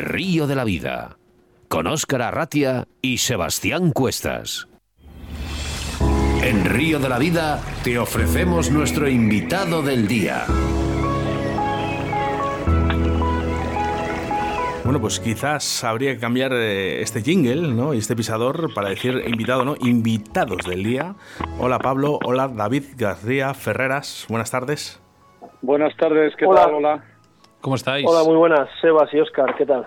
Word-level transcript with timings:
Río 0.00 0.46
de 0.46 0.54
la 0.54 0.64
Vida, 0.64 1.18
con 1.68 1.86
Óscar 1.86 2.22
Arratia 2.22 2.86
y 3.02 3.18
Sebastián 3.18 3.92
Cuestas. 3.92 4.68
En 6.42 6.64
Río 6.64 6.98
de 6.98 7.08
la 7.08 7.18
Vida 7.18 7.60
te 7.84 7.98
ofrecemos 7.98 8.70
nuestro 8.70 9.08
invitado 9.08 9.82
del 9.82 10.08
día. 10.08 10.44
Bueno, 14.84 15.00
pues 15.00 15.20
quizás 15.20 15.84
habría 15.84 16.14
que 16.14 16.18
cambiar 16.18 16.52
eh, 16.52 17.00
este 17.02 17.22
jingle, 17.22 17.68
¿no? 17.74 17.94
Y 17.94 17.98
este 17.98 18.16
pisador 18.16 18.74
para 18.74 18.88
decir 18.88 19.22
invitado, 19.26 19.64
¿no? 19.64 19.76
Invitados 19.80 20.64
del 20.66 20.82
día. 20.82 21.14
Hola 21.60 21.78
Pablo, 21.78 22.18
hola 22.24 22.48
David 22.48 22.84
García 22.96 23.54
Ferreras, 23.54 24.26
buenas 24.28 24.50
tardes. 24.50 25.00
Buenas 25.62 25.94
tardes, 25.96 26.34
¿qué 26.36 26.46
Hola. 26.46 26.62
tal? 26.62 26.74
Hola. 26.74 27.04
¿Cómo 27.60 27.76
estáis? 27.76 28.06
Hola, 28.08 28.24
muy 28.24 28.36
buenas, 28.36 28.68
Sebas 28.80 29.12
y 29.12 29.20
Oscar, 29.20 29.54
¿qué 29.56 29.66
tal? 29.66 29.86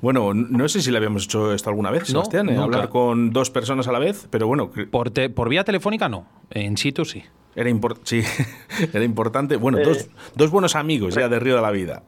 Bueno, 0.00 0.32
no 0.32 0.68
sé 0.68 0.80
si 0.80 0.90
le 0.90 0.96
habíamos 0.96 1.24
hecho 1.24 1.52
esto 1.52 1.68
alguna 1.68 1.90
vez, 1.90 2.02
No, 2.02 2.06
Sebastián, 2.24 2.48
¿eh? 2.48 2.56
hablar 2.56 2.88
con 2.88 3.30
dos 3.32 3.50
personas 3.50 3.86
a 3.88 3.92
la 3.92 3.98
vez, 3.98 4.26
pero 4.30 4.46
bueno, 4.46 4.70
Por, 4.90 5.10
te- 5.10 5.28
por 5.28 5.48
vía 5.50 5.64
telefónica 5.64 6.08
no, 6.08 6.24
en 6.50 6.76
situ 6.78 7.04
sí. 7.04 7.22
era, 7.54 7.68
impor- 7.68 7.98
sí, 8.04 8.22
era 8.94 9.04
importante. 9.04 9.56
Bueno, 9.56 9.78
Eh, 9.78 9.82
dos, 9.84 10.08
dos 10.34 10.50
buenos 10.50 10.76
amigos 10.76 11.14
ya 11.14 11.28
de 11.28 11.38
Río 11.38 11.56
de 11.56 11.62
la 11.62 11.70
Vida. 11.70 12.02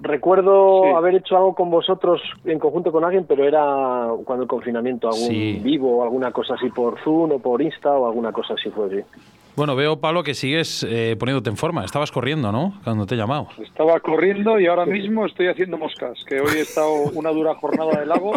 Recuerdo 0.00 0.80
Sí. 0.84 0.88
haber 0.96 1.14
hecho 1.16 1.36
algo 1.36 1.54
con 1.54 1.70
vosotros 1.70 2.20
en 2.44 2.58
conjunto 2.58 2.90
con 2.90 3.04
alguien, 3.04 3.26
pero 3.28 3.44
era 3.44 4.08
cuando 4.24 4.44
el 4.44 4.48
confinamiento, 4.48 5.08
algún 5.08 5.28
Sí. 5.28 5.60
vivo 5.62 5.98
o 5.98 6.02
alguna 6.02 6.32
cosa 6.32 6.54
así 6.54 6.70
por 6.70 6.98
Zoom 7.04 7.32
o 7.32 7.38
por 7.38 7.60
Insta 7.62 7.90
o 7.92 8.06
alguna 8.08 8.32
cosa 8.32 8.54
así 8.54 8.70
fue, 8.70 8.88
sí. 8.88 9.04
Bueno, 9.60 9.76
veo, 9.76 10.00
Pablo, 10.00 10.22
que 10.22 10.32
sigues 10.32 10.86
eh, 10.88 11.16
poniéndote 11.18 11.50
en 11.50 11.58
forma. 11.58 11.84
Estabas 11.84 12.10
corriendo, 12.10 12.50
¿no? 12.50 12.80
Cuando 12.82 13.04
te 13.04 13.14
he 13.14 13.18
llamado. 13.18 13.48
Estaba 13.62 14.00
corriendo 14.00 14.58
y 14.58 14.66
ahora 14.66 14.86
mismo 14.86 15.26
estoy 15.26 15.48
haciendo 15.48 15.76
moscas, 15.76 16.24
que 16.26 16.40
hoy 16.40 16.52
he 16.56 16.60
estado 16.62 16.90
una 17.12 17.28
dura 17.28 17.54
jornada 17.56 18.00
de 18.00 18.06
lago 18.06 18.32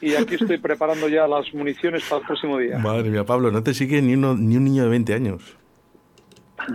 y 0.00 0.16
aquí 0.16 0.34
estoy 0.34 0.58
preparando 0.58 1.06
ya 1.06 1.28
las 1.28 1.54
municiones 1.54 2.02
para 2.08 2.22
el 2.22 2.26
próximo 2.26 2.58
día. 2.58 2.76
Madre 2.76 3.08
mía, 3.08 3.22
Pablo, 3.22 3.52
no 3.52 3.62
te 3.62 3.72
sigue 3.72 4.02
ni, 4.02 4.14
uno, 4.14 4.34
ni 4.34 4.56
un 4.56 4.64
niño 4.64 4.82
de 4.82 4.88
20 4.88 5.14
años. 5.14 5.56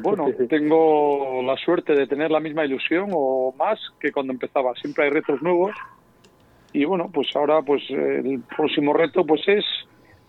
Bueno, 0.01 0.29
tengo 0.49 1.41
la 1.43 1.57
suerte 1.57 1.93
de 1.93 2.07
tener 2.07 2.31
la 2.31 2.39
misma 2.39 2.63
ilusión 2.63 3.09
o 3.11 3.53
más 3.59 3.77
que 3.99 4.13
cuando 4.13 4.31
empezaba. 4.31 4.73
Siempre 4.75 5.03
hay 5.03 5.09
retos 5.09 5.41
nuevos 5.41 5.73
y 6.71 6.85
bueno, 6.85 7.09
pues 7.13 7.27
ahora 7.35 7.61
pues 7.61 7.83
el 7.89 8.43
próximo 8.55 8.93
reto 8.93 9.25
pues 9.25 9.41
es 9.47 9.65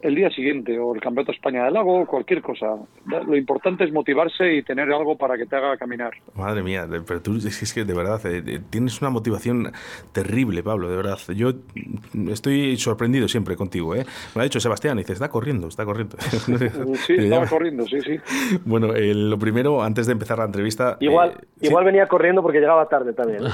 el 0.03 0.15
día 0.15 0.31
siguiente 0.31 0.79
o 0.79 0.95
el 0.95 1.01
Campeonato 1.01 1.33
de 1.33 1.37
España 1.37 1.65
del 1.65 1.75
Lago 1.75 2.01
o 2.03 2.07
cualquier 2.07 2.43
cosa. 2.43 2.77
Lo 3.07 3.37
importante 3.37 3.85
es 3.85 3.93
motivarse 3.93 4.55
y 4.55 4.63
tener 4.63 4.91
algo 4.93 5.17
para 5.17 5.37
que 5.37 5.47
te 5.47 5.57
haga 5.57 5.77
caminar. 5.77 6.13
Madre 6.35 6.63
mía, 6.63 6.87
de- 6.87 7.01
pero 7.03 7.23
tú 7.23 7.37
es 7.37 7.73
que, 7.73 7.85
de 7.85 7.95
verdad 7.95 8.21
eh, 8.27 8.43
eh, 8.47 8.61
tienes 8.71 9.01
una 9.01 9.11
motivación 9.11 9.73
terrible, 10.13 10.63
Pablo, 10.63 10.89
de 10.91 10.97
verdad. 10.97 11.19
Yo 11.35 11.53
estoy 12.31 12.77
sorprendido 12.77 13.29
siempre 13.29 13.57
contigo, 13.57 13.95
¿eh? 13.95 14.05
Me 14.35 14.43
ha 14.43 14.45
dicho 14.45 14.61
Sebastián, 14.61 14.99
y 14.99 15.03
dice, 15.03 15.13
está 15.15 15.29
corriendo, 15.29 15.69
está 15.69 15.85
corriendo. 15.85 16.17
Sí, 17.07 17.15
estaba 17.19 17.47
corriendo, 17.47 17.87
sí, 17.87 18.01
sí. 18.01 18.19
Bueno, 18.65 18.95
eh, 18.95 19.15
lo 19.15 19.39
primero, 19.39 19.83
antes 19.83 20.07
de 20.07 20.13
empezar 20.13 20.39
la 20.39 20.45
entrevista... 20.45 20.97
Igual, 21.01 21.31
eh, 21.31 21.45
sí, 21.61 21.67
igual 21.67 21.85
venía 21.85 22.07
corriendo 22.07 22.43
porque 22.43 22.61
llegaba 22.61 22.89
tarde 22.89 23.13
también. 23.13 23.43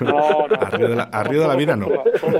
No, 0.00 0.46
no. 0.48 0.54
A 0.60 0.70
Río 0.70 0.88
de 0.88 0.96
la- 0.96 1.02
a 1.04 1.22
Río 1.24 1.42
de 1.42 1.48
la 1.48 1.56
Vida 1.56 1.76
no. 1.76 1.86
Todo, 1.88 2.38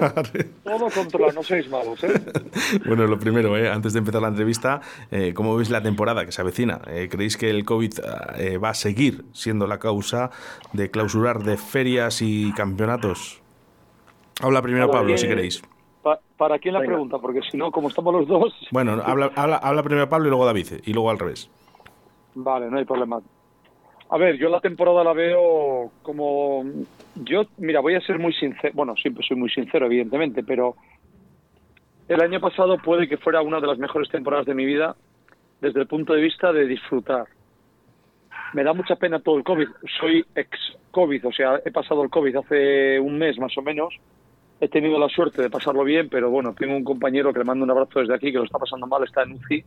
todo 0.65 0.89
controla, 0.91 1.33
no 1.33 1.43
seáis 1.43 1.69
malos, 1.69 2.03
¿eh? 2.05 2.13
Bueno, 2.95 3.07
lo 3.07 3.19
primero, 3.19 3.57
¿eh? 3.57 3.71
antes 3.71 3.95
de 3.95 4.01
empezar 4.01 4.21
la 4.21 4.29
entrevista, 4.29 4.83
eh, 5.11 5.33
¿cómo 5.33 5.57
veis 5.57 5.71
la 5.71 5.83
temporada 5.83 6.27
que 6.27 6.33
se 6.33 6.43
avecina? 6.43 6.83
Eh, 6.89 7.09
¿Creéis 7.11 7.39
que 7.39 7.49
el 7.49 7.65
COVID 7.65 7.91
eh, 8.37 8.59
va 8.59 8.69
a 8.69 8.75
seguir 8.75 9.25
siendo 9.33 9.67
la 9.67 9.79
causa 9.79 10.31
de 10.75 10.91
clausurar 10.91 11.39
de 11.43 11.57
ferias 11.57 12.21
y 12.21 12.53
campeonatos? 12.53 13.41
Habla 14.43 14.61
primero 14.61 14.85
Habla 14.85 14.99
Pablo, 14.99 15.17
si 15.17 15.27
queréis. 15.27 15.63
Pa- 16.03 16.21
¿Para 16.37 16.59
quién 16.59 16.75
la 16.75 16.81
Venga. 16.81 16.93
pregunta? 16.93 17.17
Porque 17.19 17.41
si 17.51 17.57
no, 17.57 17.71
como 17.73 17.89
estamos 17.89 18.13
los 18.13 18.29
dos, 18.29 18.53
Bueno, 18.71 19.01
habla, 19.03 19.31
habla, 19.37 19.57
habla 19.57 19.83
primero 19.83 20.07
Pablo 20.11 20.27
y 20.27 20.29
luego 20.29 20.45
David, 20.45 20.67
y 20.85 20.93
luego 20.93 21.09
al 21.09 21.19
revés. 21.19 21.49
vale, 22.35 22.71
no 22.71 22.77
hay 22.77 22.85
problema. 22.85 23.23
A 24.11 24.19
ver, 24.19 24.37
yo 24.37 24.51
la 24.51 24.61
temporada 24.61 25.03
la 25.03 25.15
veo 25.15 25.91
como... 26.03 26.63
Yo, 27.15 27.45
mira, 27.57 27.81
voy 27.81 27.95
a 27.95 28.01
ser 28.03 28.19
muy 28.19 28.35
sincero, 28.35 28.75
bueno, 28.75 28.95
siempre 28.97 29.25
soy 29.27 29.39
muy 29.39 29.49
sincero, 29.49 29.87
evidentemente, 29.87 30.43
pero 30.43 30.77
el 32.09 32.21
año 32.21 32.41
pasado 32.41 32.79
puede 32.79 33.09
que 33.09 33.17
fuera 33.17 33.43
una 33.43 33.61
de 33.61 33.67
las 33.67 33.79
mejores 33.79 34.09
temporadas 34.09 34.47
de 34.47 34.55
mi 34.55 34.65
vida 34.65 34.97
desde 35.61 35.81
el 35.81 35.87
punto 35.87 36.13
de 36.13 36.21
vista 36.21 36.53
de 36.53 36.67
disfrutar. 36.67 37.27
Me 38.53 38.65
da 38.65 38.75
mucha 38.75 38.97
pena 38.97 39.21
todo 39.21 39.39
el 39.39 39.45
COVID. 39.45 39.69
Soy 40.01 40.25
ex-COVID, 40.35 41.27
o 41.27 41.33
sea, 41.33 41.61
he 41.65 41.71
pasado 41.71 42.03
el 42.03 42.11
COVID 42.11 42.37
hace 42.37 43.01
un 43.01 43.17
mes 43.19 43.39
más 43.39 43.57
o 43.57 43.63
menos. 43.63 43.95
He 44.61 44.69
tenido 44.69 44.99
la 44.99 45.09
suerte 45.09 45.41
de 45.41 45.51
pasarlo 45.51 45.85
bien, 45.85 46.09
pero 46.09 46.31
bueno, 46.31 46.55
tengo 46.55 46.77
un 46.77 46.85
compañero 46.85 47.33
que 47.33 47.39
le 47.39 47.45
mando 47.45 47.65
un 47.65 47.71
abrazo 47.71 48.01
desde 48.01 48.15
aquí, 48.15 48.31
que 48.31 48.39
lo 48.39 48.45
está 48.45 48.59
pasando 48.59 48.87
mal, 48.87 49.03
está 49.05 49.23
en 49.23 49.33
UCI. 49.33 49.65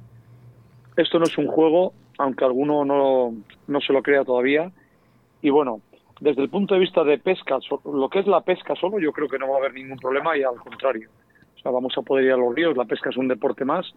Esto 0.97 1.19
no 1.19 1.25
es 1.25 1.37
un 1.37 1.47
juego, 1.47 1.93
aunque 2.17 2.45
alguno 2.45 2.85
no, 2.85 3.33
no 3.67 3.81
se 3.81 3.91
lo 3.91 4.03
crea 4.03 4.23
todavía. 4.23 4.71
Y 5.41 5.49
bueno, 5.49 5.81
desde 6.19 6.43
el 6.43 6.49
punto 6.49 6.75
de 6.75 6.79
vista 6.81 7.03
de 7.03 7.17
pesca, 7.17 7.57
lo 7.85 8.09
que 8.09 8.19
es 8.19 8.27
la 8.27 8.41
pesca 8.41 8.75
solo, 8.75 8.99
yo 8.99 9.11
creo 9.11 9.27
que 9.27 9.39
no 9.39 9.49
va 9.49 9.55
a 9.55 9.59
haber 9.59 9.73
ningún 9.73 9.97
problema 9.97 10.37
y 10.37 10.43
al 10.43 10.55
contrario. 10.55 11.09
Vamos 11.71 11.97
a 11.97 12.01
poder 12.01 12.25
ir 12.25 12.31
a 12.31 12.37
los 12.37 12.53
ríos, 12.55 12.77
la 12.77 12.85
pesca 12.85 13.09
es 13.09 13.17
un 13.17 13.27
deporte 13.27 13.65
más 13.65 13.91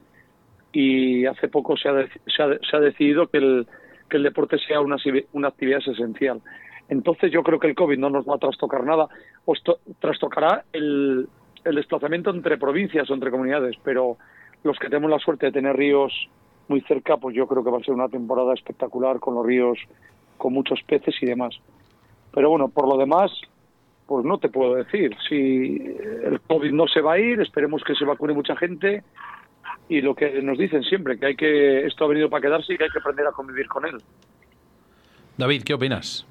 y 0.72 1.26
hace 1.26 1.48
poco 1.48 1.76
se 1.76 1.88
ha, 1.88 1.92
de- 1.92 2.08
se 2.26 2.42
ha, 2.42 2.48
se 2.68 2.76
ha 2.76 2.80
decidido 2.80 3.26
que 3.28 3.38
el, 3.38 3.66
que 4.08 4.16
el 4.16 4.22
deporte 4.22 4.58
sea 4.58 4.80
una, 4.80 4.96
una 5.32 5.48
actividad 5.48 5.80
esencial. 5.86 6.40
Entonces 6.88 7.30
yo 7.32 7.42
creo 7.42 7.58
que 7.58 7.66
el 7.68 7.74
COVID 7.74 7.98
no 7.98 8.10
nos 8.10 8.26
va 8.26 8.36
a 8.36 8.38
trastocar 8.38 8.84
nada, 8.84 9.08
os 9.44 9.62
to- 9.62 9.78
trastocará 10.00 10.64
el, 10.72 11.28
el 11.64 11.74
desplazamiento 11.74 12.30
entre 12.30 12.56
provincias 12.58 13.10
o 13.10 13.14
entre 13.14 13.30
comunidades, 13.30 13.76
pero 13.82 14.16
los 14.64 14.78
que 14.78 14.88
tenemos 14.88 15.10
la 15.10 15.18
suerte 15.18 15.46
de 15.46 15.52
tener 15.52 15.76
ríos 15.76 16.12
muy 16.68 16.80
cerca, 16.82 17.16
pues 17.16 17.34
yo 17.36 17.46
creo 17.46 17.62
que 17.64 17.70
va 17.70 17.78
a 17.78 17.82
ser 17.84 17.94
una 17.94 18.08
temporada 18.08 18.54
espectacular 18.54 19.20
con 19.20 19.34
los 19.34 19.46
ríos 19.46 19.78
con 20.36 20.52
muchos 20.52 20.80
peces 20.84 21.14
y 21.22 21.26
demás. 21.26 21.54
Pero 22.32 22.50
bueno, 22.50 22.68
por 22.68 22.88
lo 22.88 22.96
demás, 22.96 23.30
pues 24.08 24.24
no 24.24 24.38
te 24.38 24.48
puedo 24.48 24.74
decir. 24.74 25.14
Si 25.28 25.76
el 26.24 26.40
COVID 26.40 26.72
no 26.72 26.88
se 26.88 27.02
va 27.02 27.12
a 27.12 27.18
ir, 27.18 27.40
esperemos 27.42 27.84
que 27.84 27.94
se 27.94 28.06
vacune 28.06 28.32
mucha 28.32 28.56
gente 28.56 29.04
y 29.86 30.00
lo 30.00 30.14
que 30.14 30.40
nos 30.42 30.56
dicen 30.56 30.82
siempre, 30.82 31.18
que 31.18 31.26
hay 31.26 31.36
que 31.36 31.86
esto 31.86 32.06
ha 32.06 32.08
venido 32.08 32.30
para 32.30 32.40
quedarse 32.40 32.72
y 32.72 32.78
que 32.78 32.84
hay 32.84 32.90
que 32.90 32.98
aprender 32.98 33.26
a 33.26 33.32
convivir 33.32 33.68
con 33.68 33.84
él. 33.84 33.98
David, 35.36 35.62
¿qué 35.62 35.74
opinas? 35.74 36.26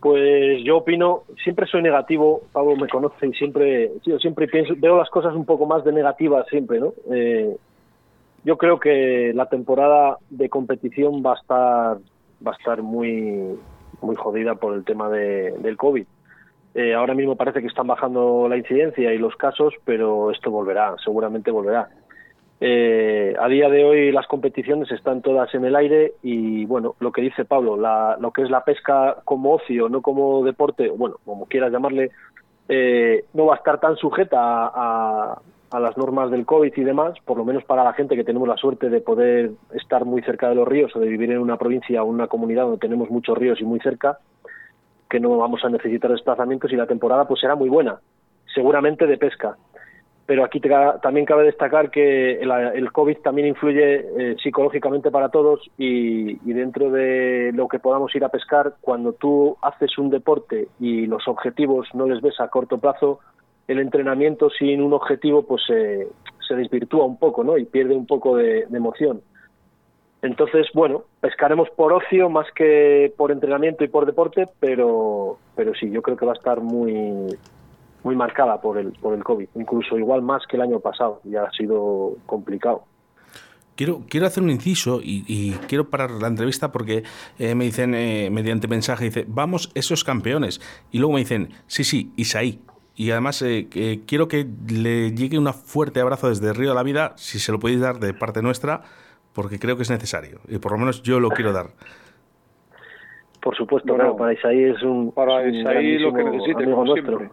Pues 0.00 0.62
yo 0.64 0.78
opino, 0.78 1.22
siempre 1.42 1.66
soy 1.66 1.82
negativo, 1.82 2.42
Pablo 2.52 2.76
me 2.76 2.88
conoce 2.88 3.28
y 3.28 3.32
siempre, 3.32 3.92
yo 4.04 4.18
siempre 4.18 4.48
pienso, 4.48 4.74
veo 4.76 4.98
las 4.98 5.08
cosas 5.10 5.34
un 5.34 5.46
poco 5.46 5.66
más 5.66 5.84
de 5.84 5.92
negativas 5.92 6.46
siempre, 6.48 6.80
¿no? 6.80 6.92
Eh, 7.12 7.56
yo 8.44 8.58
creo 8.58 8.78
que 8.80 9.32
la 9.34 9.48
temporada 9.48 10.18
de 10.30 10.48
competición 10.50 11.22
va 11.24 11.32
a 11.32 11.40
estar, 11.40 11.98
va 12.46 12.52
a 12.52 12.56
estar 12.56 12.82
muy, 12.82 13.56
muy 14.02 14.16
jodida 14.16 14.56
por 14.56 14.74
el 14.74 14.84
tema 14.84 15.08
de, 15.08 15.52
del 15.52 15.76
COVID. 15.76 16.06
Eh, 16.74 16.92
ahora 16.94 17.14
mismo 17.14 17.36
parece 17.36 17.60
que 17.60 17.68
están 17.68 17.86
bajando 17.86 18.48
la 18.48 18.56
incidencia 18.56 19.12
y 19.14 19.18
los 19.18 19.36
casos, 19.36 19.74
pero 19.84 20.30
esto 20.32 20.50
volverá, 20.50 20.96
seguramente 21.04 21.50
volverá. 21.50 21.88
Eh, 22.60 23.34
a 23.38 23.48
día 23.48 23.68
de 23.68 23.84
hoy 23.84 24.12
las 24.12 24.26
competiciones 24.26 24.90
están 24.90 25.22
todas 25.22 25.54
en 25.54 25.64
el 25.64 25.76
aire 25.76 26.14
y 26.22 26.64
bueno, 26.64 26.94
lo 27.00 27.12
que 27.12 27.20
dice 27.22 27.44
Pablo, 27.44 27.76
la- 27.76 28.16
lo 28.20 28.30
que 28.32 28.42
es 28.42 28.50
la 28.50 28.64
pesca 28.64 29.18
como 29.24 29.52
ocio, 29.54 29.88
no 29.88 30.02
como 30.02 30.42
deporte, 30.44 30.88
bueno, 30.88 31.16
como 31.24 31.46
quieras 31.46 31.72
llamarle, 31.72 32.10
eh, 32.68 33.24
no 33.34 33.46
va 33.46 33.54
a 33.54 33.58
estar 33.58 33.78
tan 33.80 33.96
sujeta 33.96 34.38
a, 34.40 34.70
a- 35.32 35.38
a 35.72 35.80
las 35.80 35.96
normas 35.96 36.30
del 36.30 36.46
COVID 36.46 36.72
y 36.76 36.84
demás, 36.84 37.14
por 37.24 37.36
lo 37.36 37.44
menos 37.44 37.64
para 37.64 37.82
la 37.82 37.92
gente 37.92 38.14
que 38.14 38.22
tenemos 38.24 38.46
la 38.48 38.56
suerte 38.56 38.88
de 38.88 39.00
poder 39.00 39.50
estar 39.74 40.04
muy 40.04 40.22
cerca 40.22 40.48
de 40.48 40.54
los 40.54 40.66
ríos 40.68 40.94
o 40.94 41.00
de 41.00 41.08
vivir 41.08 41.32
en 41.32 41.38
una 41.38 41.56
provincia 41.56 42.02
o 42.02 42.06
una 42.06 42.28
comunidad 42.28 42.62
donde 42.62 42.78
tenemos 42.78 43.10
muchos 43.10 43.36
ríos 43.36 43.60
y 43.60 43.64
muy 43.64 43.80
cerca, 43.80 44.18
que 45.08 45.20
no 45.20 45.36
vamos 45.36 45.64
a 45.64 45.68
necesitar 45.68 46.10
desplazamientos 46.10 46.72
y 46.72 46.76
la 46.76 46.86
temporada 46.86 47.26
pues 47.26 47.40
será 47.40 47.54
muy 47.54 47.68
buena, 47.68 48.00
seguramente 48.54 49.06
de 49.06 49.18
pesca 49.18 49.56
pero 50.26 50.44
aquí 50.44 50.58
te 50.58 50.70
también 51.02 51.26
cabe 51.26 51.44
destacar 51.44 51.90
que 51.90 52.40
el, 52.40 52.50
el 52.50 52.92
COVID 52.92 53.18
también 53.18 53.48
influye 53.48 53.96
eh, 53.96 54.36
psicológicamente 54.42 55.10
para 55.10 55.28
todos 55.28 55.60
y, 55.76 56.36
dentro 56.52 56.90
de 56.90 57.52
lo 57.52 57.68
que 57.68 57.78
podamos 57.78 58.14
ir 58.14 58.24
a 58.24 58.30
pescar, 58.30 58.74
cuando 58.80 59.12
tú 59.12 59.56
haces 59.60 59.98
un 59.98 60.08
deporte 60.08 60.68
y 60.80 61.06
los 61.06 61.28
objetivos 61.28 61.88
no 61.94 62.06
les 62.06 62.22
ves 62.22 62.40
a 62.40 62.48
corto 62.48 62.78
plazo, 62.78 63.20
el 63.68 63.80
entrenamiento 63.80 64.48
sin 64.50 64.82
un 64.82 64.94
objetivo 64.94 65.42
pues 65.42 65.62
eh, 65.68 66.08
se 66.46 66.54
desvirtúa 66.54 67.04
un 67.04 67.18
poco 67.18 67.44
¿no? 67.44 67.58
y 67.58 67.64
pierde 67.66 67.94
un 67.94 68.06
poco 68.06 68.36
de 68.36 68.66
emoción. 68.72 69.20
Entonces, 70.24 70.68
bueno, 70.72 71.04
pescaremos 71.20 71.68
por 71.76 71.92
ocio 71.92 72.30
más 72.30 72.46
que 72.56 73.12
por 73.14 73.30
entrenamiento 73.30 73.84
y 73.84 73.88
por 73.88 74.06
deporte, 74.06 74.46
pero, 74.58 75.36
pero 75.54 75.74
sí, 75.74 75.90
yo 75.90 76.00
creo 76.00 76.16
que 76.16 76.24
va 76.24 76.32
a 76.32 76.36
estar 76.36 76.62
muy, 76.62 77.36
muy 78.02 78.16
marcada 78.16 78.58
por 78.58 78.78
el, 78.78 78.92
por 78.92 79.12
el 79.12 79.22
COVID, 79.22 79.48
incluso 79.54 79.98
igual 79.98 80.22
más 80.22 80.46
que 80.46 80.56
el 80.56 80.62
año 80.62 80.80
pasado, 80.80 81.20
ya 81.24 81.42
ha 81.42 81.50
sido 81.50 82.16
complicado. 82.24 82.84
Quiero, 83.76 84.00
quiero 84.08 84.26
hacer 84.26 84.42
un 84.42 84.48
inciso 84.48 85.00
y, 85.02 85.52
quiero 85.68 85.90
parar 85.90 86.12
la 86.12 86.28
entrevista 86.28 86.72
porque 86.72 87.02
eh, 87.38 87.54
me 87.54 87.64
dicen 87.64 87.94
eh, 87.94 88.30
mediante 88.32 88.66
mensaje, 88.66 89.04
dice, 89.04 89.26
vamos 89.28 89.72
esos 89.74 90.04
campeones. 90.04 90.58
Y 90.90 91.00
luego 91.00 91.12
me 91.12 91.20
dicen, 91.20 91.50
sí, 91.66 91.84
sí, 91.84 92.12
Isaí. 92.16 92.62
Y 92.96 93.10
además 93.10 93.42
eh, 93.42 93.68
quiero 94.06 94.28
que 94.28 94.46
le 94.68 95.10
llegue 95.12 95.36
un 95.36 95.52
fuerte 95.52 96.00
abrazo 96.00 96.30
desde 96.30 96.54
Río 96.54 96.70
de 96.70 96.76
la 96.76 96.82
Vida, 96.82 97.12
si 97.16 97.38
se 97.38 97.52
lo 97.52 97.58
podéis 97.58 97.80
dar 97.80 97.98
de 97.98 98.14
parte 98.14 98.40
nuestra, 98.40 98.84
porque 99.34 99.58
creo 99.58 99.76
que 99.76 99.82
es 99.82 99.90
necesario. 99.90 100.40
Y 100.48 100.58
por 100.58 100.72
lo 100.72 100.78
menos 100.78 101.02
yo 101.02 101.20
lo 101.20 101.28
quiero 101.28 101.52
dar. 101.52 101.66
Por 103.42 103.54
supuesto, 103.56 103.94
para 104.16 104.32
Isaí 104.32 104.64
es 104.64 104.82
un, 104.82 105.12
para 105.12 105.46
Isaí 105.46 105.98
lo 105.98 106.14
que 106.14 106.24
necesite, 106.24 106.64
siempre 106.64 107.30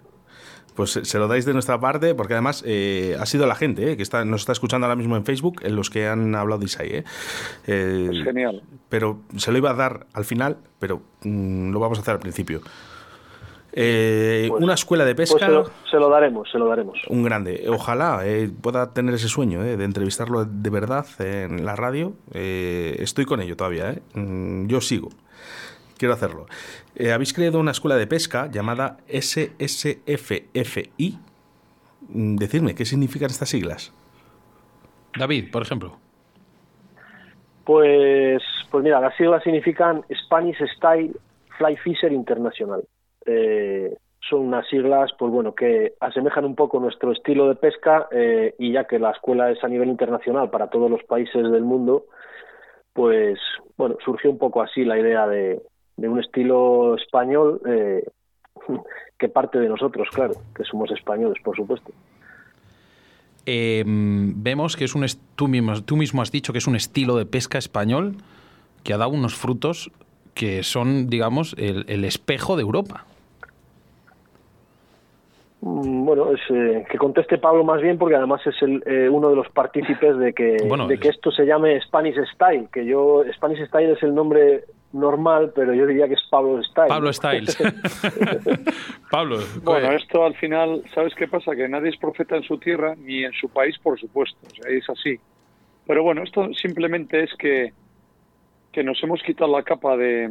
pues 0.75 0.91
se 0.91 1.19
lo 1.19 1.27
dais 1.27 1.45
de 1.45 1.53
nuestra 1.53 1.79
parte, 1.79 2.15
porque 2.15 2.33
además 2.33 2.63
eh, 2.65 3.15
ha 3.19 3.25
sido 3.25 3.45
la 3.45 3.55
gente 3.55 3.91
eh, 3.91 3.97
que 3.97 4.03
está, 4.03 4.23
nos 4.25 4.41
está 4.41 4.53
escuchando 4.53 4.87
ahora 4.87 4.95
mismo 4.95 5.15
en 5.17 5.25
Facebook, 5.25 5.61
en 5.63 5.75
los 5.75 5.89
que 5.89 6.07
han 6.07 6.33
hablado 6.35 6.59
de 6.59 6.65
Isai. 6.65 6.87
Eh. 6.89 7.03
Eh, 7.67 8.09
genial. 8.23 8.63
Pero 8.89 9.19
se 9.35 9.51
lo 9.51 9.57
iba 9.57 9.71
a 9.71 9.73
dar 9.73 10.07
al 10.13 10.25
final, 10.25 10.57
pero 10.79 11.01
mm, 11.23 11.71
lo 11.71 11.79
vamos 11.79 11.97
a 11.97 12.01
hacer 12.01 12.13
al 12.13 12.19
principio. 12.19 12.61
Pues, 13.73 14.51
una 14.51 14.73
escuela 14.73 15.05
de 15.05 15.15
pesca. 15.15 15.37
Pues 15.47 15.69
se, 15.89 15.97
lo, 15.97 16.09
daremos, 16.09 16.49
se 16.51 16.57
lo 16.57 16.67
daremos. 16.67 16.99
Un 17.07 17.23
grande. 17.23 17.65
Ojalá 17.69 18.21
pueda 18.61 18.93
tener 18.93 19.15
ese 19.15 19.27
sueño 19.27 19.61
de 19.61 19.83
entrevistarlo 19.83 20.45
de 20.45 20.69
verdad 20.69 21.05
en 21.19 21.65
la 21.65 21.75
radio. 21.75 22.13
estoy 22.33 23.25
con 23.25 23.41
ello 23.41 23.55
todavía. 23.55 23.95
Mm, 24.13 24.67
yo 24.67 24.81
sigo 24.81 25.09
quiero 26.01 26.15
hacerlo. 26.15 26.47
Eh, 26.95 27.11
habéis 27.11 27.31
creado 27.31 27.59
una 27.59 27.69
escuela 27.69 27.95
de 27.95 28.07
pesca 28.07 28.49
llamada 28.51 28.97
SSFFI. 29.07 30.49
Mm, 32.09 32.37
decidme, 32.37 32.73
¿qué 32.73 32.85
significan 32.85 33.29
estas 33.29 33.49
siglas? 33.49 33.93
David, 35.15 35.51
por 35.51 35.61
ejemplo. 35.61 35.99
Pues, 37.65 38.41
pues 38.71 38.83
mira, 38.83 38.99
las 38.99 39.15
siglas 39.15 39.43
significan 39.43 40.03
Spanish 40.25 40.57
Style 40.75 41.11
Fly 41.59 41.77
Fisher 41.77 42.11
International. 42.11 42.81
Eh, 43.25 43.95
son 44.29 44.41
unas 44.41 44.67
siglas, 44.69 45.11
pues 45.17 45.31
bueno, 45.31 45.53
que 45.55 45.93
asemejan 45.99 46.45
un 46.45 46.55
poco 46.55 46.79
nuestro 46.79 47.11
estilo 47.11 47.49
de 47.49 47.55
pesca 47.55 48.07
eh, 48.11 48.55
y 48.59 48.71
ya 48.71 48.85
que 48.85 48.99
la 48.99 49.11
escuela 49.11 49.51
es 49.51 49.63
a 49.63 49.67
nivel 49.67 49.89
internacional 49.89 50.49
para 50.49 50.69
todos 50.69 50.89
los 50.89 51.03
países 51.03 51.51
del 51.51 51.63
mundo, 51.63 52.05
pues 52.93 53.39
bueno, 53.77 53.97
surgió 54.03 54.29
un 54.29 54.37
poco 54.37 54.61
así 54.61 54.83
la 54.83 54.99
idea 54.99 55.27
de, 55.27 55.61
un 55.97 56.19
estilo 56.19 56.95
español 56.95 57.61
eh, 57.67 58.03
que 59.19 59.29
parte 59.29 59.59
de 59.59 59.69
nosotros, 59.69 60.07
claro, 60.13 60.33
que 60.55 60.63
somos 60.63 60.91
españoles, 60.91 61.41
por 61.43 61.55
supuesto. 61.55 61.91
Em, 63.45 64.41
vemos 64.43 64.77
que 64.77 64.85
es 64.85 64.93
un 64.93 65.05
tú 65.35 65.47
mismo, 65.47 65.81
tú 65.81 65.97
mismo 65.97 66.21
has 66.21 66.31
dicho 66.31 66.53
que 66.53 66.59
es 66.59 66.67
un 66.67 66.75
estilo 66.75 67.15
de 67.15 67.25
pesca 67.25 67.57
español 67.57 68.17
que 68.83 68.93
ha 68.93 68.97
dado 68.97 69.11
unos 69.11 69.35
frutos 69.35 69.91
que 70.33 70.63
son, 70.63 71.07
digamos, 71.07 71.55
el, 71.57 72.05
espejo 72.05 72.55
de 72.55 72.61
Europa. 72.61 73.05
Mm, 75.61 76.05
bueno, 76.05 76.31
es, 76.31 76.41
eh, 76.49 76.85
que 76.89 76.97
conteste 76.97 77.37
Pablo 77.37 77.63
más 77.63 77.81
bien, 77.81 77.99
porque 77.99 78.15
además 78.15 78.41
es 78.47 78.59
el, 78.63 78.83
eh, 78.85 79.07
uno 79.09 79.29
de 79.29 79.35
los 79.35 79.47
partícipes 79.49 80.17
de 80.17 80.33
que, 80.33 80.57
de 80.87 80.97
que 80.99 81.07
esto 81.09 81.31
se 81.31 81.45
llame 81.45 81.79
Spanish 81.81 82.17
Style, 82.33 82.67
que 82.73 82.83
yo, 82.83 83.23
Spanish 83.35 83.67
Style 83.67 83.91
es 83.91 84.01
el 84.01 84.15
nombre 84.15 84.65
normal, 84.91 85.51
pero 85.55 85.73
yo 85.73 85.85
diría 85.85 86.07
que 86.07 86.15
es 86.15 86.23
Pablo 86.29 86.61
Styles. 86.63 86.89
Pablo 86.89 87.13
Styles. 87.13 87.57
Pablo. 89.11 89.37
Bueno, 89.63 89.91
esto 89.91 90.25
al 90.25 90.35
final, 90.35 90.81
¿sabes 90.93 91.13
qué 91.15 91.27
pasa? 91.27 91.55
Que 91.55 91.69
nadie 91.69 91.89
es 91.89 91.97
profeta 91.97 92.35
en 92.35 92.43
su 92.43 92.57
tierra 92.57 92.95
ni 92.95 93.23
en 93.23 93.31
su 93.33 93.47
país, 93.47 93.77
por 93.77 93.99
supuesto. 93.99 94.37
O 94.47 94.55
sea, 94.55 94.71
es 94.71 94.89
así. 94.89 95.19
Pero 95.85 96.03
bueno, 96.03 96.23
esto 96.23 96.51
simplemente 96.55 97.23
es 97.23 97.33
que, 97.35 97.71
que 98.71 98.83
nos 98.83 99.01
hemos 99.03 99.21
quitado 99.21 99.51
la 99.51 99.63
capa 99.63 99.95
de, 99.95 100.29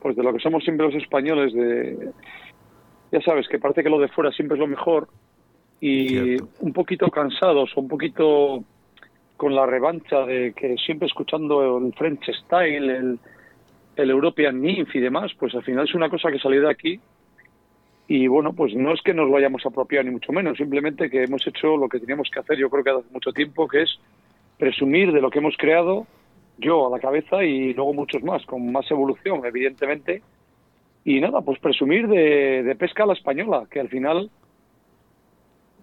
pues 0.00 0.16
de 0.16 0.22
lo 0.22 0.32
que 0.32 0.40
somos 0.40 0.64
siempre 0.64 0.86
los 0.86 0.96
españoles, 0.96 1.54
de, 1.54 2.10
ya 3.12 3.20
sabes, 3.20 3.46
que 3.46 3.58
parece 3.58 3.82
que 3.82 3.90
lo 3.90 4.00
de 4.00 4.08
fuera 4.08 4.32
siempre 4.32 4.56
es 4.56 4.60
lo 4.60 4.66
mejor 4.66 5.08
y 5.80 6.40
un 6.60 6.72
poquito 6.72 7.08
cansados, 7.10 7.76
un 7.76 7.88
poquito 7.88 8.64
con 9.36 9.54
la 9.54 9.66
revancha 9.66 10.24
de 10.24 10.52
que 10.54 10.76
siempre 10.76 11.08
escuchando 11.08 11.78
el 11.78 11.92
French 11.94 12.30
Style, 12.44 12.90
el, 12.90 13.18
el 13.96 14.10
European 14.10 14.60
NIF 14.60 14.94
y 14.94 15.00
demás, 15.00 15.32
pues 15.38 15.54
al 15.54 15.64
final 15.64 15.86
es 15.86 15.94
una 15.94 16.08
cosa 16.08 16.30
que 16.30 16.38
salió 16.38 16.62
de 16.62 16.70
aquí 16.70 17.00
y 18.08 18.26
bueno, 18.26 18.52
pues 18.52 18.74
no 18.74 18.92
es 18.92 19.02
que 19.02 19.14
nos 19.14 19.28
lo 19.28 19.36
hayamos 19.36 19.64
apropiado 19.66 20.04
ni 20.04 20.12
mucho 20.12 20.32
menos, 20.32 20.56
simplemente 20.56 21.10
que 21.10 21.24
hemos 21.24 21.46
hecho 21.46 21.76
lo 21.76 21.88
que 21.88 22.00
teníamos 22.00 22.28
que 22.30 22.40
hacer 22.40 22.58
yo 22.58 22.70
creo 22.70 22.84
que 22.84 22.90
hace 22.90 23.12
mucho 23.12 23.32
tiempo, 23.32 23.68
que 23.68 23.82
es 23.82 23.98
presumir 24.58 25.12
de 25.12 25.20
lo 25.20 25.30
que 25.30 25.40
hemos 25.40 25.56
creado 25.56 26.06
yo 26.58 26.86
a 26.86 26.90
la 26.90 27.00
cabeza 27.00 27.42
y 27.42 27.74
luego 27.74 27.92
muchos 27.92 28.22
más, 28.22 28.44
con 28.46 28.70
más 28.70 28.88
evolución, 28.90 29.44
evidentemente. 29.44 30.22
Y 31.04 31.20
nada, 31.20 31.40
pues 31.40 31.58
presumir 31.58 32.06
de, 32.08 32.76
pesca 32.78 33.02
a 33.02 33.06
la 33.06 33.14
española, 33.14 33.66
que 33.70 33.80
al 33.80 33.88
final 33.88 34.30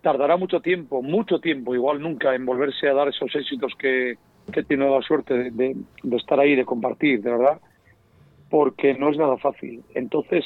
tardará 0.02 0.38
mucho 0.38 0.62
tiempo, 0.62 1.02
mucho 1.02 1.40
tiempo, 1.40 1.76
igual 1.76 2.02
nunca, 2.02 2.34
en 2.34 2.46
volverse 2.46 2.88
a 2.88 2.94
dar 2.94 3.10
esos 3.10 3.36
éxitos 3.36 3.74
que, 3.78 4.16
que 4.54 4.66
he 4.68 4.78
la 4.78 5.02
suerte 5.02 5.52
de, 5.52 5.76
de 6.04 6.18
estar 6.18 6.40
ahí, 6.40 6.56
de 6.56 6.66
compartir, 6.66 7.22
de 7.22 7.32
verdad 7.32 7.60
porque 8.50 8.96
no 8.96 9.10
es 9.10 9.18
nada 9.18 9.38
fácil. 9.38 9.84
Entonces, 9.94 10.44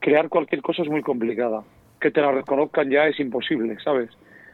crear 0.00 0.28
cualquier 0.28 0.62
cosa 0.62 0.82
es 0.82 0.88
muy 0.88 1.02
complicada. 1.02 1.62
Que 2.00 2.10
te 2.10 2.20
la 2.20 2.32
reconozcan 2.32 2.90
ya 2.90 3.06
es 3.06 3.18
imposible, 3.20 3.76
¿sabes? 3.82 4.10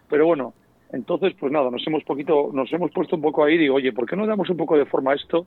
Pero 0.09 0.27
bueno, 0.27 0.55
entonces, 0.93 1.35
pues 1.39 1.51
nada, 1.53 1.71
nos 1.71 1.87
hemos 1.87 2.05
poquito, 2.05 2.51
nos 2.53 2.73
hemos 2.73 2.91
puesto 2.93 3.17
un 3.17 3.23
poco 3.23 3.45
ahí 3.45 3.55
y 3.55 3.59
digo, 3.59 3.77
oye, 3.77 3.93
¿por 3.93 4.07
qué 4.07 4.15
no 4.15 4.27
damos 4.27 4.49
un 4.51 4.57
poco 4.57 4.77
de 4.77 4.85
forma 4.85 5.13
a 5.13 5.15
esto 5.15 5.47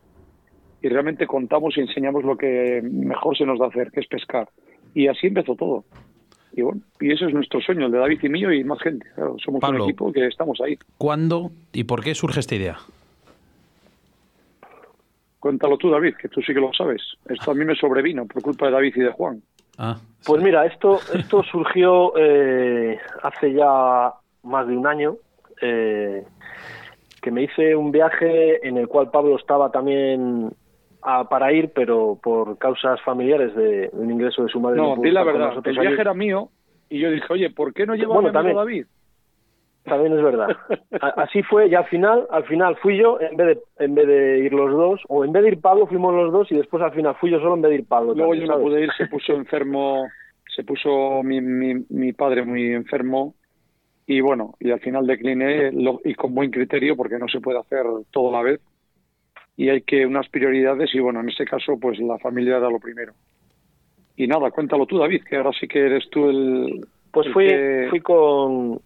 y 0.86 0.88
realmente 0.90 1.26
contamos 1.26 1.76
y 1.76 1.82
enseñamos 1.82 2.24
lo 2.24 2.38
que 2.38 2.80
mejor 2.84 3.36
se 3.36 3.44
nos 3.44 3.58
da 3.58 3.66
hacer, 3.66 3.90
que 3.90 4.02
es 4.02 4.08
pescar? 4.08 4.48
Y 4.94 5.08
así 5.08 5.26
empezó 5.26 5.56
todo. 5.56 5.84
Y 6.54 6.62
bueno, 6.62 6.82
y 7.00 7.12
eso 7.12 7.26
es 7.26 7.34
nuestro 7.34 7.60
sueño, 7.60 7.88
el 7.88 7.92
de 7.92 7.98
David 7.98 8.20
y 8.22 8.30
mío 8.30 8.54
y 8.54 8.64
más 8.64 8.80
gente. 8.80 9.08
somos 9.44 9.64
un 9.68 9.82
equipo 9.82 10.14
que 10.14 10.28
estamos 10.28 10.62
ahí. 10.62 10.78
¿Cuándo 11.00 11.50
y 11.74 11.86
por 11.86 12.04
qué 12.04 12.14
surge 12.14 12.40
esta 12.40 12.54
idea? 12.54 12.78
Cuéntalo 15.40 15.76
tú, 15.80 15.90
David, 15.90 16.14
que 16.22 16.30
tú 16.30 16.40
sí 16.44 16.54
que 16.54 16.60
lo 16.60 16.72
sabes. 16.72 17.02
Esto 17.28 17.50
a 17.50 17.56
mí 17.56 17.66
me 17.66 17.76
sobrevino 17.76 18.28
por 18.28 18.44
culpa 18.44 18.68
de 18.68 18.74
David 18.74 18.94
y 18.96 19.00
de 19.00 19.12
Juan. 19.12 19.42
Ah, 19.80 19.98
pues 20.24 20.44
mira, 20.44 20.68
esto, 20.68 21.00
esto 21.16 21.42
surgió 21.52 22.16
eh, 22.16 23.00
hace 23.24 23.54
ya 23.54 24.14
más 24.44 24.68
de 24.68 24.78
un 24.78 24.86
año, 24.86 25.16
eh, 25.64 26.24
que 27.24 27.32
me 27.32 27.42
hice 27.42 27.76
un 27.76 27.92
viaje 27.92 28.66
en 28.68 28.78
el 28.78 28.88
cual 28.88 29.10
Pablo 29.10 29.36
estaba 29.36 29.72
también 29.72 30.54
para 31.30 31.54
ir, 31.54 31.72
pero 31.74 32.18
por 32.22 32.58
causas 32.58 33.00
familiares 33.02 33.56
de 33.56 33.90
un 33.94 34.12
ingreso 34.12 34.44
de 34.44 34.50
su 34.50 34.60
madre. 34.60 34.78
No, 34.78 34.96
di 34.98 35.12
la 35.12 35.24
verdad, 35.24 35.54
el 35.64 35.78
viaje 35.78 36.02
era 36.02 36.14
mío 36.14 36.50
y 36.90 37.00
yo 37.00 37.12
dije, 37.12 37.28
oye, 37.30 37.50
¿por 37.50 37.74
qué 37.74 37.86
no 37.86 37.96
llevo 37.96 38.20
a 38.20 38.22
mi 38.22 38.32
David? 38.32 38.86
También 39.84 40.14
es 40.14 40.24
verdad. 40.24 40.48
Así 41.18 41.44
fue, 41.44 41.68
y 41.68 41.76
al 41.76 41.86
final, 41.86 42.26
al 42.32 42.44
final 42.46 42.76
fui 42.78 42.98
yo 42.98 43.20
en 43.22 43.38
vez 43.38 43.48
de 43.48 43.86
en 43.86 43.94
vez 43.94 44.08
de 44.08 44.40
ir 44.40 44.54
los 44.54 44.72
dos, 44.72 45.02
o 45.08 45.24
en 45.24 45.32
vez 45.32 45.44
de 45.44 45.50
ir 45.50 45.62
Pablo 45.62 45.86
fuimos 45.86 46.14
los 46.16 46.32
dos 46.34 46.52
y 46.52 46.56
después 46.56 46.82
al 46.82 46.94
final 46.94 47.16
fui 47.16 47.30
yo 47.30 47.40
solo 47.40 47.54
en 47.54 47.62
vez 47.62 47.70
de 47.70 47.76
ir 47.78 47.88
Pablo. 47.88 48.16
Luego 48.16 48.34
yo 48.34 48.48
no 48.48 48.60
pude 48.60 48.82
ir, 48.82 48.90
se 48.98 49.06
puso 49.06 49.34
enfermo, 49.34 50.08
se 50.56 50.64
puso 50.64 51.22
mi, 51.22 51.40
mi, 51.40 51.86
mi 51.90 52.14
padre 52.14 52.44
muy 52.44 52.74
enfermo 52.74 53.36
y 54.08 54.22
bueno, 54.22 54.56
y 54.60 54.72
al 54.72 54.80
final 54.80 55.06
decliné 55.06 55.72
y 56.04 56.16
con 56.16 56.34
buen 56.34 56.50
criterio 56.50 56.96
porque 56.96 57.20
no 57.20 57.28
se 57.28 57.40
puede 57.40 57.60
hacer 57.60 57.84
todo 58.12 58.30
a 58.30 58.38
la 58.40 58.42
vez 58.42 58.62
y 59.58 59.70
hay 59.70 59.82
que 59.82 60.06
unas 60.06 60.28
prioridades 60.30 60.94
y 60.94 61.00
bueno, 61.00 61.22
en 61.22 61.30
este 61.30 61.46
caso 61.46 61.78
pues 61.80 62.00
la 62.00 62.18
familia 62.20 62.58
era 62.58 62.70
lo 62.70 62.80
primero. 62.80 63.14
Y 64.18 64.28
nada, 64.28 64.52
cuéntalo 64.52 64.86
tú 64.86 64.98
David, 64.98 65.24
que 65.24 65.38
ahora 65.38 65.52
sí 65.60 65.68
que 65.68 65.80
eres 65.80 66.10
tú 66.10 66.30
el... 66.30 66.88
Pues 67.12 67.32
fui, 67.32 67.48
fui 67.90 68.02
con 68.02 68.80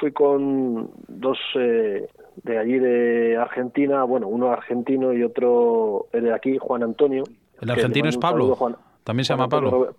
fui 0.00 0.12
con 0.12 0.90
dos 1.08 1.38
eh, 1.54 2.06
de 2.42 2.58
allí 2.58 2.78
de 2.78 3.36
Argentina, 3.36 4.04
bueno, 4.04 4.28
uno 4.28 4.50
argentino 4.50 5.12
y 5.12 5.22
otro 5.22 6.06
de 6.12 6.32
aquí, 6.32 6.58
Juan 6.58 6.82
Antonio. 6.82 7.24
¿El 7.60 7.70
argentino 7.70 8.08
es 8.08 8.18
Pablo? 8.18 8.56
También 9.04 9.24
se 9.24 9.32
llama 9.32 9.48
Pablo. 9.48 9.94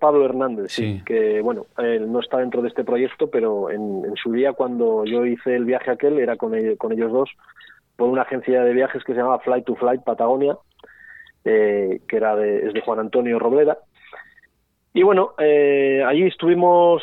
Pablo. 0.00 0.24
Hernández, 0.24 0.72
sí. 0.72 1.02
que 1.04 1.40
bueno, 1.42 1.66
él 1.78 2.10
no 2.10 2.20
está 2.20 2.38
dentro 2.38 2.62
de 2.62 2.68
este 2.68 2.82
proyecto, 2.82 3.28
pero 3.28 3.70
en, 3.70 4.02
su 4.20 4.32
día 4.32 4.52
cuando 4.52 5.04
yo 5.04 5.26
hice 5.26 5.54
el 5.54 5.64
viaje 5.64 5.90
aquel 5.90 6.18
era 6.18 6.36
con, 6.36 6.52
con 6.76 6.92
ellos 6.92 7.12
dos 7.12 7.30
por 8.00 8.08
una 8.08 8.22
agencia 8.22 8.62
de 8.62 8.72
viajes 8.72 9.04
que 9.04 9.12
se 9.12 9.18
llamaba 9.18 9.40
Flight 9.40 9.66
to 9.66 9.74
Flight 9.74 10.02
Patagonia, 10.02 10.56
eh, 11.44 12.00
que 12.08 12.16
era 12.16 12.34
de, 12.34 12.66
es 12.66 12.72
de 12.72 12.80
Juan 12.80 12.98
Antonio 12.98 13.38
Robleda. 13.38 13.76
Y 14.94 15.02
bueno, 15.02 15.34
eh, 15.36 16.02
allí 16.08 16.22
estuvimos 16.22 17.02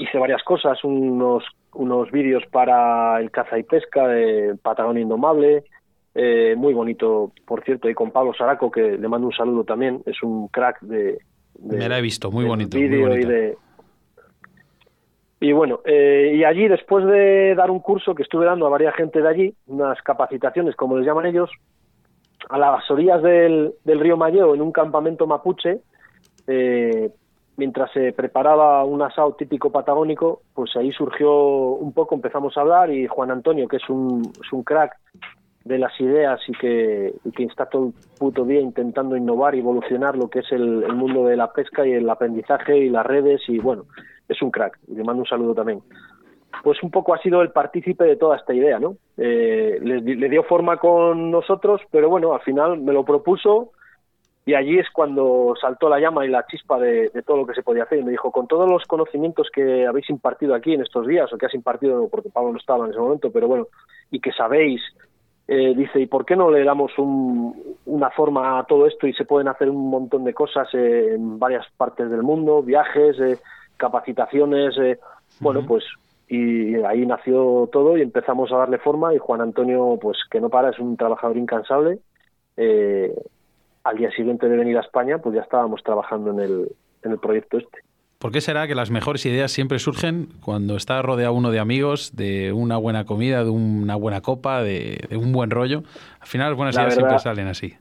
hice 0.00 0.18
varias 0.18 0.42
cosas, 0.42 0.82
unos, 0.82 1.44
unos 1.74 2.10
vídeos 2.10 2.42
para 2.50 3.20
el 3.20 3.30
caza 3.30 3.56
y 3.56 3.62
pesca 3.62 4.08
de 4.08 4.56
Patagonia 4.60 5.02
Indomable, 5.02 5.62
eh, 6.16 6.56
muy 6.56 6.74
bonito, 6.74 7.30
por 7.46 7.62
cierto, 7.62 7.88
y 7.88 7.94
con 7.94 8.10
Pablo 8.10 8.34
Saraco, 8.34 8.68
que 8.68 8.98
le 8.98 9.08
mando 9.08 9.28
un 9.28 9.32
saludo 9.32 9.62
también, 9.62 10.02
es 10.06 10.24
un 10.24 10.48
crack 10.48 10.80
de... 10.80 11.18
Me 11.60 11.88
la 11.88 12.00
he 12.00 12.02
visto, 12.02 12.32
muy 12.32 12.46
bonito. 12.46 12.76
Bonito. 12.76 13.16
Y, 13.16 13.24
de, 13.26 13.56
Y 15.42 15.50
bueno, 15.50 15.80
eh, 15.84 16.34
y 16.36 16.44
allí 16.44 16.68
después 16.68 17.04
de 17.04 17.56
dar 17.56 17.68
un 17.68 17.80
curso 17.80 18.14
que 18.14 18.22
estuve 18.22 18.46
dando 18.46 18.64
a 18.64 18.70
varias 18.70 18.94
gente 18.94 19.20
de 19.20 19.28
allí, 19.28 19.54
unas 19.66 20.00
capacitaciones 20.00 20.76
como 20.76 20.96
les 20.96 21.04
llaman 21.04 21.26
ellos, 21.26 21.50
a 22.48 22.58
las 22.58 22.88
orillas 22.88 23.20
del, 23.24 23.74
del 23.82 23.98
río 23.98 24.16
Mayeo, 24.16 24.54
en 24.54 24.62
un 24.62 24.70
campamento 24.70 25.26
mapuche, 25.26 25.80
eh, 26.46 27.10
mientras 27.56 27.90
se 27.90 28.12
preparaba 28.12 28.84
un 28.84 29.02
asado 29.02 29.34
típico 29.34 29.72
patagónico, 29.72 30.42
pues 30.54 30.76
ahí 30.76 30.92
surgió 30.92 31.32
un 31.70 31.92
poco, 31.92 32.14
empezamos 32.14 32.56
a 32.56 32.60
hablar 32.60 32.92
y 32.92 33.08
Juan 33.08 33.32
Antonio, 33.32 33.66
que 33.66 33.78
es 33.78 33.88
un, 33.88 34.22
es 34.40 34.52
un 34.52 34.62
crack 34.62 34.96
de 35.64 35.78
las 35.78 36.00
ideas 36.00 36.40
y 36.46 36.52
que, 36.52 37.14
y 37.24 37.32
que 37.32 37.44
está 37.46 37.66
todo 37.66 37.86
el 37.86 37.94
puto 38.16 38.44
día 38.44 38.60
intentando 38.60 39.16
innovar 39.16 39.56
y 39.56 39.58
evolucionar 39.58 40.16
lo 40.16 40.30
que 40.30 40.38
es 40.38 40.52
el, 40.52 40.84
el 40.84 40.94
mundo 40.94 41.26
de 41.26 41.36
la 41.36 41.52
pesca 41.52 41.84
y 41.84 41.94
el 41.94 42.08
aprendizaje 42.08 42.78
y 42.78 42.90
las 42.90 43.04
redes 43.04 43.40
y 43.48 43.58
bueno, 43.58 43.86
es 44.32 44.42
un 44.42 44.50
crack 44.50 44.78
le 44.88 45.04
mando 45.04 45.22
un 45.22 45.28
saludo 45.28 45.54
también. 45.54 45.80
Pues 46.62 46.82
un 46.82 46.90
poco 46.90 47.14
ha 47.14 47.18
sido 47.18 47.40
el 47.40 47.50
partícipe 47.50 48.04
de 48.04 48.16
toda 48.16 48.36
esta 48.36 48.52
idea, 48.52 48.78
¿no? 48.78 48.96
Eh, 49.16 49.78
le, 49.82 50.00
le 50.00 50.28
dio 50.28 50.44
forma 50.44 50.76
con 50.76 51.30
nosotros, 51.30 51.80
pero 51.90 52.08
bueno, 52.08 52.34
al 52.34 52.40
final 52.40 52.78
me 52.78 52.92
lo 52.92 53.04
propuso 53.04 53.72
y 54.44 54.54
allí 54.54 54.78
es 54.78 54.90
cuando 54.92 55.54
saltó 55.60 55.88
la 55.88 56.00
llama 56.00 56.26
y 56.26 56.28
la 56.28 56.44
chispa 56.46 56.78
de, 56.78 57.10
de, 57.10 57.22
todo 57.22 57.38
lo 57.38 57.46
que 57.46 57.54
se 57.54 57.62
podía 57.62 57.84
hacer. 57.84 58.00
Y 58.00 58.04
me 58.04 58.10
dijo, 58.10 58.32
con 58.32 58.48
todos 58.48 58.68
los 58.68 58.84
conocimientos 58.84 59.48
que 59.52 59.86
habéis 59.86 60.10
impartido 60.10 60.54
aquí 60.54 60.74
en 60.74 60.82
estos 60.82 61.06
días, 61.06 61.32
o 61.32 61.38
que 61.38 61.46
has 61.46 61.54
impartido, 61.54 62.08
porque 62.08 62.28
Pablo 62.28 62.52
no 62.52 62.58
estaba 62.58 62.84
en 62.84 62.90
ese 62.90 63.00
momento, 63.00 63.30
pero 63.30 63.46
bueno, 63.46 63.68
y 64.10 64.20
que 64.20 64.32
sabéis, 64.32 64.82
eh, 65.46 65.74
dice, 65.76 66.00
¿y 66.00 66.06
por 66.06 66.24
qué 66.24 66.34
no 66.34 66.50
le 66.50 66.64
damos 66.64 66.96
un, 66.98 67.76
una 67.86 68.10
forma 68.10 68.58
a 68.58 68.64
todo 68.64 68.86
esto 68.86 69.06
y 69.06 69.12
se 69.12 69.24
pueden 69.24 69.48
hacer 69.48 69.70
un 69.70 69.90
montón 69.90 70.24
de 70.24 70.34
cosas 70.34 70.68
eh, 70.74 71.14
en 71.14 71.38
varias 71.38 71.66
partes 71.76 72.10
del 72.10 72.22
mundo, 72.22 72.62
viajes, 72.62 73.18
eh, 73.20 73.38
capacitaciones, 73.82 74.78
eh, 74.78 75.00
bueno, 75.40 75.66
pues 75.66 75.82
y 76.28 76.76
ahí 76.84 77.04
nació 77.04 77.68
todo 77.72 77.98
y 77.98 78.02
empezamos 78.02 78.50
a 78.52 78.56
darle 78.56 78.78
forma 78.78 79.12
y 79.12 79.18
Juan 79.18 79.40
Antonio, 79.40 79.98
pues 80.00 80.16
que 80.30 80.40
no 80.40 80.48
para, 80.48 80.70
es 80.70 80.78
un 80.78 80.96
trabajador 80.96 81.36
incansable. 81.36 81.98
Eh, 82.56 83.12
al 83.84 83.96
día 83.96 84.10
siguiente 84.12 84.48
de 84.48 84.56
venir 84.56 84.78
a 84.78 84.82
España, 84.82 85.18
pues 85.18 85.34
ya 85.34 85.42
estábamos 85.42 85.82
trabajando 85.82 86.30
en 86.30 86.40
el, 86.40 86.68
en 87.02 87.10
el 87.10 87.18
proyecto 87.18 87.58
este. 87.58 87.80
¿Por 88.18 88.30
qué 88.30 88.40
será 88.40 88.68
que 88.68 88.76
las 88.76 88.92
mejores 88.92 89.26
ideas 89.26 89.50
siempre 89.50 89.80
surgen 89.80 90.28
cuando 90.44 90.76
está 90.76 91.02
rodeado 91.02 91.34
uno 91.34 91.50
de 91.50 91.58
amigos, 91.58 92.14
de 92.14 92.52
una 92.52 92.76
buena 92.76 93.04
comida, 93.04 93.42
de 93.42 93.50
una 93.50 93.96
buena 93.96 94.20
copa, 94.20 94.62
de, 94.62 95.04
de 95.10 95.16
un 95.16 95.32
buen 95.32 95.50
rollo? 95.50 95.82
Al 96.20 96.28
final 96.28 96.50
las 96.50 96.56
buenas 96.56 96.76
la 96.76 96.82
ideas 96.82 96.94
verdad, 96.94 97.08
siempre 97.08 97.22
salen 97.22 97.48
así. 97.48 97.74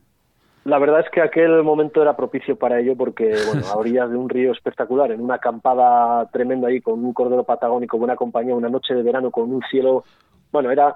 La 0.63 0.77
verdad 0.77 1.00
es 1.00 1.10
que 1.10 1.22
aquel 1.22 1.63
momento 1.63 2.01
era 2.01 2.15
propicio 2.15 2.56
para 2.56 2.80
ello 2.80 2.96
porque, 2.96 3.34
bueno, 3.48 3.65
a 3.72 3.77
orillas 3.77 4.10
de 4.10 4.18
un 4.18 4.30
río 4.30 4.51
espectacular, 4.51 5.12
en 5.12 5.22
una 5.22 5.36
acampada 5.36 6.30
tremenda 6.32 6.68
ahí 6.68 6.82
con 6.82 7.03
un 7.03 7.13
cordero 7.13 7.44
patagónico, 7.44 7.98
buena 7.98 8.15
compañía, 8.15 8.56
una 8.56 8.70
noche 8.70 8.94
de 8.94 9.03
verano 9.03 9.32
con 9.32 9.51
un 9.51 9.62
cielo, 9.70 10.03
bueno, 10.51 10.72
era 10.72 10.96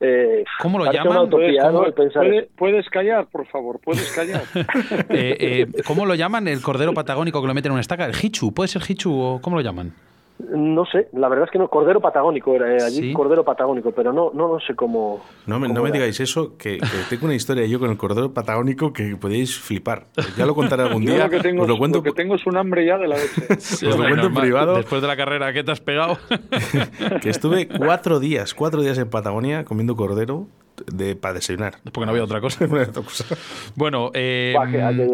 eh, 0.00 0.44
¿Cómo 0.60 0.78
lo 0.78 0.90
llaman? 0.90 1.18
Utopía, 1.18 1.70
¿Puedes, 1.70 1.72
¿no? 1.72 1.94
¿Puedes, 1.94 2.48
¿Puedes, 2.56 2.90
callar, 2.90 3.26
por 3.26 3.46
favor? 3.46 3.80
¿Puedes 3.80 4.12
callar? 4.12 4.42
eh, 5.10 5.36
eh, 5.40 5.82
¿Cómo 5.86 6.04
lo 6.04 6.14
llaman 6.14 6.48
el 6.48 6.60
cordero 6.60 6.92
patagónico 6.92 7.40
que 7.40 7.46
lo 7.46 7.54
meten 7.54 7.70
en 7.70 7.74
una 7.74 7.80
estaca? 7.80 8.04
¿El 8.04 8.14
hichu? 8.20 8.52
¿Puede 8.52 8.68
ser 8.68 8.82
hichu 8.86 9.18
o 9.18 9.40
cómo 9.40 9.56
lo 9.56 9.62
llaman? 9.62 9.92
No 10.36 10.84
sé, 10.84 11.08
la 11.12 11.28
verdad 11.28 11.44
es 11.44 11.52
que 11.52 11.58
no, 11.58 11.68
cordero 11.68 12.00
patagónico 12.00 12.54
era 12.56 12.72
eh, 12.72 12.82
allí, 12.82 13.00
¿Sí? 13.00 13.12
cordero 13.12 13.44
patagónico, 13.44 13.92
pero 13.92 14.12
no, 14.12 14.32
no, 14.34 14.48
no 14.48 14.58
sé 14.58 14.74
cómo. 14.74 15.22
No 15.46 15.60
me, 15.60 15.68
cómo 15.68 15.78
no 15.78 15.84
me 15.84 15.92
digáis 15.92 16.18
eso, 16.18 16.58
que, 16.58 16.78
que, 16.78 16.86
tengo 17.08 17.26
una 17.26 17.36
historia 17.36 17.64
yo 17.66 17.78
con 17.78 17.88
el 17.88 17.96
cordero 17.96 18.34
patagónico 18.34 18.92
que 18.92 19.16
podéis 19.16 19.56
flipar. 19.56 20.06
Ya 20.36 20.44
lo 20.44 20.56
contaré 20.56 20.82
algún 20.82 21.04
día. 21.04 21.24
Lo 21.24 21.30
que 21.30 21.38
tengo, 21.38 21.62
os 21.62 21.68
lo 21.68 21.78
cuento. 21.78 21.98
Lo 21.98 22.02
que 22.02 22.10
tengo 22.10 22.34
es 22.34 22.44
un 22.46 22.56
hambre 22.56 22.84
ya 22.84 22.98
de 22.98 23.06
la 23.06 23.16
leche. 23.16 23.42
sí, 23.60 23.86
os 23.86 23.96
lo 23.96 24.08
cuento 24.08 24.26
en 24.26 24.34
privado. 24.34 24.76
Después 24.76 25.00
de 25.00 25.06
la 25.06 25.16
carrera 25.16 25.52
que 25.52 25.62
te 25.62 25.70
has 25.70 25.80
pegado. 25.80 26.18
que 27.22 27.30
estuve 27.30 27.68
cuatro 27.68 28.18
días, 28.18 28.54
cuatro 28.54 28.82
días 28.82 28.98
en 28.98 29.08
Patagonia 29.08 29.64
comiendo 29.64 29.94
cordero 29.94 30.48
de 30.92 31.14
para 31.14 31.34
desayunar. 31.34 31.74
Porque 31.84 32.00
no 32.06 32.10
había 32.10 32.24
otra 32.24 32.40
cosa. 32.40 32.66
bueno, 33.76 34.10
eh, 34.14 34.52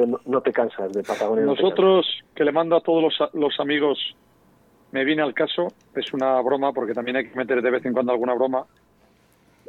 no, 0.07 0.19
no, 0.25 0.41
te 0.41 0.51
cansas 0.51 0.93
de 0.95 1.03
Patagonia. 1.03 1.45
Nosotros, 1.45 2.07
que 2.35 2.45
le 2.45 2.53
mando 2.53 2.77
a 2.77 2.81
todos 2.81 3.03
los, 3.03 3.35
los 3.35 3.61
amigos 3.61 3.99
me 4.93 5.05
viene 5.05 5.23
al 5.23 5.35
caso, 5.35 5.69
es 5.95 6.13
una 6.13 6.41
broma 6.41 6.73
porque 6.73 6.95
también 6.95 7.17
hay 7.17 7.29
que 7.29 7.37
meter 7.37 7.63
de 7.63 7.71
vez 7.71 7.85
en 7.85 7.93
cuando 7.93 8.13
alguna 8.13 8.35
broma. 8.35 8.65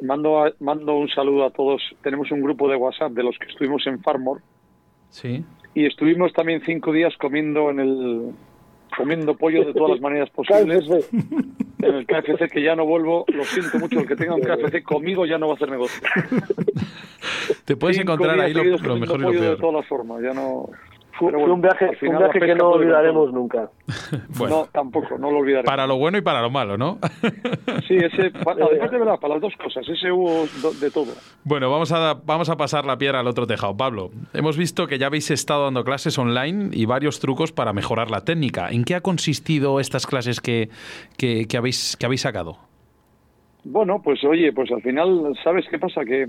Mando, 0.00 0.44
a, 0.44 0.52
mando 0.58 0.96
un 0.96 1.08
saludo 1.08 1.44
a 1.44 1.50
todos. 1.50 1.80
Tenemos 2.02 2.30
un 2.32 2.40
grupo 2.40 2.68
de 2.68 2.76
WhatsApp 2.76 3.12
de 3.12 3.22
los 3.22 3.38
que 3.38 3.46
estuvimos 3.46 3.86
en 3.86 4.00
Farmore. 4.00 4.42
Sí. 5.10 5.44
Y 5.74 5.86
estuvimos 5.86 6.32
también 6.32 6.60
cinco 6.64 6.92
días 6.92 7.14
comiendo 7.18 7.70
en 7.70 7.80
el 7.80 8.32
comiendo 8.96 9.34
pollo 9.36 9.64
de 9.64 9.72
todas 9.72 9.92
las 9.92 10.00
maneras 10.00 10.28
posibles. 10.34 10.88
en 10.90 11.94
el 11.94 12.06
KFC 12.06 12.50
que 12.50 12.62
ya 12.62 12.74
no 12.74 12.84
vuelvo, 12.84 13.24
lo 13.28 13.44
siento 13.44 13.78
mucho, 13.78 14.00
el 14.00 14.06
que 14.06 14.16
tenga 14.16 14.34
un 14.34 14.42
KFC 14.42 14.82
conmigo 14.82 15.24
ya 15.24 15.38
no 15.38 15.46
va 15.46 15.52
a 15.52 15.56
hacer 15.56 15.70
negocio. 15.70 16.02
Te 17.64 17.76
puedes 17.76 17.96
cinco 17.96 18.12
encontrar 18.12 18.40
ahí 18.40 18.52
lo, 18.52 18.64
lo 18.64 18.96
mejor 18.96 19.20
y 19.20 19.22
lo 19.22 19.30
peor. 19.30 19.50
De 19.50 19.56
todas 19.56 19.74
las 19.76 19.86
formas, 19.86 20.20
ya 20.22 20.32
no 20.32 20.68
fue, 21.18 21.32
fue 21.32 21.50
un 21.50 21.60
viaje, 21.60 21.90
un 22.02 22.18
viaje 22.18 22.40
que 22.40 22.54
no 22.54 22.70
olvidaremos 22.70 23.32
nunca. 23.32 23.70
bueno, 24.38 24.56
no, 24.56 24.66
tampoco, 24.72 25.18
no 25.18 25.30
lo 25.30 25.38
olvidaremos. 25.38 25.70
Para 25.70 25.86
lo 25.86 25.96
bueno 25.96 26.18
y 26.18 26.20
para 26.22 26.40
lo 26.40 26.50
malo, 26.50 26.76
¿no? 26.76 26.98
sí, 27.88 27.96
ese, 27.96 28.30
para, 28.44 28.64
además 28.64 28.90
de 28.90 28.98
verdad, 28.98 29.20
para 29.20 29.34
las 29.34 29.42
dos 29.42 29.54
cosas, 29.56 29.88
ese 29.88 30.10
hubo 30.10 30.46
de 30.80 30.90
todo. 30.90 31.12
Bueno, 31.44 31.70
vamos 31.70 31.92
a, 31.92 32.14
vamos 32.24 32.48
a 32.48 32.56
pasar 32.56 32.84
la 32.84 32.96
piedra 32.96 33.20
al 33.20 33.26
otro 33.26 33.46
tejado. 33.46 33.76
Pablo, 33.76 34.10
hemos 34.32 34.56
visto 34.56 34.86
que 34.86 34.98
ya 34.98 35.06
habéis 35.06 35.30
estado 35.30 35.64
dando 35.64 35.84
clases 35.84 36.18
online 36.18 36.70
y 36.72 36.86
varios 36.86 37.20
trucos 37.20 37.52
para 37.52 37.72
mejorar 37.72 38.10
la 38.10 38.24
técnica. 38.24 38.68
¿En 38.70 38.84
qué 38.84 38.94
ha 38.94 39.00
consistido 39.00 39.80
estas 39.80 40.06
clases 40.06 40.40
que, 40.40 40.68
que, 41.16 41.46
que 41.46 41.56
habéis, 41.56 41.96
que 41.96 42.06
habéis 42.06 42.22
sacado? 42.22 42.56
Bueno, 43.64 44.00
pues 44.02 44.22
oye, 44.24 44.52
pues 44.52 44.70
al 44.72 44.82
final, 44.82 45.38
¿sabes 45.44 45.66
qué 45.70 45.78
pasa? 45.78 46.04
Que 46.04 46.26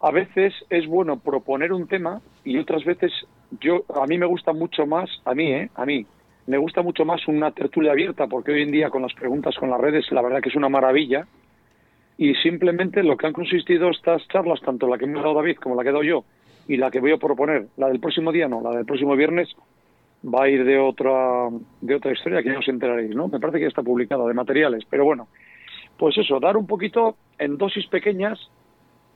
a 0.00 0.10
veces 0.10 0.54
es 0.68 0.86
bueno 0.86 1.18
proponer 1.18 1.72
un 1.72 1.86
tema 1.86 2.20
y 2.44 2.58
otras 2.58 2.84
veces 2.84 3.12
yo 3.60 3.84
a 3.94 4.06
mí 4.06 4.18
me 4.18 4.26
gusta 4.26 4.52
mucho 4.52 4.86
más 4.86 5.10
a 5.24 5.34
mí 5.34 5.52
eh 5.52 5.70
a 5.74 5.86
mí. 5.86 6.06
Me 6.46 6.58
gusta 6.58 6.82
mucho 6.82 7.04
más 7.04 7.26
una 7.26 7.50
tertulia 7.50 7.92
abierta 7.92 8.26
porque 8.26 8.52
hoy 8.52 8.62
en 8.62 8.70
día 8.70 8.90
con 8.90 9.02
las 9.02 9.14
preguntas 9.14 9.56
con 9.56 9.70
las 9.70 9.80
redes 9.80 10.10
la 10.12 10.22
verdad 10.22 10.40
que 10.40 10.48
es 10.48 10.56
una 10.56 10.68
maravilla. 10.68 11.26
Y 12.18 12.34
simplemente 12.36 13.02
lo 13.02 13.16
que 13.16 13.26
han 13.26 13.32
consistido 13.32 13.90
estas 13.90 14.26
charlas 14.28 14.60
tanto 14.60 14.88
la 14.88 14.96
que 14.96 15.06
me 15.06 15.18
ha 15.18 15.22
dado 15.22 15.34
David 15.34 15.56
como 15.56 15.74
la 15.74 15.82
que 15.82 15.90
he 15.90 15.92
dado 15.92 16.04
yo 16.04 16.24
y 16.68 16.76
la 16.76 16.90
que 16.90 17.00
voy 17.00 17.12
a 17.12 17.18
proponer 17.18 17.66
la 17.76 17.88
del 17.88 18.00
próximo 18.00 18.32
día 18.32 18.48
no 18.48 18.60
la 18.60 18.70
del 18.70 18.86
próximo 18.86 19.14
viernes 19.14 19.48
va 20.24 20.44
a 20.44 20.48
ir 20.48 20.64
de 20.64 20.78
otra 20.78 21.48
de 21.80 21.94
otra 21.94 22.12
historia 22.12 22.42
que 22.42 22.50
ya 22.50 22.58
os 22.58 22.68
enteraréis 22.68 23.14
no 23.14 23.28
me 23.28 23.38
parece 23.38 23.58
que 23.58 23.64
ya 23.64 23.68
está 23.68 23.82
publicada 23.82 24.26
de 24.26 24.34
materiales 24.34 24.84
pero 24.88 25.04
bueno. 25.04 25.28
Pues 25.98 26.18
eso 26.18 26.40
dar 26.40 26.56
un 26.56 26.66
poquito 26.66 27.16
en 27.38 27.56
dosis 27.56 27.86
pequeñas 27.86 28.38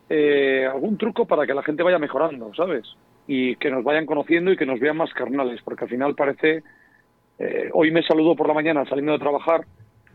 eh, 0.09 0.67
algún 0.67 0.97
truco 0.99 1.25
para 1.25 1.47
que 1.47 1.55
la 1.55 1.63
gente 1.63 1.83
vaya 1.83 1.99
mejorando, 1.99 2.53
¿sabes? 2.55 2.85
Y 3.27 3.57
que 3.57 3.71
nos 3.71 3.85
vayan 3.85 4.07
conociendo 4.07 4.53
y 4.53 4.57
que 4.57 4.67
nos 4.67 4.81
vean 4.81 4.97
más 4.97 5.13
carnales, 5.13 5.61
porque 5.65 5.85
al 5.85 5.91
final 5.91 6.15
parece... 6.15 6.63
Eh, 7.39 7.71
hoy 7.73 7.91
me 7.91 8.03
saludó 8.03 8.37
por 8.37 8.47
la 8.47 8.55
mañana 8.55 8.85
saliendo 8.85 9.13
de 9.13 9.19
trabajar, 9.19 9.63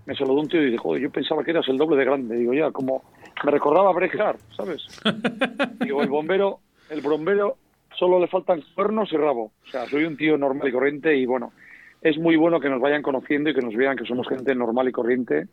me 0.05 0.15
saludó 0.15 0.41
un 0.41 0.47
tío 0.47 0.61
y 0.61 0.71
dijo, 0.71 0.95
yo 0.97 1.09
pensaba 1.09 1.43
que 1.43 1.51
eras 1.51 1.67
el 1.67 1.77
doble 1.77 1.97
de 1.97 2.05
grande. 2.05 2.37
Digo, 2.37 2.53
ya, 2.53 2.71
como 2.71 3.03
me 3.43 3.51
recordaba 3.51 3.89
a 3.89 3.93
Bret 3.93 4.19
Hart, 4.19 4.39
¿sabes? 4.55 4.85
Digo, 5.79 6.01
el 6.01 6.09
bombero, 6.09 6.59
el 6.89 7.01
bombero 7.01 7.57
solo 7.97 8.19
le 8.19 8.27
faltan 8.27 8.61
cuernos 8.75 9.11
y 9.11 9.17
rabo. 9.17 9.51
O 9.65 9.67
sea, 9.71 9.85
soy 9.87 10.03
un 10.03 10.17
tío 10.17 10.37
normal 10.37 10.67
y 10.67 10.71
corriente 10.71 11.15
y 11.15 11.25
bueno, 11.25 11.51
es 12.01 12.17
muy 12.17 12.35
bueno 12.35 12.59
que 12.59 12.69
nos 12.69 12.81
vayan 12.81 13.01
conociendo 13.01 13.49
y 13.49 13.55
que 13.55 13.61
nos 13.61 13.75
vean 13.75 13.97
que 13.97 14.05
somos 14.05 14.27
gente 14.27 14.53
normal 14.53 14.87
y 14.87 14.91
corriente 14.91 15.47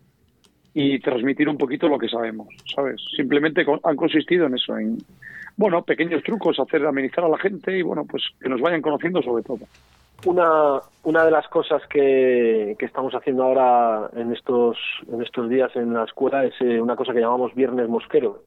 y 0.75 0.99
transmitir 1.01 1.49
un 1.49 1.59
poquito 1.59 1.89
lo 1.89 1.99
que 1.99 2.09
sabemos, 2.09 2.49
¿sabes? 2.75 3.01
Simplemente 3.17 3.65
han 3.83 3.97
consistido 3.97 4.47
en 4.47 4.55
eso, 4.55 4.77
en, 4.77 4.99
bueno, 5.57 5.83
pequeños 5.83 6.23
trucos, 6.23 6.59
hacer 6.59 6.85
amenizar 6.87 7.25
a 7.25 7.29
la 7.29 7.39
gente 7.39 7.77
y, 7.77 7.83
bueno, 7.83 8.05
pues 8.05 8.23
que 8.41 8.49
nos 8.49 8.61
vayan 8.61 8.81
conociendo 8.81 9.23
sobre 9.23 9.43
todo. 9.43 9.61
Una, 10.25 10.81
una 11.03 11.25
de 11.25 11.31
las 11.31 11.49
cosas 11.49 11.83
que, 11.89 12.77
que 12.79 12.87
estamos 12.87 13.13
haciendo 13.13 13.43
ahora 13.43 14.09
en 14.17 14.33
estos, 14.33 14.79
en 15.13 15.21
estos 15.21 15.49
días 15.49 15.75
en 15.75 15.93
la 15.93 16.05
escuela 16.05 16.45
es 16.45 16.55
eh, 16.61 16.81
una 16.81 16.95
cosa 16.95 17.13
que 17.13 17.21
llamamos 17.21 17.55
Viernes 17.55 17.89
Mosquero. 17.89 18.45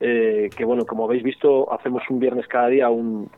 Eh, 0.00 0.48
que, 0.56 0.64
bueno, 0.64 0.84
como 0.86 1.04
habéis 1.04 1.22
visto, 1.22 1.72
hacemos 1.72 2.02
un 2.10 2.20
viernes 2.20 2.46
cada 2.46 2.68
día 2.68 2.88
un, 2.90 3.30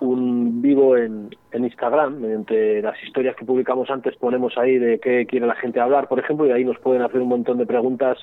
un 0.00 0.62
vivo 0.62 0.96
en, 0.96 1.34
en, 1.52 1.64
Instagram, 1.64 2.20
mediante 2.20 2.80
las 2.82 3.00
historias 3.02 3.36
que 3.36 3.44
publicamos 3.44 3.90
antes 3.90 4.16
ponemos 4.16 4.56
ahí 4.56 4.78
de 4.78 4.98
qué 4.98 5.26
quiere 5.26 5.46
la 5.46 5.54
gente 5.54 5.78
hablar, 5.78 6.08
por 6.08 6.18
ejemplo, 6.18 6.46
y 6.46 6.52
ahí 6.52 6.64
nos 6.64 6.78
pueden 6.78 7.02
hacer 7.02 7.20
un 7.20 7.28
montón 7.28 7.58
de 7.58 7.66
preguntas 7.66 8.18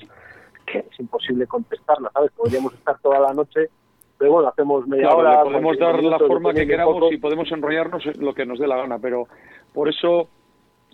que 0.65 0.79
es 0.79 0.99
imposible 0.99 1.47
contestarlas, 1.47 2.11
¿sabes? 2.13 2.31
Podríamos 2.31 2.73
estar 2.73 2.99
toda 2.99 3.19
la 3.19 3.33
noche, 3.33 3.69
pero 4.17 4.33
bueno, 4.33 4.49
hacemos 4.49 4.87
media 4.87 5.05
claro, 5.05 5.19
hora. 5.19 5.43
podemos 5.43 5.77
dar 5.77 5.97
minutos, 5.97 6.21
la 6.21 6.27
forma 6.27 6.53
que 6.53 6.67
queramos 6.67 7.11
y 7.11 7.17
podemos 7.17 7.51
enrollarnos 7.51 8.05
lo 8.17 8.33
que 8.33 8.45
nos 8.45 8.59
dé 8.59 8.67
la 8.67 8.77
gana, 8.77 8.97
pero 8.99 9.27
por 9.73 9.87
eso 9.87 10.27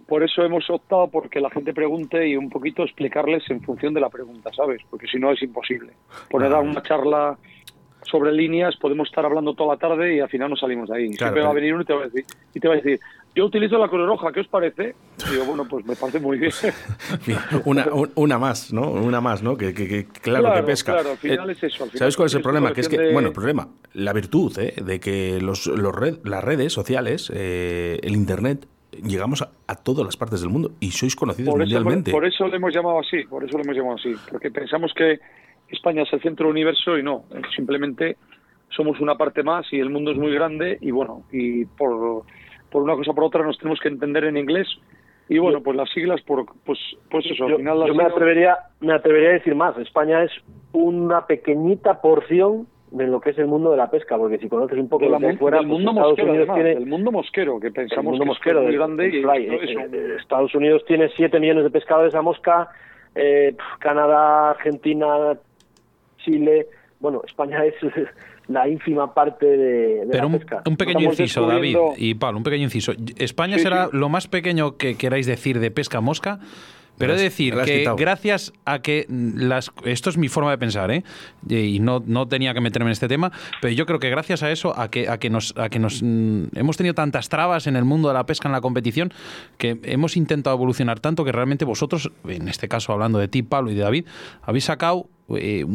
por 0.07 0.21
eso 0.21 0.43
hemos 0.43 0.69
optado 0.69 1.07
porque 1.07 1.39
la 1.39 1.49
gente 1.49 1.73
pregunte 1.73 2.27
y 2.27 2.35
un 2.35 2.49
poquito 2.49 2.83
explicarles 2.83 3.49
en 3.49 3.61
función 3.61 3.93
de 3.93 4.01
la 4.01 4.09
pregunta, 4.09 4.51
¿sabes? 4.53 4.81
Porque 4.89 5.07
si 5.07 5.17
no 5.17 5.31
es 5.31 5.41
imposible. 5.41 5.93
Poner 6.29 6.51
a 6.51 6.59
una 6.59 6.81
charla 6.81 7.37
sobre 8.09 8.31
líneas 8.31 8.75
podemos 8.77 9.07
estar 9.07 9.25
hablando 9.25 9.53
toda 9.53 9.75
la 9.75 9.79
tarde 9.79 10.15
y 10.15 10.19
al 10.19 10.29
final 10.29 10.49
no 10.49 10.55
salimos 10.55 10.89
de 10.89 10.97
ahí. 10.97 11.09
Claro, 11.09 11.33
Siempre 11.33 11.43
va 11.43 11.49
a 11.49 11.53
venir 11.53 11.73
uno 11.73 11.83
y 11.83 11.85
te 11.85 11.93
va 11.93 12.01
a 12.01 12.05
decir, 12.05 12.25
y 12.53 12.59
te 12.59 12.67
va 12.67 12.73
a 12.73 12.77
decir 12.77 12.99
yo 13.35 13.45
utilizo 13.45 13.79
la 13.79 13.87
Cruz 13.87 14.05
Roja, 14.05 14.31
¿qué 14.31 14.41
os 14.41 14.47
parece? 14.47 14.95
Digo, 15.31 15.45
bueno, 15.45 15.65
pues 15.67 15.85
me 15.85 15.95
parece 15.95 16.19
muy 16.19 16.37
bien. 16.37 16.51
una, 17.65 17.87
una 18.15 18.37
más, 18.37 18.71
¿no? 18.71 18.91
Una 18.91 19.21
más, 19.21 19.41
¿no? 19.41 19.57
Que, 19.57 19.73
que, 19.73 20.05
claro, 20.05 20.53
que 20.53 20.63
pesca. 20.63 20.93
Claro, 20.93 21.11
al 21.11 21.17
final 21.17 21.49
eh, 21.49 21.53
es 21.53 21.63
eso. 21.63 21.87
¿Sabes 21.95 22.15
cuál 22.15 22.27
es 22.27 22.35
el 22.35 22.43
problema? 22.43 22.73
Que 22.73 22.81
es 22.81 22.89
que, 22.89 23.11
bueno, 23.11 23.29
el 23.29 23.33
problema, 23.33 23.69
la 23.93 24.13
virtud 24.13 24.57
¿eh? 24.59 24.75
de 24.83 24.99
que 24.99 25.39
los, 25.41 25.65
los 25.65 25.95
red, 25.95 26.19
las 26.23 26.43
redes 26.43 26.73
sociales, 26.73 27.31
eh, 27.33 27.99
el 28.03 28.13
Internet, 28.13 28.67
llegamos 29.01 29.41
a, 29.41 29.75
todas 29.77 30.05
las 30.05 30.15
partes 30.15 30.41
del 30.41 30.51
mundo 30.51 30.73
y 30.79 30.91
sois 30.91 31.15
conocidos 31.15 31.55
mundialmente. 31.55 32.11
por, 32.11 32.27
eso 32.27 32.47
le 32.47 32.57
hemos 32.57 32.71
llamado 32.71 32.99
así, 32.99 33.23
por 33.23 33.43
eso 33.43 33.57
le 33.57 33.63
hemos 33.63 33.75
llamado 33.75 33.95
así, 33.95 34.13
porque 34.29 34.51
pensamos 34.51 34.93
que 34.95 35.19
España 35.69 36.03
es 36.03 36.13
el 36.13 36.21
centro 36.21 36.47
del 36.47 36.53
universo 36.53 36.97
y 36.97 37.03
no, 37.03 37.23
simplemente 37.55 38.17
somos 38.69 38.99
una 38.99 39.15
parte 39.15 39.43
más 39.43 39.71
y 39.71 39.79
el 39.79 39.89
mundo 39.89 40.11
es 40.11 40.17
muy 40.17 40.33
grande 40.33 40.77
y 40.81 40.91
bueno, 40.91 41.23
y 41.31 41.65
por 41.65 42.23
por 42.73 42.81
una 42.81 42.95
cosa 42.95 43.11
o 43.11 43.15
por 43.15 43.23
otra 43.23 43.43
nos 43.43 43.57
tenemos 43.59 43.79
que 43.79 43.87
entender 43.87 44.25
en 44.25 44.35
inglés. 44.35 44.67
Y 45.29 45.37
bueno, 45.37 45.61
pues 45.63 45.77
las 45.77 45.89
siglas, 45.91 46.21
por, 46.23 46.45
pues, 46.65 46.79
pues 47.09 47.25
eso, 47.27 47.45
al 47.45 47.55
final... 47.55 47.87
yo 47.87 47.95
me, 47.95 48.03
atrevería, 48.03 48.57
me 48.81 48.93
atrevería 48.93 49.29
a 49.29 49.33
decir 49.33 49.55
más, 49.55 49.77
España 49.77 50.23
es 50.23 50.31
una 50.73 51.25
pequeñita 51.27 52.01
porción 52.01 52.67
de 52.91 53.07
lo 53.07 53.21
que 53.21 53.29
es 53.29 53.37
el 53.37 53.47
mundo 53.47 53.71
de 53.71 53.77
la 53.77 53.89
pesca, 53.89 54.17
porque 54.17 54.37
si 54.37 54.49
conoces 54.49 54.77
un 54.77 54.89
poco 54.89 55.05
de 55.05 55.11
la 55.11 55.37
fuera, 55.37 55.59
el 55.59 55.67
mundo 55.67 55.93
pues 55.93 56.07
mosquero, 56.07 56.29
Unidos 56.29 56.49
tiene, 56.53 56.71
el 56.73 56.85
mundo 56.85 57.11
mosquero, 57.11 57.59
que 57.59 57.71
pensamos 57.71 58.19
que 58.19 58.25
mosquero, 58.25 58.59
es 58.59 58.65
muy 58.65 58.75
grande 58.75 59.09
y 59.09 59.23
eh, 59.23 60.17
Estados 60.19 60.53
Unidos 60.53 60.83
tiene 60.85 61.09
7 61.15 61.39
millones 61.39 61.63
de 61.63 61.69
pescadores 61.71 62.13
a 62.13 62.21
mosca, 62.21 62.69
eh, 63.15 63.55
Canadá, 63.79 64.51
Argentina, 64.51 65.37
Chile, 66.23 66.67
bueno, 66.99 67.21
España 67.25 67.63
es 67.65 67.75
la 68.47 68.67
ínfima 68.67 69.13
parte 69.13 69.45
de, 69.45 70.07
Pero 70.09 70.23
la 70.23 70.27
un, 70.27 70.39
pesca. 70.39 70.61
un 70.65 70.77
pequeño 70.77 71.01
inciso, 71.01 71.45
David 71.45 71.77
y 71.97 72.15
Pablo, 72.15 72.37
un 72.37 72.43
pequeño 72.43 72.63
inciso. 72.63 72.93
España 73.17 73.57
será 73.59 73.89
lo 73.91 74.09
más 74.09 74.27
pequeño 74.27 74.77
que 74.77 74.95
queráis 74.95 75.25
decir 75.25 75.59
de 75.59 75.71
pesca 75.71 76.01
mosca. 76.01 76.39
Pero 76.97 77.13
he 77.13 77.17
de 77.17 77.23
decir 77.23 77.55
que 77.65 77.91
gracias 77.97 78.53
a 78.65 78.79
que 78.79 79.07
las 79.09 79.71
esto 79.83 80.11
es 80.11 80.17
mi 80.17 80.27
forma 80.27 80.51
de 80.51 80.59
pensar, 80.59 80.91
¿eh? 80.91 81.03
y 81.49 81.79
no, 81.79 82.03
no 82.05 82.27
tenía 82.27 82.53
que 82.53 82.61
meterme 82.61 82.89
en 82.89 82.91
este 82.91 83.07
tema, 83.07 83.31
pero 83.61 83.73
yo 83.73 83.87
creo 83.87 83.99
que 83.99 84.11
gracias 84.11 84.43
a 84.43 84.51
eso, 84.51 84.77
a 84.79 84.91
que, 84.91 85.09
a 85.09 85.17
que 85.17 85.31
nos, 85.31 85.57
a 85.57 85.69
que 85.69 85.79
nos 85.79 86.03
mm, 86.03 86.55
hemos 86.55 86.77
tenido 86.77 86.93
tantas 86.93 87.29
trabas 87.29 87.65
en 87.65 87.75
el 87.75 87.83
mundo 87.83 88.09
de 88.09 88.13
la 88.13 88.25
pesca 88.27 88.47
en 88.47 88.51
la 88.51 88.61
competición, 88.61 89.11
que 89.57 89.79
hemos 89.83 90.15
intentado 90.17 90.55
evolucionar 90.55 90.99
tanto 90.99 91.25
que 91.25 91.31
realmente 91.31 91.65
vosotros, 91.65 92.11
en 92.27 92.47
este 92.47 92.67
caso 92.67 92.93
hablando 92.93 93.17
de 93.17 93.27
ti, 93.27 93.41
Pablo 93.41 93.71
y 93.71 93.75
de 93.75 93.81
David, 93.81 94.05
habéis 94.43 94.65
sacado 94.65 95.09
eh, 95.29 95.65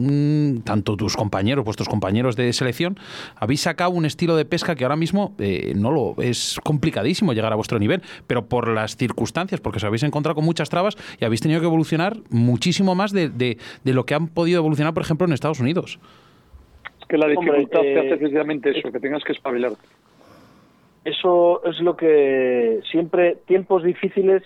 tanto 0.65 0.97
tus 0.97 1.17
compañeros, 1.17 1.65
vuestros 1.65 1.89
compañeros 1.89 2.37
de 2.37 2.53
selección, 2.53 2.99
habéis 3.37 3.63
sacado 3.63 3.91
un 3.91 4.05
estilo 4.05 4.37
de 4.37 4.45
pesca 4.45 4.75
que 4.75 4.85
ahora 4.85 4.97
mismo 4.97 5.35
eh, 5.39 5.73
no 5.75 5.91
lo 5.91 6.15
es 6.23 6.61
complicadísimo 6.65 7.33
llegar 7.33 7.53
a 7.53 7.57
vuestro 7.57 7.79
nivel, 7.79 8.03
pero 8.27 8.47
por 8.47 8.69
las 8.69 8.97
circunstancias, 8.97 9.61
porque 9.61 9.79
os 9.79 9.85
habéis 9.85 10.03
encontrado 10.03 10.35
con 10.35 10.45
muchas 10.45 10.69
trabas 10.69 10.97
y 11.19 11.25
habéis 11.25 11.41
tenido 11.41 11.61
que 11.61 11.67
evolucionar 11.67 12.17
muchísimo 12.31 12.95
más 12.95 13.13
de, 13.13 13.29
de, 13.31 13.57
lo 13.85 14.05
que 14.05 14.15
han 14.15 14.29
podido 14.29 14.59
evolucionar, 14.59 14.93
por 14.93 15.03
ejemplo, 15.03 15.27
en 15.27 15.33
Estados 15.33 15.61
Unidos. 15.61 15.99
Es 17.01 17.07
que 17.07 17.17
la 17.17 17.29
dificultad 17.29 17.81
te 17.81 17.99
hace 17.99 18.09
eh, 18.09 18.17
precisamente 18.17 18.79
eso, 18.79 18.93
que 18.93 19.01
tengas 19.01 19.25
que 19.25 19.33
espabilar. 19.33 19.73
Eso 21.05 21.65
es 21.65 21.81
lo 21.81 21.97
que 21.97 22.81
siempre, 22.91 23.39
tiempos 23.47 23.83
difíciles 23.83 24.43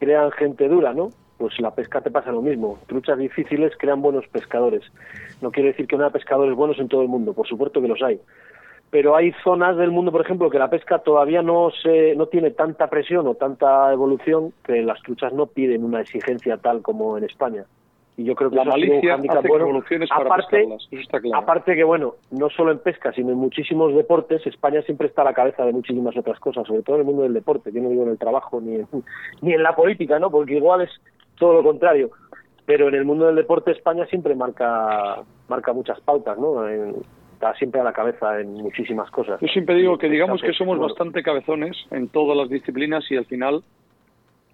crean 0.00 0.32
gente 0.32 0.68
dura, 0.68 0.92
¿no? 0.92 1.10
Pues 1.38 1.58
la 1.60 1.74
pesca 1.74 2.00
te 2.00 2.10
pasa 2.10 2.32
lo 2.32 2.42
mismo. 2.42 2.78
Truchas 2.86 3.18
difíciles 3.18 3.72
crean 3.78 4.02
buenos 4.02 4.26
pescadores. 4.28 4.82
No 5.40 5.50
quiere 5.50 5.70
decir 5.70 5.86
que 5.86 5.96
no 5.96 6.04
haya 6.04 6.12
pescadores 6.12 6.54
buenos 6.54 6.78
en 6.78 6.88
todo 6.88 7.02
el 7.02 7.08
mundo, 7.08 7.34
por 7.34 7.46
supuesto 7.46 7.80
que 7.80 7.88
los 7.88 8.02
hay. 8.02 8.20
Pero 8.90 9.16
hay 9.16 9.32
zonas 9.42 9.76
del 9.76 9.90
mundo, 9.90 10.12
por 10.12 10.20
ejemplo, 10.20 10.48
que 10.48 10.58
la 10.58 10.70
pesca 10.70 11.00
todavía 11.00 11.42
no 11.42 11.70
se, 11.82 12.14
no 12.14 12.26
tiene 12.26 12.52
tanta 12.52 12.88
presión 12.88 13.26
o 13.26 13.34
tanta 13.34 13.92
evolución 13.92 14.52
que 14.64 14.82
las 14.82 15.02
truchas 15.02 15.32
no 15.32 15.46
piden 15.46 15.84
una 15.84 16.00
exigencia 16.00 16.56
tal 16.56 16.82
como 16.82 17.18
en 17.18 17.24
España. 17.24 17.64
Y 18.18 18.24
yo 18.24 18.34
creo 18.34 18.48
que 18.48 18.56
la 18.56 18.64
malicia 18.64 19.14
hace 19.14 19.48
bueno. 19.48 19.82
aparte, 20.10 20.66
aparte 21.34 21.74
que 21.74 21.84
bueno, 21.84 22.14
no 22.30 22.48
solo 22.48 22.72
en 22.72 22.78
pesca, 22.78 23.12
sino 23.12 23.30
en 23.32 23.36
muchísimos 23.36 23.94
deportes, 23.94 24.46
España 24.46 24.80
siempre 24.82 25.08
está 25.08 25.20
a 25.20 25.26
la 25.26 25.34
cabeza 25.34 25.66
de 25.66 25.72
muchísimas 25.72 26.16
otras 26.16 26.40
cosas, 26.40 26.66
sobre 26.66 26.82
todo 26.82 26.96
en 26.96 27.00
el 27.00 27.06
mundo 27.06 27.24
del 27.24 27.34
deporte. 27.34 27.70
Yo 27.72 27.82
no 27.82 27.90
digo 27.90 28.04
en 28.04 28.10
el 28.10 28.18
trabajo 28.18 28.58
ni 28.60 28.76
en, 28.76 28.88
ni 29.42 29.52
en 29.52 29.62
la 29.62 29.76
política, 29.76 30.18
¿no? 30.18 30.30
Porque 30.30 30.54
igual 30.54 30.82
es 30.82 30.90
todo 31.38 31.54
lo 31.54 31.62
contrario. 31.62 32.10
Pero 32.64 32.88
en 32.88 32.94
el 32.94 33.04
mundo 33.04 33.26
del 33.26 33.36
deporte 33.36 33.70
España 33.70 34.06
siempre 34.06 34.34
marca, 34.34 35.22
marca 35.48 35.72
muchas 35.72 36.00
pautas, 36.00 36.36
¿no? 36.38 36.66
está 37.36 37.54
siempre 37.54 37.80
a 37.80 37.84
la 37.84 37.92
cabeza 37.92 38.40
en 38.40 38.54
muchísimas 38.54 39.10
cosas. 39.10 39.38
Yo 39.40 39.48
siempre 39.48 39.74
digo 39.76 39.98
que 39.98 40.08
digamos 40.08 40.40
que 40.40 40.54
somos 40.54 40.78
bastante 40.78 41.22
cabezones 41.22 41.76
en 41.90 42.08
todas 42.08 42.36
las 42.36 42.48
disciplinas 42.48 43.04
y 43.10 43.16
al 43.16 43.26
final 43.26 43.62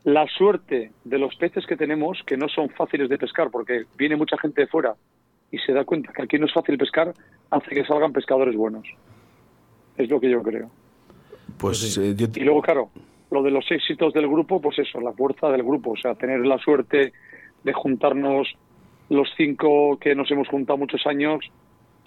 la 0.05 0.27
suerte 0.27 0.91
de 1.05 1.19
los 1.19 1.35
peces 1.37 1.65
que 1.65 1.77
tenemos, 1.77 2.21
que 2.27 2.37
no 2.37 2.49
son 2.49 2.69
fáciles 2.71 3.09
de 3.09 3.19
pescar 3.19 3.51
porque 3.51 3.85
viene 3.97 4.17
mucha 4.17 4.37
gente 4.37 4.63
de 4.63 4.67
fuera 4.67 4.95
y 5.53 5.59
se 5.59 5.73
da 5.73 5.85
cuenta 5.85 6.13
que 6.13 6.23
aquí 6.23 6.39
no 6.39 6.47
es 6.47 6.53
fácil 6.53 6.77
pescar, 6.77 7.15
hace 7.51 7.71
que 7.71 7.85
salgan 7.85 8.13
pescadores 8.13 8.57
buenos. 8.57 8.87
Es 9.97 10.11
lo 10.11 10.19
que 10.19 10.31
yo 10.31 10.43
creo. 10.43 10.71
Pues, 11.59 11.97
eh, 11.99 12.17
Y 12.35 12.41
luego, 12.41 12.63
claro, 12.63 12.91
lo 13.33 13.43
de 13.43 13.51
los 13.51 13.65
éxitos 13.71 14.13
del 14.13 14.29
grupo, 14.29 14.61
pues 14.61 14.79
eso, 14.79 15.01
la 15.01 15.13
fuerza 15.13 15.49
del 15.49 15.63
grupo, 15.63 15.93
o 15.93 15.97
sea, 15.97 16.15
tener 16.15 16.47
la 16.47 16.59
suerte 16.59 17.13
de 17.65 17.73
juntarnos 17.73 18.55
los 19.09 19.29
cinco 19.37 19.99
que 19.99 20.15
nos 20.15 20.31
hemos 20.31 20.49
juntado 20.49 20.79
muchos 20.79 21.07
años, 21.07 21.41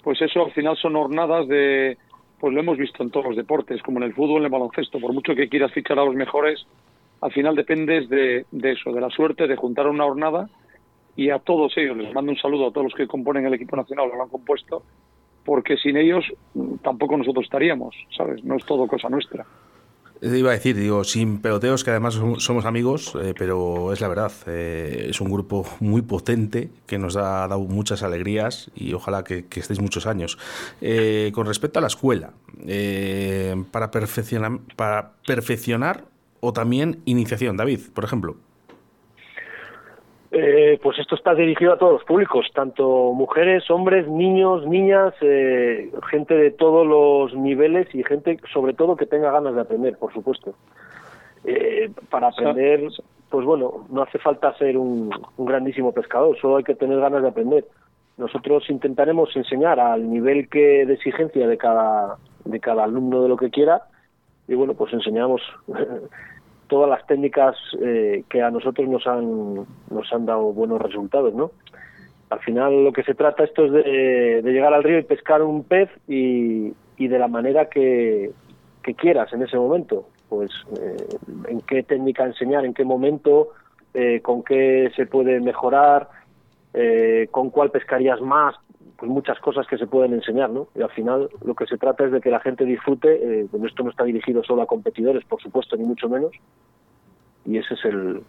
pues 0.02 0.22
eso 0.22 0.44
al 0.44 0.52
final 0.52 0.76
son 0.76 0.94
hornadas 0.94 1.48
de, 1.48 1.98
pues 2.38 2.54
lo 2.54 2.60
hemos 2.60 2.78
visto 2.78 3.02
en 3.02 3.10
todos 3.10 3.26
los 3.26 3.36
deportes, 3.36 3.82
como 3.82 3.98
en 3.98 4.04
el 4.04 4.14
fútbol, 4.14 4.38
en 4.38 4.44
el 4.44 4.50
baloncesto, 4.50 5.00
por 5.00 5.12
mucho 5.12 5.34
que 5.34 5.48
quieras 5.48 5.72
fichar 5.72 5.98
a 5.98 6.04
los 6.04 6.14
mejores, 6.14 6.64
al 7.20 7.32
final 7.32 7.56
dependes 7.56 8.08
de, 8.08 8.46
de 8.50 8.72
eso, 8.72 8.92
de 8.92 9.00
la 9.00 9.10
suerte 9.10 9.48
de 9.48 9.56
juntar 9.56 9.88
una 9.88 10.04
hornada 10.04 10.48
y 11.16 11.30
a 11.30 11.40
todos 11.40 11.76
ellos, 11.76 11.96
les 11.96 12.14
mando 12.14 12.30
un 12.30 12.38
saludo 12.38 12.68
a 12.68 12.70
todos 12.70 12.84
los 12.84 12.94
que 12.94 13.08
componen 13.08 13.46
el 13.46 13.54
equipo 13.54 13.74
nacional, 13.74 14.10
lo 14.14 14.22
han 14.22 14.28
compuesto, 14.28 14.82
porque 15.44 15.76
sin 15.76 15.96
ellos 15.96 16.24
tampoco 16.82 17.16
nosotros 17.16 17.44
estaríamos, 17.44 17.96
¿sabes? 18.16 18.44
No 18.44 18.56
es 18.56 18.64
todo 18.64 18.86
cosa 18.86 19.08
nuestra. 19.08 19.44
Iba 20.22 20.50
a 20.50 20.54
decir, 20.54 20.76
digo, 20.76 21.04
sin 21.04 21.40
peloteos, 21.40 21.84
que 21.84 21.90
además 21.90 22.18
somos 22.38 22.64
amigos, 22.64 23.12
eh, 23.22 23.34
pero 23.36 23.92
es 23.92 24.00
la 24.00 24.08
verdad, 24.08 24.32
eh, 24.46 25.08
es 25.10 25.20
un 25.20 25.30
grupo 25.30 25.66
muy 25.80 26.00
potente 26.00 26.70
que 26.86 26.98
nos 26.98 27.16
ha 27.16 27.46
dado 27.46 27.60
muchas 27.60 28.02
alegrías 28.02 28.70
y 28.74 28.94
ojalá 28.94 29.24
que, 29.24 29.44
estéis 29.54 29.80
muchos 29.80 30.06
años. 30.06 30.38
Eh, 30.80 31.32
con 31.34 31.46
respecto 31.46 31.78
a 31.78 31.82
la 31.82 31.88
escuela, 31.88 32.32
para, 33.70 33.90
perfeccionar, 33.90 34.58
para 34.74 35.12
perfeccionar 35.26 36.04
o 36.40 36.52
también 36.52 37.02
iniciación, 37.04 37.56
David, 37.56 37.80
por 37.92 38.04
ejemplo. 38.04 38.36
Eh, 40.38 40.78
pues 40.82 40.98
esto 40.98 41.14
está 41.14 41.34
dirigido 41.34 41.72
a 41.72 41.78
todos 41.78 41.94
los 41.94 42.04
públicos, 42.04 42.46
tanto 42.52 43.14
mujeres, 43.14 43.70
hombres, 43.70 44.06
niños, 44.06 44.66
niñas, 44.66 45.14
eh, 45.22 45.90
gente 46.10 46.34
de 46.34 46.50
todos 46.50 46.86
los 46.86 47.34
niveles 47.34 47.88
y 47.94 48.04
gente 48.04 48.38
sobre 48.52 48.74
todo 48.74 48.96
que 48.96 49.06
tenga 49.06 49.30
ganas 49.30 49.54
de 49.54 49.62
aprender, 49.62 49.96
por 49.96 50.12
supuesto. 50.12 50.54
Eh, 51.44 51.90
para 52.10 52.28
aprender, 52.28 52.82
pues 53.30 53.46
bueno, 53.46 53.86
no 53.88 54.02
hace 54.02 54.18
falta 54.18 54.52
ser 54.58 54.76
un, 54.76 55.08
grandísimo 55.38 55.92
pescador, 55.92 56.36
solo 56.38 56.58
hay 56.58 56.64
que 56.64 56.74
tener 56.74 57.00
ganas 57.00 57.22
de 57.22 57.28
aprender. 57.28 57.64
Nosotros 58.18 58.68
intentaremos 58.68 59.34
enseñar 59.36 59.80
al 59.80 60.10
nivel 60.10 60.50
que 60.50 60.84
de 60.84 60.92
exigencia 60.92 61.48
de 61.48 61.56
cada 61.56 62.18
de 62.44 62.60
cada 62.60 62.84
alumno 62.84 63.22
de 63.22 63.28
lo 63.30 63.38
que 63.38 63.48
quiera 63.48 63.84
y 64.48 64.54
bueno, 64.54 64.74
pues 64.74 64.92
enseñamos 64.92 65.40
todas 66.68 66.88
las 66.88 67.06
técnicas 67.06 67.56
eh, 67.80 68.24
que 68.28 68.42
a 68.42 68.50
nosotros 68.50 68.88
nos 68.88 69.06
han, 69.06 69.66
nos 69.90 70.12
han 70.12 70.26
dado 70.26 70.52
buenos 70.52 70.80
resultados, 70.80 71.34
¿no? 71.34 71.50
Al 72.30 72.40
final 72.40 72.84
lo 72.84 72.92
que 72.92 73.04
se 73.04 73.14
trata 73.14 73.44
esto 73.44 73.66
es 73.66 73.72
de, 73.72 74.42
llegar 74.42 74.74
al 74.74 74.82
río 74.82 74.98
y 74.98 75.04
pescar 75.04 75.42
un 75.42 75.62
pez 75.62 75.88
y, 76.08 76.72
y 76.96 77.08
de 77.08 77.18
la 77.18 77.28
manera 77.28 77.68
que, 77.68 78.32
quieras 78.96 79.32
en 79.32 79.42
ese 79.42 79.56
momento. 79.56 80.08
Pues 80.28 80.50
eh, 80.80 81.06
en 81.48 81.60
qué 81.62 81.82
técnica 81.82 82.24
enseñar, 82.24 82.64
en 82.64 82.74
qué 82.74 82.84
momento, 82.84 83.50
eh, 83.94 84.20
con 84.22 84.42
qué 84.42 84.90
se 84.96 85.06
puede 85.06 85.40
mejorar, 85.40 86.08
con 87.30 87.48
cuál 87.48 87.70
pescarías 87.70 88.20
más, 88.20 88.54
pues 88.96 89.10
muchas 89.10 89.38
cosas 89.40 89.66
que 89.66 89.78
se 89.78 89.86
pueden 89.86 90.14
enseñar, 90.14 90.50
¿no? 90.50 90.68
Y 90.74 90.82
al 90.82 90.90
final 90.90 91.28
lo 91.44 91.54
que 91.54 91.66
se 91.66 91.78
trata 91.78 92.04
es 92.04 92.12
de 92.12 92.20
que 92.20 92.30
la 92.30 92.40
gente 92.40 92.64
disfrute, 92.64 93.42
eh, 93.42 93.48
esto 93.64 93.82
no 93.82 93.90
está 93.90 94.04
dirigido 94.04 94.42
solo 94.44 94.62
a 94.62 94.66
competidores, 94.66 95.24
por 95.24 95.40
supuesto, 95.42 95.76
ni 95.76 95.84
mucho 95.84 96.08
menos, 96.08 96.32
y 97.44 97.58
ese 97.58 97.74
es 97.74 97.84
el 97.84 98.22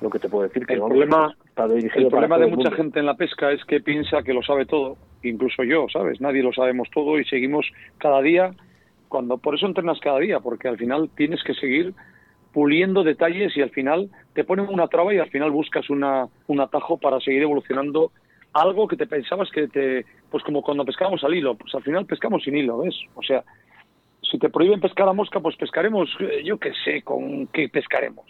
lo 0.00 0.10
que 0.10 0.18
te 0.18 0.28
puedo 0.28 0.44
decir. 0.44 0.64
Que 0.66 0.74
el 0.74 0.80
problema, 0.80 1.34
está 1.44 1.66
dirigido 1.66 2.06
el 2.06 2.10
problema 2.10 2.38
de 2.38 2.46
mucha 2.46 2.70
gente 2.70 3.00
en 3.00 3.06
la 3.06 3.14
pesca 3.14 3.50
es 3.50 3.64
que 3.64 3.80
piensa 3.80 4.22
que 4.22 4.32
lo 4.32 4.42
sabe 4.42 4.66
todo, 4.66 4.96
incluso 5.22 5.64
yo, 5.64 5.86
¿sabes? 5.92 6.20
Nadie 6.20 6.42
lo 6.42 6.52
sabemos 6.52 6.88
todo 6.92 7.18
y 7.18 7.24
seguimos 7.24 7.66
cada 7.98 8.20
día, 8.22 8.52
cuando 9.08 9.38
por 9.38 9.54
eso 9.54 9.66
entrenas 9.66 9.98
cada 10.00 10.18
día, 10.18 10.40
porque 10.40 10.68
al 10.68 10.78
final 10.78 11.10
tienes 11.16 11.42
que 11.42 11.54
seguir 11.54 11.94
puliendo 12.52 13.02
detalles 13.02 13.56
y 13.56 13.62
al 13.62 13.70
final 13.70 14.08
te 14.34 14.44
ponen 14.44 14.68
una 14.68 14.88
traba 14.88 15.12
y 15.12 15.18
al 15.18 15.30
final 15.30 15.50
buscas 15.50 15.90
una, 15.90 16.26
un 16.46 16.60
atajo 16.60 16.96
para 16.96 17.20
seguir 17.20 17.42
evolucionando 17.42 18.12
algo 18.52 18.88
que 18.88 18.96
te 18.96 19.06
pensabas 19.06 19.50
que 19.50 19.68
te, 19.68 20.04
pues 20.30 20.42
como 20.44 20.62
cuando 20.62 20.84
pescamos 20.84 21.22
al 21.24 21.34
hilo, 21.34 21.54
pues 21.54 21.74
al 21.74 21.82
final 21.82 22.06
pescamos 22.06 22.42
sin 22.42 22.56
hilo, 22.56 22.78
¿ves? 22.78 22.94
O 23.14 23.22
sea, 23.22 23.44
Si 24.30 24.38
te 24.38 24.50
prohíben 24.50 24.80
pescar 24.80 25.08
a 25.08 25.12
mosca, 25.14 25.40
pues 25.40 25.56
pescaremos, 25.56 26.08
eh, 26.20 26.42
yo 26.44 26.58
qué 26.58 26.72
sé, 26.84 27.00
con 27.02 27.46
qué 27.46 27.68
pescaremos. 27.68 28.26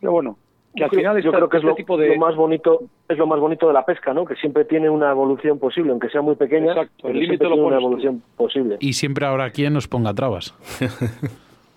Pero 0.00 0.10
bueno, 0.12 0.36
que 0.74 0.82
al 0.82 0.88
Yo 0.88 0.90
creo- 0.90 1.00
final 1.00 1.22
yo 1.22 1.32
creo 1.32 1.48
que 1.48 1.56
es 1.58 1.62
este 1.62 1.68
lo, 1.70 1.74
tipo 1.76 1.96
de... 1.96 2.08
lo 2.08 2.16
más 2.16 2.34
bonito 2.34 2.80
es 3.08 3.16
lo 3.18 3.26
más 3.26 3.38
bonito 3.38 3.66
de 3.68 3.72
la 3.72 3.84
pesca 3.84 4.12
no 4.14 4.24
que 4.24 4.34
siempre 4.36 4.64
tiene 4.64 4.88
una 4.90 5.10
evolución 5.10 5.58
posible 5.58 5.90
aunque 5.92 6.08
sea 6.10 6.22
muy 6.22 6.34
pequeña 6.36 6.72
Exacto, 6.72 7.08
el 7.08 7.18
límite 7.20 7.44
lo 7.44 7.50
tiene 7.54 7.66
una 7.66 7.76
tú. 7.78 7.82
evolución 7.86 8.22
posible 8.36 8.76
Y 8.80 8.92
siempre 8.94 9.26
habrá 9.26 9.50
quien 9.50 9.72
nos 9.74 9.86
ponga 9.88 10.12
trabas. 10.14 10.54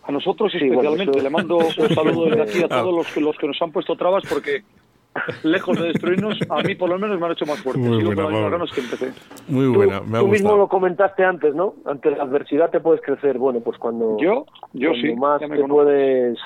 A 0.04 0.12
nosotros 0.12 0.52
Sí, 0.52 0.58
bueno, 0.70 0.94
especialmente 0.94 1.18
eso- 1.18 1.24
le 1.24 1.30
mando 1.30 1.58
un 1.78 1.90
saludo 1.96 2.26
desde 2.26 2.42
aquí 2.42 2.62
a 2.64 2.66
Ah. 2.66 2.82
todos 2.82 2.96
los 2.96 3.14
que, 3.14 3.22
los 3.22 3.38
que 3.38 3.48
nos 3.48 3.62
han 3.62 3.72
puesto 3.72 3.96
trabas 3.96 4.24
porque 4.30 4.64
lejos 5.44 5.78
de 5.80 5.88
destruirnos, 5.88 6.38
a 6.50 6.62
mí 6.62 6.76
por 6.76 6.90
lo 6.90 6.98
menos 6.98 7.20
me 7.20 7.26
han 7.26 7.32
hecho 7.34 7.46
más 7.46 7.60
fuerte. 7.62 7.82
Muy 7.82 8.04
buena, 8.04 8.50
ganas 8.50 8.72
que 8.72 8.82
empecé. 8.82 9.12
Muy 9.48 9.66
Tú- 9.66 9.74
buena, 9.76 10.02
me 10.02 10.18
ha 10.18 10.22
tú 10.22 10.28
mismo 10.28 10.56
lo 10.56 10.68
comentaste 10.68 11.24
antes, 11.26 11.54
¿no? 11.54 11.74
Ante 11.86 12.12
la 12.12 12.24
adversidad 12.24 12.70
te 12.70 12.80
puedes 12.80 13.02
crecer. 13.02 13.38
Bueno, 13.38 13.60
pues 13.60 13.78
cuando, 13.78 14.18
Yo, 14.20 14.46
yo 14.74 14.90
cuando 14.90 15.08
sí, 15.08 15.16
más 15.16 15.40
te 15.40 15.48
conozco. 15.48 15.68
puedes 15.68 16.38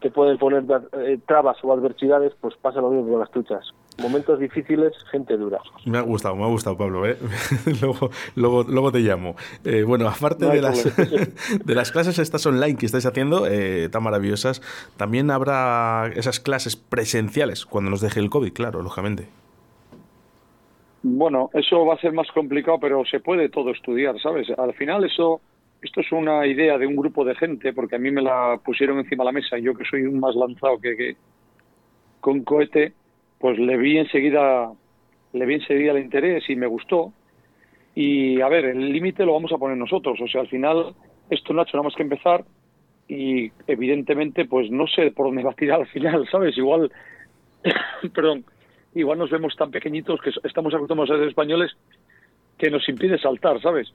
te 0.00 0.10
pueden 0.10 0.36
poner 0.36 0.64
eh, 0.98 1.18
trabas 1.26 1.56
o 1.62 1.72
adversidades, 1.72 2.32
pues 2.40 2.54
pasa 2.60 2.80
lo 2.80 2.90
mismo 2.90 3.10
con 3.12 3.20
las 3.20 3.30
truchas. 3.30 3.64
Momentos 3.98 4.40
difíciles, 4.40 4.92
gente 5.10 5.36
dura. 5.36 5.60
Me 5.86 5.98
ha 5.98 6.00
gustado, 6.00 6.34
me 6.34 6.42
ha 6.42 6.48
gustado, 6.48 6.76
Pablo. 6.76 7.06
¿eh? 7.06 7.16
luego, 7.80 8.10
luego, 8.34 8.62
luego 8.64 8.92
te 8.92 8.98
llamo. 8.98 9.36
Eh, 9.64 9.84
bueno, 9.84 10.08
aparte 10.08 10.46
No 10.46 10.52
de, 10.52 10.60
las, 10.60 10.84
de 11.64 11.74
las 11.74 11.92
clases 11.92 12.18
estas 12.18 12.44
online 12.44 12.76
que 12.76 12.86
estáis 12.86 13.06
haciendo, 13.06 13.46
eh, 13.46 13.88
tan 13.90 14.02
maravillosas, 14.02 14.62
también 14.96 15.30
habrá 15.30 16.10
esas 16.16 16.40
clases 16.40 16.74
presenciales 16.74 17.66
cuando 17.66 17.90
nos 17.90 18.00
deje 18.00 18.18
el 18.18 18.30
COVID, 18.30 18.52
claro, 18.52 18.82
lógicamente. 18.82 19.28
Bueno, 21.04 21.50
eso 21.52 21.84
va 21.86 21.94
a 21.94 21.98
ser 21.98 22.12
más 22.12 22.26
complicado, 22.32 22.78
pero 22.80 23.04
se 23.04 23.20
puede 23.20 23.48
todo 23.48 23.70
estudiar, 23.70 24.18
¿sabes? 24.20 24.48
Al 24.58 24.74
final 24.74 25.04
eso, 25.04 25.40
esto 25.82 26.00
es 26.00 26.10
una 26.10 26.46
idea 26.46 26.78
de 26.78 26.86
un 26.86 26.96
grupo 26.96 27.24
de 27.24 27.36
gente, 27.36 27.72
porque 27.72 27.96
a 27.96 27.98
mí 27.98 28.10
me 28.10 28.22
la 28.22 28.58
pusieron 28.64 28.98
encima 28.98 29.22
de 29.22 29.26
la 29.26 29.32
mesa, 29.32 29.56
y 29.58 29.62
yo 29.62 29.74
que 29.74 29.84
soy 29.84 30.02
un 30.02 30.18
más 30.18 30.34
lanzado 30.34 30.80
que, 30.80 30.96
que 30.96 31.16
con 32.20 32.42
cohete, 32.42 32.94
pues 33.44 33.58
le 33.58 33.76
vi 33.76 33.98
enseguida, 33.98 34.72
le 35.34 35.44
vi 35.44 35.56
enseguida 35.56 35.92
el 35.92 35.98
interés 35.98 36.48
y 36.48 36.56
me 36.56 36.66
gustó. 36.66 37.12
Y 37.94 38.40
a 38.40 38.48
ver, 38.48 38.64
el 38.64 38.90
límite 38.90 39.26
lo 39.26 39.34
vamos 39.34 39.52
a 39.52 39.58
poner 39.58 39.76
nosotros, 39.76 40.18
o 40.18 40.26
sea, 40.26 40.40
al 40.40 40.48
final 40.48 40.94
esto 41.28 41.52
no 41.52 41.60
ha 41.60 41.64
hecho 41.64 41.76
nada 41.76 41.84
más 41.84 41.94
que 41.94 42.04
empezar 42.04 42.42
y 43.06 43.52
evidentemente 43.66 44.46
pues 44.46 44.70
no 44.70 44.86
sé 44.86 45.10
por 45.10 45.26
dónde 45.26 45.42
va 45.42 45.50
a 45.50 45.56
tirar 45.56 45.80
al 45.80 45.86
final, 45.88 46.26
¿sabes? 46.32 46.56
Igual, 46.56 46.90
perdón, 48.14 48.46
igual 48.94 49.18
nos 49.18 49.28
vemos 49.28 49.54
tan 49.56 49.70
pequeñitos 49.70 50.22
que 50.22 50.30
estamos 50.44 50.72
acostumbrados 50.72 51.10
a 51.10 51.18
ser 51.18 51.28
españoles 51.28 51.76
que 52.56 52.70
nos 52.70 52.88
impide 52.88 53.18
saltar, 53.18 53.60
¿sabes? 53.60 53.92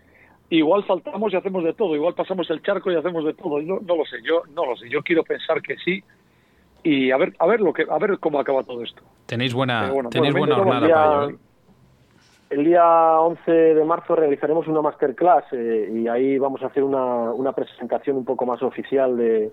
Igual 0.52 0.86
saltamos 0.86 1.34
y 1.34 1.38
hacemos 1.38 1.64
de 1.64 1.74
todo, 1.74 1.96
igual 1.96 2.14
pasamos 2.14 2.48
el 2.52 2.62
charco 2.62 2.92
y 2.92 2.98
hacemos 2.98 3.26
de 3.26 3.34
todo, 3.34 3.60
no, 3.64 3.80
no 3.80 3.96
lo 3.96 4.06
sé, 4.06 4.18
yo 4.24 4.44
no 4.54 4.68
lo 4.68 4.78
sé, 4.78 4.88
yo 4.90 5.02
quiero 5.02 5.24
pensar 5.24 5.60
que 5.64 5.76
sí 5.78 6.04
y 6.84 7.12
a 7.12 7.18
ver 7.18 7.34
a 7.40 7.48
ver 7.48 7.62
lo 7.62 7.74
que 7.74 7.86
a 7.90 7.98
ver 7.98 8.18
cómo 8.20 8.40
acaba 8.40 8.64
todo 8.64 8.84
esto. 8.84 9.02
Tenéis 9.26 9.54
buena, 9.54 9.92
bueno, 9.92 10.10
tenéis 10.10 10.34
bueno, 10.34 10.64
buena 10.64 10.80
para 10.80 11.26
ello, 11.26 11.30
¿eh? 11.30 11.38
El 12.50 12.66
día 12.66 13.20
11 13.20 13.52
de 13.52 13.86
marzo 13.86 14.16
realizaremos 14.16 14.68
una 14.68 14.82
masterclass 14.82 15.46
eh, 15.52 15.92
y 15.94 16.08
ahí 16.08 16.40
vamos 16.40 16.64
a 16.64 16.68
hacer 16.68 16.84
una, 16.84 17.32
una 17.32 17.52
presentación 17.52 18.18
un 18.18 18.26
poco 18.26 18.48
más 18.48 18.64
oficial 18.64 19.16
de, 19.18 19.52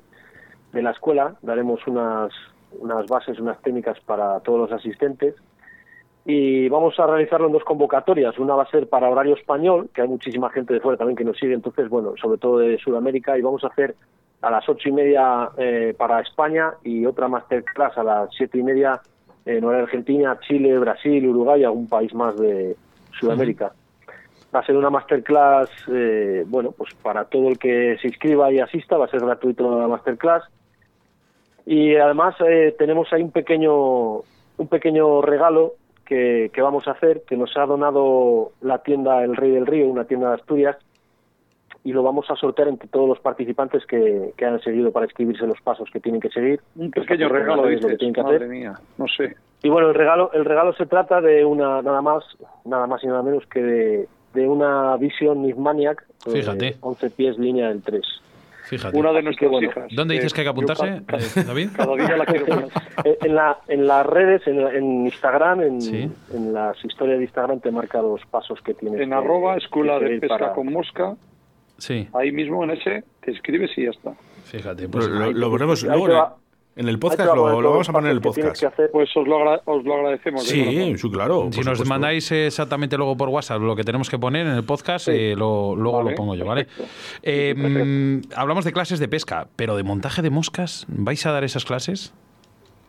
de 0.73 0.83
la 0.83 0.93
escuela. 0.93 1.35
Daremos 1.43 1.87
unas, 1.87 2.33
unas 2.79 3.07
bases, 3.07 3.39
unas 3.39 3.61
técnicas 3.61 4.01
para 4.01 4.41
todos 4.41 4.61
los 4.61 4.73
asistentes 4.73 5.35
y 6.25 6.69
vamos 6.69 6.99
a 6.99 7.07
realizarlo 7.07 7.47
en 7.47 7.53
dos 7.53 7.65
convocatorias. 7.65 8.37
Una 8.39 8.57
va 8.57 8.65
a 8.65 8.71
ser 8.71 8.89
para 8.89 9.09
horario 9.09 9.37
español, 9.37 9.89
que 9.95 10.03
hay 10.03 10.09
muchísima 10.09 10.51
gente 10.51 10.75
de 10.75 10.81
fuera 10.81 10.99
también 10.99 11.17
que 11.17 11.25
nos 11.25 11.39
sigue, 11.39 11.55
entonces, 11.55 11.89
bueno, 11.89 12.15
sobre 12.21 12.39
todo 12.39 12.59
de 12.59 12.79
Sudamérica, 12.79 13.39
y 13.39 13.43
vamos 13.43 13.63
a 13.63 13.69
hacer 13.69 13.95
a 14.47 14.51
las 14.51 14.69
ocho 14.69 14.89
y 14.89 14.93
media 14.93 15.51
eh, 15.59 15.93
para 15.99 16.21
España 16.21 16.75
y 16.85 17.05
otra 17.05 17.27
masterclass 17.27 17.99
a 17.99 18.05
las 18.05 18.31
siete 18.33 18.59
y 18.59 18.63
media 18.63 19.01
en 19.45 19.65
Argentina, 19.65 20.39
Chile, 20.47 20.79
Brasil, 20.79 21.27
Uruguay 21.27 21.63
y 21.63 21.65
algún 21.65 21.89
país 21.89 22.15
más 22.15 22.37
de 22.37 22.77
Sudamérica. 23.19 23.73
Va 24.55 24.61
a 24.61 24.67
ser 24.67 24.77
una 24.77 24.89
masterclass, 24.89 25.69
eh, 25.93 26.45
bueno, 26.47 26.71
pues 26.71 26.95
para 26.95 27.25
todo 27.25 27.49
el 27.49 27.59
que 27.59 27.97
se 28.01 28.07
inscriba 28.07 28.53
y 28.53 28.61
asista, 28.61 28.97
va 28.97 29.07
a 29.07 29.09
ser 29.09 29.21
gratuito 29.21 29.81
la 29.81 29.89
masterclass. 29.89 30.45
Y 31.65 31.97
además 31.97 32.37
eh, 32.47 32.75
tenemos 32.79 33.13
ahí 33.13 33.23
un 33.23 33.33
pequeño, 33.33 34.19
un 34.19 34.69
pequeño 34.71 35.23
regalo 35.23 35.75
que, 36.05 36.53
que 36.55 36.63
vamos 36.63 36.87
a 36.87 36.93
hacer, 36.93 37.23
que 37.27 37.37
nos 37.37 37.57
ha 37.57 37.67
donado 37.67 38.53
la 38.61 38.79
tienda 38.79 39.25
El 39.25 39.35
Rey 39.35 39.51
del 39.51 39.67
Río, 39.67 39.87
una 39.87 40.05
tienda 40.05 40.29
de 40.29 40.35
Asturias, 40.37 40.77
y 41.87 41.93
lo 41.93 42.03
vamos 42.03 42.27
a 42.31 42.35
sortear 42.37 42.67
entre 42.69 42.89
todos 42.89 43.09
los 43.09 43.21
participantes 43.21 43.87
que, 43.87 44.33
que 44.37 44.45
han 44.45 44.61
seguido 44.61 44.91
para 44.91 45.07
escribirse 45.07 45.47
los 45.47 45.61
pasos 45.61 45.89
que 45.93 46.01
tienen 46.01 46.21
que 46.21 46.31
seguir. 46.31 46.61
Un 46.75 46.91
pequeño 46.91 47.29
regalo, 47.29 47.63
saben 47.63 47.75
lo 47.77 47.81
que 47.81 47.87
dices, 47.87 47.99
tienen 47.99 48.15
que 48.15 48.23
madre 48.23 48.37
hacer. 48.37 48.49
mía, 48.49 48.75
no 48.99 49.07
sé. 49.07 49.37
Y 49.63 49.69
bueno, 49.69 49.89
el 49.91 49.95
regalo, 49.95 50.31
el 50.33 50.45
regalo 50.45 50.73
se 50.75 50.87
trata 50.87 51.21
de 51.21 51.45
una, 51.45 51.83
nada 51.83 52.03
más, 52.03 52.25
nada 52.65 52.87
más 52.89 53.03
y 53.05 53.07
nada 53.07 53.23
menos 53.23 53.47
que 53.47 53.63
de, 53.63 54.09
de 54.35 54.49
una 54.49 54.97
Vision 54.97 55.43
Nismaniac, 55.43 56.05
eh, 56.27 56.31
Fíjate. 56.33 56.77
11 56.81 57.11
pies 57.11 57.39
línea 57.39 57.69
del 57.69 57.83
3. 57.83 58.03
Fíjate. 58.65 58.99
Una 58.99 59.13
de 59.13 59.23
nuestras 59.23 59.49
bueno, 59.49 59.69
hijas. 59.69 59.87
¿Dónde 59.95 60.15
dices 60.15 60.35
que 60.35 60.41
hay 60.41 60.47
que 60.47 60.51
apuntarse, 60.51 60.87
eh, 60.89 61.45
David? 61.47 61.69
Cada 61.77 61.95
día 61.95 62.17
la 62.17 62.27
quiero 62.27 62.47
poner. 62.47 62.67
Eh, 63.05 63.19
En, 63.23 63.35
la, 63.37 63.59
en 63.69 63.87
las 63.87 64.05
redes, 64.07 64.45
en, 64.49 64.59
en 64.59 65.05
Instagram, 65.05 65.61
en, 65.63 65.81
Sí. 65.81 66.11
en 66.35 66.53
las 66.53 66.83
historias 66.85 67.19
de 67.19 67.25
Instagram 67.27 67.61
te 67.61 67.71
marca 67.71 68.03
los 68.03 68.25
pasos 68.27 68.61
que 68.63 68.75
tienes. 68.75 69.01
En 69.01 69.11
que- 69.11 69.15
arroba 69.15 69.57
escuela 69.57 69.99
de 70.01 70.19
pesca 70.19 70.39
para- 70.39 70.53
con 70.55 70.73
mosca, 70.73 71.15
Sí, 71.79 72.09
ahí 72.15 72.33
mismo 72.33 72.65
en 72.65 72.71
ese 72.71 73.05
te 73.25 73.31
escribes 73.33 73.71
y 73.77 73.85
ya 73.85 73.91
está. 73.91 74.13
fíjate. 74.45 74.89
Pues, 74.89 75.07
lo, 75.09 75.33
lo 75.33 75.51
ponemos 75.51 75.83
luego 75.83 76.07
en 76.07 76.11
el, 76.13 76.17
va- 76.19 76.37
en 76.77 76.89
el 76.89 76.89
ahí 76.89 76.95
te 76.95 77.01
podcast, 77.01 77.31
va 77.31 77.35
lo, 77.37 77.71
vamos 77.71 77.89
a 77.89 77.93
poner 77.93 78.11
en 78.11 78.17
el 78.17 78.23
podcast. 78.23 78.61
que 78.61 78.67
hacer. 78.67 78.91
Pues 78.93 79.09
os 79.17 79.27
lo, 79.27 79.37
agra- 79.39 79.63
os 79.65 79.85
lo 79.85 79.95
agradecemos. 79.95 80.47
de 80.47 80.51
Sí, 80.55 80.95
sí, 80.99 81.11
claro. 81.11 81.43
si 81.51 81.59
nos 81.61 81.65
supuesto. 81.79 81.85
mandáis 81.87 82.31
exactamente 82.33 82.97
luego 82.97 83.17
por 83.17 83.29
WhatsApp 83.31 83.61
lo 83.63 83.75
que 83.77 83.83
tenemos 83.85 84.09
que 84.11 84.19
poner 84.19 84.47
en 84.47 84.55
el 84.55 84.65
podcast, 84.65 85.09
eh, 85.09 85.35
lo- 85.37 85.75
luego 85.77 85.99
Vale, 85.99 86.11
lo 86.11 86.17
pongo 86.17 86.35
yo, 86.35 86.45
¿vale? 86.45 86.67
Eh, 87.23 87.55
mm, 87.57 88.33
hablamos 88.37 88.65
de 88.65 88.73
clases 88.73 88.99
de 88.99 89.09
pesca, 89.09 89.49
pero 89.57 89.77
de 89.77 89.83
montaje 89.83 90.23
de 90.23 90.31
moscas, 90.31 90.87
¿vais 90.89 91.25
a 91.27 91.33
dar 91.33 91.45
esas 91.45 91.65
clases? 91.65 92.15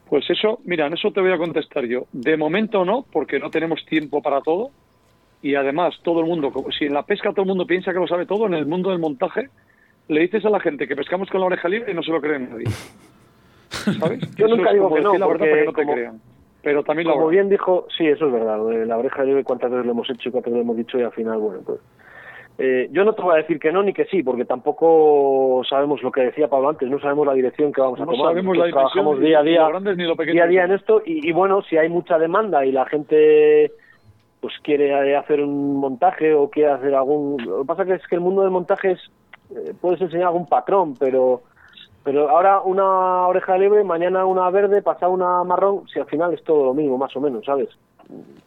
Pues 0.10 0.30
eso, 0.30 0.60
mira, 0.64 0.88
en 0.88 0.94
eso 0.94 1.12
te 1.12 1.20
voy 1.20 1.34
a 1.34 1.38
contestar 1.38 1.86
yo. 1.86 2.06
De 2.14 2.38
momento 2.38 2.86
no, 2.86 3.06
porque 3.12 3.40
no 3.40 3.50
tenemos 3.50 3.86
tiempo 3.86 4.22
para 4.22 4.40
todo. 4.42 4.72
Y 5.42 5.56
además, 5.56 5.96
todo 6.04 6.20
el 6.22 6.26
mundo, 6.26 6.52
si 6.78 6.86
en 6.86 6.94
la 6.94 7.04
pesca 7.04 7.32
todo 7.32 7.42
el 7.44 7.48
mundo 7.48 7.66
piensa 7.68 7.94
que 7.94 8.00
lo 8.00 8.08
sabe 8.08 8.26
todo, 8.26 8.48
en 8.48 8.54
el 8.56 8.66
mundo 8.66 8.90
del 8.90 9.00
montaje, 9.00 9.50
le 10.08 10.22
dices 10.22 10.44
a 10.46 10.50
la 10.50 10.60
gente 10.60 10.88
que 10.88 10.96
pescamos 10.96 11.30
con 11.30 11.40
la 11.42 11.48
oreja 11.48 11.70
libre 11.70 11.92
y 11.92 11.96
no 11.96 12.02
se 12.04 12.12
lo 12.12 12.20
cree 12.22 12.40
nadie. 12.40 12.66
¿Sabes? 14.00 14.20
Yo 14.36 14.46
Eso 14.48 14.56
nunca 14.56 14.74
digo 14.74 14.94
que 14.94 15.02
no, 15.02 15.18
la 15.18 15.28
verdad 15.28 15.46
porque 15.46 15.66
no 15.66 15.72
te 15.74 15.82
como- 15.84 15.94
crean. 15.94 16.22
Pero 16.64 16.84
también 16.84 17.08
Como 17.10 17.28
bien 17.30 17.48
dijo, 17.50 17.88
sí, 17.98 18.06
eso 18.08 18.26
es 18.28 18.34
verdad. 18.34 18.58
lo 18.58 18.66
de 18.68 18.86
La 18.86 18.98
oreja 18.98 19.24
de 19.24 19.44
cuántas 19.44 19.72
veces 19.72 19.86
lo 19.86 19.92
hemos 19.94 20.10
hecho 20.10 20.28
y 20.28 20.32
cuántas 20.32 20.52
veces 20.52 20.66
lo 20.66 20.74
hemos 20.74 20.78
dicho 20.78 21.00
y 21.00 21.04
al 21.04 21.12
final, 21.14 21.38
bueno, 21.38 21.60
pues. 21.66 21.80
eh, 22.58 22.90
yo 22.92 23.06
no 23.06 23.14
te 23.14 23.22
voy 23.22 23.36
a 23.36 23.38
decir 23.38 23.58
que 23.60 23.72
no 23.72 23.84
ni 23.84 23.94
que 23.94 24.04
sí, 24.06 24.22
porque 24.24 24.44
tampoco 24.44 25.62
sabemos 25.70 26.02
lo 26.04 26.12
que 26.12 26.22
decía 26.22 26.50
Pablo 26.50 26.70
antes, 26.70 26.90
no 26.90 27.00
sabemos 27.00 27.26
la 27.28 27.36
dirección 27.36 27.72
que 27.72 27.80
vamos 27.80 28.02
a 28.02 28.06
No 28.06 28.12
tomar. 28.12 28.32
sabemos 28.32 28.58
la 28.58 28.70
trabajamos 28.70 29.20
día 29.20 29.40
a 29.40 29.44
ni 29.44 29.52
día, 29.52 29.62
lo 29.62 29.70
grandes 29.70 29.96
ni 29.98 30.04
lo 30.06 30.16
día 30.16 30.44
a 30.44 30.48
día 30.48 30.64
en 30.66 30.72
esto 30.74 31.02
y, 31.06 31.30
y 31.30 31.32
bueno, 31.32 31.62
si 31.62 31.78
hay 31.78 31.88
mucha 31.88 32.18
demanda 32.18 32.66
y 32.66 32.72
la 32.74 32.86
gente 32.88 33.72
pues 34.48 34.60
quiere 34.64 35.14
hacer 35.18 35.42
un 35.42 35.76
montaje 35.76 36.34
o 36.34 36.50
quiere 36.50 36.72
hacer 36.72 36.96
algún... 36.96 37.36
Lo 37.46 37.60
que 37.60 37.66
pasa 37.66 37.84
que 37.84 37.96
es 37.96 38.08
que 38.08 38.16
el 38.16 38.22
mundo 38.22 38.44
del 38.44 38.52
montaje 38.52 38.92
es, 38.92 39.00
eh, 39.50 39.74
puedes 39.82 40.00
enseñar 40.00 40.28
algún 40.28 40.46
patrón, 40.46 40.94
pero 40.98 41.42
pero 42.06 42.30
ahora 42.30 42.62
una 42.62 43.28
oreja 43.28 43.52
de 43.54 43.60
liebre, 43.60 43.84
mañana 43.84 44.26
una 44.26 44.50
verde, 44.50 44.82
pasado 44.82 45.12
una 45.12 45.44
marrón, 45.44 45.86
si 45.92 46.00
al 46.00 46.06
final 46.06 46.34
es 46.34 46.42
todo 46.46 46.64
lo 46.64 46.74
mismo, 46.74 46.98
más 46.98 47.14
o 47.18 47.20
menos, 47.20 47.44
¿sabes? 47.44 47.68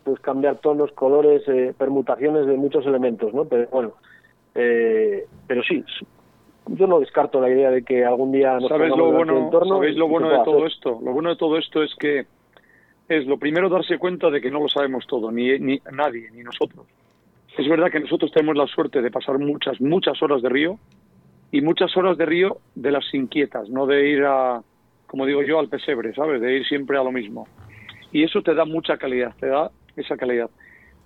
Puedes 0.02 0.20
cambiar 0.20 0.56
tonos, 0.56 0.90
colores, 0.92 1.42
eh, 1.46 1.74
permutaciones 1.76 2.46
de 2.46 2.56
muchos 2.56 2.86
elementos, 2.86 3.34
¿no? 3.34 3.44
Pero 3.44 3.68
bueno, 3.70 3.92
eh, 4.54 5.26
pero 5.46 5.62
sí, 5.62 5.84
yo 6.68 6.86
no 6.86 7.00
descarto 7.00 7.42
la 7.42 7.50
idea 7.50 7.70
de 7.70 7.84
que 7.84 8.06
algún 8.06 8.32
día 8.32 8.54
nos 8.58 8.70
¿Sabéis 8.70 8.92
pongamos 8.92 9.12
lo 9.12 9.18
bueno, 9.18 9.38
entorno 9.38 9.74
¿sabéis 9.74 9.96
lo 9.98 10.08
bueno 10.08 10.30
de 10.30 10.42
todo 10.42 10.56
hacer. 10.56 10.68
esto? 10.68 10.98
Lo 11.04 11.12
bueno 11.12 11.28
de 11.28 11.36
todo 11.36 11.58
esto 11.58 11.82
es 11.82 11.94
que 11.96 12.24
es 13.10 13.26
lo 13.26 13.38
primero 13.38 13.68
darse 13.68 13.98
cuenta 13.98 14.30
de 14.30 14.40
que 14.40 14.52
no 14.52 14.60
lo 14.60 14.68
sabemos 14.68 15.04
todo, 15.08 15.32
ni, 15.32 15.58
ni 15.58 15.80
nadie, 15.92 16.30
ni 16.30 16.44
nosotros. 16.44 16.86
Es 17.58 17.68
verdad 17.68 17.90
que 17.90 17.98
nosotros 17.98 18.30
tenemos 18.30 18.56
la 18.56 18.68
suerte 18.68 19.02
de 19.02 19.10
pasar 19.10 19.36
muchas, 19.40 19.80
muchas 19.80 20.22
horas 20.22 20.40
de 20.42 20.48
río 20.48 20.78
y 21.50 21.60
muchas 21.60 21.96
horas 21.96 22.16
de 22.16 22.24
río 22.24 22.58
de 22.76 22.92
las 22.92 23.12
inquietas, 23.12 23.68
no 23.68 23.86
de 23.86 24.08
ir 24.08 24.22
a, 24.24 24.62
como 25.08 25.26
digo 25.26 25.42
yo, 25.42 25.58
al 25.58 25.68
pesebre, 25.68 26.14
¿sabes? 26.14 26.40
De 26.40 26.58
ir 26.58 26.66
siempre 26.66 26.98
a 26.98 27.02
lo 27.02 27.10
mismo. 27.10 27.48
Y 28.12 28.22
eso 28.22 28.42
te 28.42 28.54
da 28.54 28.64
mucha 28.64 28.96
calidad, 28.96 29.34
te 29.40 29.48
da 29.48 29.72
esa 29.96 30.16
calidad. 30.16 30.48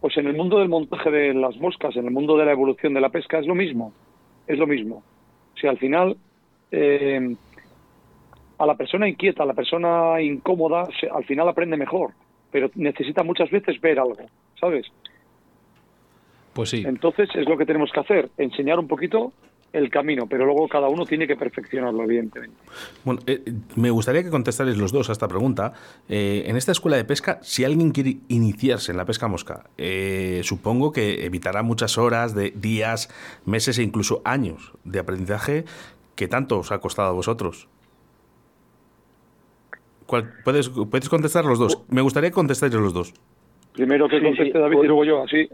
Pues 0.02 0.14
en 0.18 0.26
el 0.26 0.36
mundo 0.36 0.58
del 0.58 0.68
montaje 0.68 1.10
de 1.10 1.32
las 1.32 1.56
moscas, 1.56 1.96
en 1.96 2.04
el 2.04 2.10
mundo 2.10 2.36
de 2.36 2.44
la 2.44 2.52
evolución 2.52 2.92
de 2.92 3.00
la 3.00 3.08
pesca, 3.08 3.38
es 3.38 3.46
lo 3.46 3.54
mismo, 3.54 3.94
es 4.46 4.58
lo 4.58 4.66
mismo. 4.66 5.02
O 5.54 5.58
sea, 5.58 5.70
al 5.70 5.78
final, 5.78 6.18
eh, 6.70 7.34
a 8.58 8.66
la 8.66 8.76
persona 8.76 9.08
inquieta, 9.08 9.42
a 9.42 9.46
la 9.46 9.54
persona 9.54 10.20
incómoda, 10.20 10.86
se- 11.00 11.08
al 11.10 11.24
final 11.24 11.48
aprende 11.48 11.76
mejor, 11.76 12.12
pero 12.50 12.70
necesita 12.74 13.22
muchas 13.22 13.50
veces 13.50 13.80
ver 13.80 13.98
algo, 13.98 14.16
¿sabes? 14.60 14.86
Pues 16.52 16.70
sí. 16.70 16.84
Entonces 16.86 17.28
es 17.34 17.48
lo 17.48 17.56
que 17.58 17.66
tenemos 17.66 17.90
que 17.92 18.00
hacer, 18.00 18.30
enseñar 18.38 18.78
un 18.78 18.86
poquito 18.86 19.32
el 19.72 19.90
camino, 19.90 20.28
pero 20.28 20.44
luego 20.44 20.68
cada 20.68 20.88
uno 20.88 21.04
tiene 21.04 21.26
que 21.26 21.34
perfeccionarlo, 21.34 22.04
evidentemente. 22.04 22.54
Bueno, 23.04 23.20
eh, 23.26 23.42
me 23.74 23.90
gustaría 23.90 24.22
que 24.22 24.30
contestarais 24.30 24.76
los 24.78 24.92
dos 24.92 25.08
a 25.08 25.12
esta 25.12 25.26
pregunta. 25.26 25.72
Eh, 26.08 26.44
en 26.46 26.56
esta 26.56 26.70
escuela 26.70 26.96
de 26.96 27.04
pesca, 27.04 27.40
si 27.42 27.64
alguien 27.64 27.90
quiere 27.90 28.18
iniciarse 28.28 28.92
en 28.92 28.98
la 28.98 29.04
pesca 29.04 29.26
mosca, 29.26 29.64
eh, 29.76 30.42
supongo 30.44 30.92
que 30.92 31.26
evitará 31.26 31.64
muchas 31.64 31.98
horas, 31.98 32.36
de 32.36 32.52
días, 32.52 33.08
meses 33.46 33.76
e 33.80 33.82
incluso 33.82 34.22
años 34.24 34.70
de 34.84 35.00
aprendizaje 35.00 35.64
que 36.14 36.28
tanto 36.28 36.60
os 36.60 36.70
ha 36.70 36.78
costado 36.78 37.08
a 37.08 37.12
vosotros. 37.12 37.66
Puedes, 40.06 40.68
puedes 40.68 41.08
contestar 41.08 41.44
los 41.44 41.58
dos. 41.58 41.84
Me 41.88 42.02
gustaría 42.02 42.30
que 42.30 42.34
contestáis 42.34 42.74
los 42.74 42.92
dos. 42.94 43.14
Primero 43.74 44.08
que 44.08 44.22
conteste 44.22 44.56
David 44.56 44.74
y 44.74 44.76
pues- 44.76 44.88
luego 44.88 45.04
yo. 45.04 45.22
Así, 45.24 45.48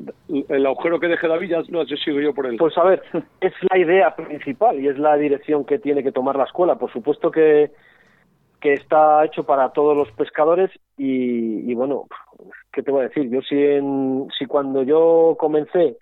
el 0.48 0.66
agujero 0.66 1.00
que 1.00 1.08
deje 1.08 1.26
David 1.26 1.50
ya 1.50 1.62
lo 1.68 1.86
sigo 1.86 2.20
yo 2.20 2.34
por 2.34 2.46
él. 2.46 2.56
Pues 2.58 2.76
a 2.76 2.84
ver, 2.84 3.02
es 3.40 3.52
la 3.70 3.78
idea 3.78 4.14
principal 4.14 4.78
y 4.78 4.88
es 4.88 4.98
la 4.98 5.16
dirección 5.16 5.64
que 5.64 5.78
tiene 5.78 6.02
que 6.02 6.12
tomar 6.12 6.36
la 6.36 6.44
escuela. 6.44 6.76
Por 6.76 6.92
supuesto 6.92 7.30
que, 7.30 7.70
que 8.60 8.74
está 8.74 9.24
hecho 9.24 9.44
para 9.44 9.70
todos 9.72 9.96
los 9.96 10.10
pescadores 10.12 10.70
y, 10.98 11.72
bueno, 11.74 12.08
¿qué 12.72 12.82
te 12.82 12.90
voy 12.90 13.00
a 13.00 13.08
decir? 13.08 13.30
Yo 13.30 13.40
si, 13.40 13.56
en, 13.56 14.28
si 14.38 14.44
cuando 14.44 14.82
yo 14.82 15.36
comencé 15.38 15.96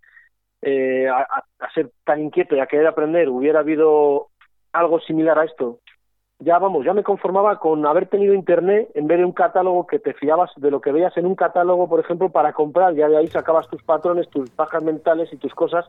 eh, 0.62 1.06
a, 1.06 1.20
a 1.61 1.72
ser 1.72 1.90
tan 2.04 2.20
inquieto 2.20 2.56
y 2.56 2.58
a 2.58 2.66
querer 2.66 2.88
aprender 2.88 3.28
hubiera 3.28 3.61
habido 3.61 4.26
algo 4.72 4.98
similar 4.98 5.38
a 5.38 5.44
esto 5.44 5.78
ya 6.40 6.59
vamos, 6.59 6.85
ya 6.85 6.94
me 6.94 7.03
conformaba 7.03 7.59
con 7.59 7.85
haber 7.85 8.07
tenido 8.07 8.33
internet 8.33 8.90
en 8.94 9.07
vez 9.09 9.18
de 9.18 9.24
un 9.24 9.33
catálogo 9.33 9.87
que 9.87 9.98
te 9.98 10.14
fiabas 10.14 10.51
de 10.57 10.70
lo 10.70 10.81
que 10.81 10.92
veías 10.92 11.16
en 11.16 11.27
un 11.27 11.35
catálogo, 11.35 11.88
por 11.88 12.01
ejemplo, 12.01 12.29
para 12.29 12.53
comprar, 12.53 12.94
ya 12.94 13.09
de 13.09 13.16
ahí 13.16 13.27
sacabas 13.27 13.68
tus 13.68 13.83
patrones, 13.83 14.29
tus 14.29 14.55
bajas 14.55 14.83
mentales 14.83 15.33
y 15.33 15.37
tus 15.37 15.53
cosas. 15.53 15.87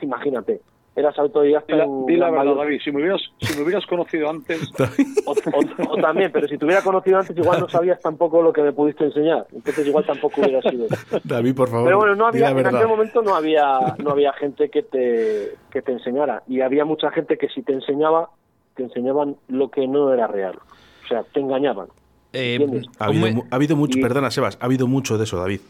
Imagínate, 0.00 0.60
eras 0.96 1.18
autodidacta. 1.18 1.76
Di 2.06 2.16
la, 2.16 2.30
verdad, 2.30 2.54
David, 2.56 2.80
si 2.82 2.90
me, 2.90 3.02
hubieras, 3.02 3.20
si 3.38 3.56
me 3.56 3.64
hubieras 3.64 3.86
conocido 3.86 4.30
antes. 4.30 4.72
o, 5.26 5.96
también, 6.00 6.32
pero 6.32 6.48
si 6.48 6.56
te 6.56 6.64
hubiera 6.64 6.82
conocido 6.82 7.18
antes, 7.18 7.36
igual 7.36 7.60
no 7.60 7.68
sabías 7.68 8.00
tampoco 8.00 8.42
lo 8.42 8.52
que 8.52 8.62
me 8.62 8.72
pudiste 8.72 9.04
enseñar. 9.04 9.46
Entonces, 9.52 9.86
igual 9.86 10.04
tampoco 10.06 10.40
hubiera 10.40 10.62
sido. 10.62 10.86
David, 11.24 11.54
por 11.54 11.68
favor. 11.68 11.84
Pero 11.84 11.98
bueno, 11.98 12.14
no 12.14 12.26
había, 12.26 12.48
en 12.50 12.66
aquel 12.66 12.88
momento 12.88 13.22
no 13.22 13.34
había, 13.34 13.78
no 14.02 14.10
había 14.10 14.32
gente 14.32 14.68
que 14.68 14.82
te, 14.82 15.54
que 15.70 15.82
te 15.82 15.92
enseñara. 15.92 16.42
Y 16.48 16.62
había 16.62 16.84
mucha 16.84 17.10
gente 17.10 17.36
que 17.36 17.48
si 17.48 17.62
te 17.62 17.72
enseñaba, 17.72 18.30
te 18.74 18.84
enseñaban 18.84 19.36
lo 19.48 19.70
que 19.70 19.86
no 19.86 20.12
era 20.12 20.26
real. 20.26 20.58
O 21.04 21.08
sea, 21.08 21.22
te 21.24 21.40
engañaban. 21.40 21.88
Eh, 22.32 22.58
ha, 22.98 23.06
habido, 23.50 23.76
mucho, 23.76 24.00
perdona 24.00 24.30
Sebas, 24.30 24.56
ha 24.60 24.64
habido 24.64 24.86
mucho 24.86 25.18
de 25.18 25.24
eso, 25.24 25.38
David. 25.38 25.60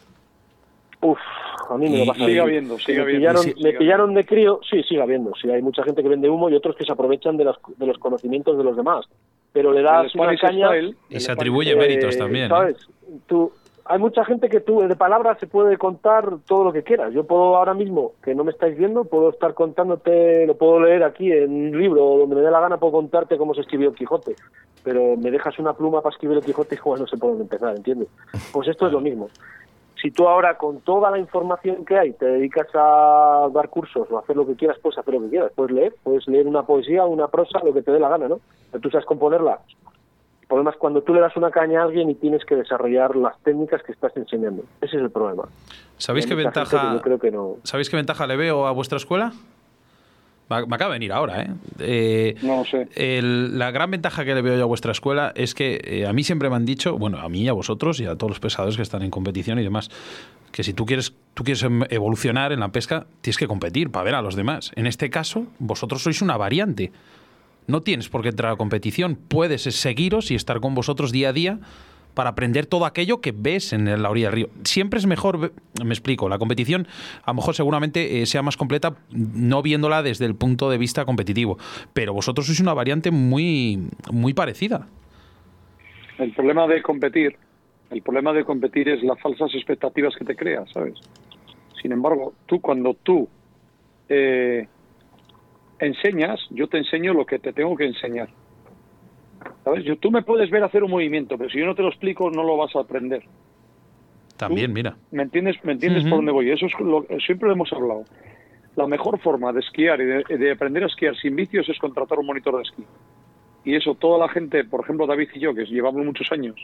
Uf, 1.01 1.19
a 1.69 1.77
mí 1.77 1.89
me 1.89 1.99
lo 1.99 2.07
pasa. 2.07 2.25
Sigue 2.25 2.41
habiendo, 2.41 2.79
sigue 2.79 3.05
me 3.05 3.13
Pillaron, 3.15 3.47
me 3.61 3.73
pillaron 3.73 4.15
de 4.15 4.25
crío, 4.25 4.61
sí, 4.69 4.83
sigue 4.85 5.03
habiendo. 5.03 5.33
Sí, 5.41 5.51
hay 5.51 5.63
mucha 5.63 5.83
gente 5.83 6.03
que 6.03 6.09
vende 6.09 6.31
humo 6.31 6.49
y 6.49 6.55
otros 6.55 6.77
que 6.77 6.85
se 6.85 6.93
aprovechan 6.93 7.37
de 7.37 7.45
los, 7.45 7.57
de 7.77 7.87
los 7.87 7.99
conocimientos 7.99 8.57
de 8.57 8.65
los 8.65 8.77
demás. 8.77 9.07
Pero 9.53 9.73
le 9.73 9.83
das 9.83 10.15
una 10.15 10.37
caña... 10.37 10.69
y 11.11 11.21
se 11.21 11.33
atribuye 11.33 11.75
méritos 11.75 12.17
también. 12.17 12.47
¿eh? 12.47 12.49
¿Sabes? 12.49 12.77
Tú, 13.27 13.53
hay 13.85 13.99
mucha 13.99 14.25
gente 14.25 14.49
que 14.49 14.61
tú 14.61 14.81
de 14.81 14.97
palabras 14.97 15.39
se 15.39 15.47
puede 15.47 15.77
contar 15.77 16.39
todo 16.47 16.65
lo 16.65 16.73
que 16.73 16.83
quieras. 16.83 17.13
Yo 17.13 17.25
puedo 17.25 17.57
ahora 17.57 17.75
mismo, 17.75 18.13
que 18.23 18.35
no 18.35 18.45
me 18.45 18.53
estáis 18.53 18.77
viendo, 18.77 19.05
puedo 19.05 19.31
estar 19.31 19.55
contándote, 19.55 20.47
lo 20.47 20.57
puedo 20.57 20.81
leer 20.81 21.03
aquí 21.03 21.33
en 21.33 21.51
un 21.51 21.79
libro 21.79 22.19
donde 22.19 22.37
me 22.37 22.43
dé 22.43 22.51
la 22.51 22.61
gana, 22.61 22.79
puedo 22.79 22.93
contarte 22.93 23.37
cómo 23.37 23.55
se 23.55 23.63
escribió 23.63 23.93
Quijote. 23.93 24.37
Pero 24.85 25.17
me 25.17 25.31
dejas 25.31 25.59
una 25.59 25.75
pluma 25.75 26.01
para 26.01 26.13
escribir 26.13 26.39
el 26.39 26.45
Quijote 26.45 26.75
y 26.75 26.79
igual 26.83 27.01
no 27.01 27.07
sé 27.07 27.17
por 27.17 27.31
dónde 27.31 27.45
empezar, 27.45 27.77
¿entiendes? 27.77 28.09
Pues 28.53 28.69
esto 28.69 28.87
es 28.87 28.93
lo 28.93 29.01
mismo. 29.01 29.29
Si 30.01 30.11
tú 30.11 30.27
ahora 30.27 30.59
con 30.59 30.81
toda 30.81 31.11
la 31.11 31.19
información 31.19 31.85
que 31.85 31.97
hay 31.97 32.13
te 32.13 32.27
dedicas 32.27 32.67
a 32.75 33.49
dar 33.53 33.69
cursos 33.69 34.09
o 34.11 34.19
hacer 34.19 34.37
lo 34.37 34.47
que 34.47 34.57
quieras, 34.57 34.79
puedes 34.83 34.99
hacer 34.99 35.15
lo 35.15 35.21
que 35.21 35.29
quieras. 35.29 35.53
Puedes 35.55 35.73
leer, 35.73 35.95
puedes 36.03 36.27
leer 36.27 36.47
una 36.47 36.65
poesía, 36.65 37.05
una 37.05 37.29
prosa, 37.29 37.61
lo 37.65 37.73
que 37.73 37.83
te 37.83 37.93
dé 37.93 38.01
la 38.01 38.09
gana, 38.09 38.29
¿no? 38.29 38.41
Tú 38.81 38.91
sabes 38.91 39.07
componerla, 39.07 39.61
problema 40.53 40.71
es 40.71 40.77
cuando 40.77 41.01
tú 41.01 41.15
le 41.15 41.21
das 41.21 41.35
una 41.35 41.51
caña 41.51 41.81
a 41.81 41.85
alguien 41.85 42.11
y 42.11 42.15
tienes 42.15 42.45
que 42.45 42.55
desarrollar 42.55 43.17
las 43.17 43.39
técnicas 43.43 43.83
que 43.83 43.93
estás 43.93 44.15
enseñando. 44.17 44.65
Ese 44.83 44.97
es 44.97 45.03
el 45.03 45.11
problema. 45.11 45.45
¿Sabéis 45.97 46.27
qué 46.27 46.35
ventaja? 46.35 47.01
creo 47.03 47.19
que 47.19 47.31
no... 47.31 47.57
¿Sabéis 47.63 47.89
qué 47.89 47.97
ventaja 47.97 48.27
le 48.27 48.37
veo 48.37 48.67
a 48.67 48.73
vuestra 48.73 48.99
escuela? 48.99 49.33
Me 50.51 50.57
acaba 50.57 50.93
de 50.93 50.99
venir 50.99 51.11
ahora, 51.11 51.41
¿eh? 51.41 51.51
eh 51.79 52.35
no 52.43 52.65
sé. 52.67 52.87
la 53.23 53.71
gran 53.71 53.91
ventaja 53.91 54.27
que 54.27 54.35
le 54.35 54.43
veo 54.43 54.59
yo 54.59 54.65
a 54.65 54.67
vuestra 54.67 54.93
escuela 54.93 55.33
es 55.35 55.55
que 55.55 55.81
eh, 55.83 56.07
a 56.07 56.13
mí 56.13 56.23
siempre 56.23 56.51
me 56.51 56.57
han 56.57 56.67
dicho, 56.67 56.99
bueno, 56.99 57.19
a 57.21 57.31
mí, 57.31 57.49
a 57.49 57.55
vosotros 57.55 57.99
y 58.01 58.05
a 58.05 58.17
todos 58.17 58.33
los 58.33 58.41
pescadores 58.41 58.77
que 58.77 58.83
están 58.83 59.01
en 59.01 59.11
competición 59.11 59.59
y 59.59 59.63
demás, 59.63 59.89
que 60.51 60.63
si 60.63 60.75
tú 60.75 60.85
quieres, 60.85 61.15
tú 61.33 61.45
quieres 61.45 61.63
em, 61.63 61.85
evolucionar 61.89 62.53
en 62.53 62.61
la 62.61 62.69
pesca, 62.69 63.07
tienes 63.23 63.39
que 63.39 63.47
competir 63.47 63.91
para 63.91 64.05
ver 64.05 64.15
a 64.17 64.21
los 64.21 64.37
demás. 64.37 64.71
En 64.77 64.87
este 64.87 65.09
caso, 65.09 65.47
vosotros 65.59 66.03
sois 66.03 66.21
una 66.21 66.37
variante. 66.37 66.93
No 67.67 67.81
tienes 67.83 68.09
por 68.09 68.23
qué 68.23 68.29
entrar 68.29 68.53
a 68.53 68.57
competición, 68.57 69.17
puedes 69.17 69.63
seguiros 69.63 70.31
y 70.31 70.35
estar 70.35 70.61
con 70.61 70.75
vosotros 70.75 71.13
día 71.13 71.31
a 71.31 71.33
día 71.33 71.59
para 72.15 72.31
aprender 72.31 72.67
todo 72.67 72.85
aquello 72.85 73.21
que 73.21 73.33
ves 73.33 73.73
en 73.73 74.03
la 74.03 74.11
orilla 74.11 74.27
del 74.27 74.35
río. 74.35 74.49
Siempre 74.65 74.99
es 74.99 75.07
mejor, 75.07 75.53
me 75.83 75.95
explico, 75.95 76.29
la 76.29 76.39
competición 76.39 76.87
a 77.25 77.31
lo 77.31 77.35
mejor 77.35 77.55
seguramente 77.55 78.21
eh, 78.21 78.27
sea 78.27 78.43
más 78.43 78.57
completa 78.57 78.97
no 79.11 79.63
viéndola 79.63 80.03
desde 80.03 80.27
el 80.27 80.35
punto 80.35 80.71
de 80.71 80.79
vista 80.79 81.05
competitivo, 81.05 81.59
pero 81.93 82.13
vosotros 82.13 82.47
sois 82.47 82.61
una 82.61 82.75
variante 82.75 83.11
muy, 83.11 83.89
muy 84.11 84.35
parecida. 84.35 84.87
El 86.19 86.33
problema 86.33 86.67
de 86.67 86.83
competir, 86.83 87.37
el 87.91 88.03
problema 88.03 88.33
de 88.33 88.45
competir 88.45 88.89
es 88.89 89.03
las 89.03 89.21
falsas 89.21 89.55
expectativas 89.55 90.15
que 90.17 90.25
te 90.25 90.37
creas, 90.37 90.71
¿sabes? 90.73 90.95
Sin 91.81 91.93
embargo, 91.93 92.35
tú 92.47 92.61
cuando 92.61 92.95
tú 92.95 93.29
eh, 94.09 94.69
enseñas, 95.87 96.41
yo 96.51 96.69
te 96.69 96.79
enseño 96.79 97.13
lo 97.13 97.27
que 97.27 97.39
te 97.39 97.53
tengo 97.53 97.77
que 97.77 97.87
enseñar. 97.87 98.29
¿Sabes? 99.65 99.85
Yo, 99.85 99.97
tú 99.97 100.11
me 100.11 100.23
puedes 100.23 100.51
ver 100.51 100.63
hacer 100.63 100.85
un 100.85 100.91
movimiento, 100.91 101.37
pero 101.37 101.51
si 101.51 101.59
yo 101.59 101.67
no 101.67 101.75
te 101.75 101.83
lo 101.83 101.89
explico, 101.89 102.31
no 102.31 102.43
lo 102.43 102.57
vas 102.57 102.75
a 102.77 102.81
aprender. 102.81 103.23
También, 104.37 104.73
mira. 104.73 104.97
¿Me 105.11 105.23
entiendes, 105.23 105.57
me 105.65 105.73
entiendes 105.73 106.03
por 106.05 106.19
dónde 106.19 106.33
voy? 106.33 106.51
Eso 106.51 106.67
es 106.67 106.73
lo, 106.81 107.07
siempre 107.25 107.49
lo 107.49 107.55
hemos 107.55 107.73
hablado. 107.73 108.05
La 108.75 108.87
mejor 108.87 109.21
forma 109.21 109.53
de 109.53 109.61
esquiar 109.61 110.01
y 110.01 110.37
de, 110.37 110.51
aprender 110.51 110.83
a 110.83 110.87
esquiar 110.87 111.17
sin 111.17 111.37
vicios 111.37 111.69
es 111.69 111.79
contratar 111.79 112.19
un 112.19 112.27
monitor 112.27 112.57
de 112.57 112.63
esquí. 112.63 112.85
Y 113.65 113.77
eso 113.77 113.95
toda 113.95 114.19
la 114.19 114.29
gente, 114.29 114.65
por 114.65 114.81
ejemplo 114.81 115.07
David 115.07 115.29
y 115.35 115.41
yo, 115.41 115.55
que 115.55 115.65
llevamos 115.65 116.05
muchos 116.05 116.31
años 116.33 116.57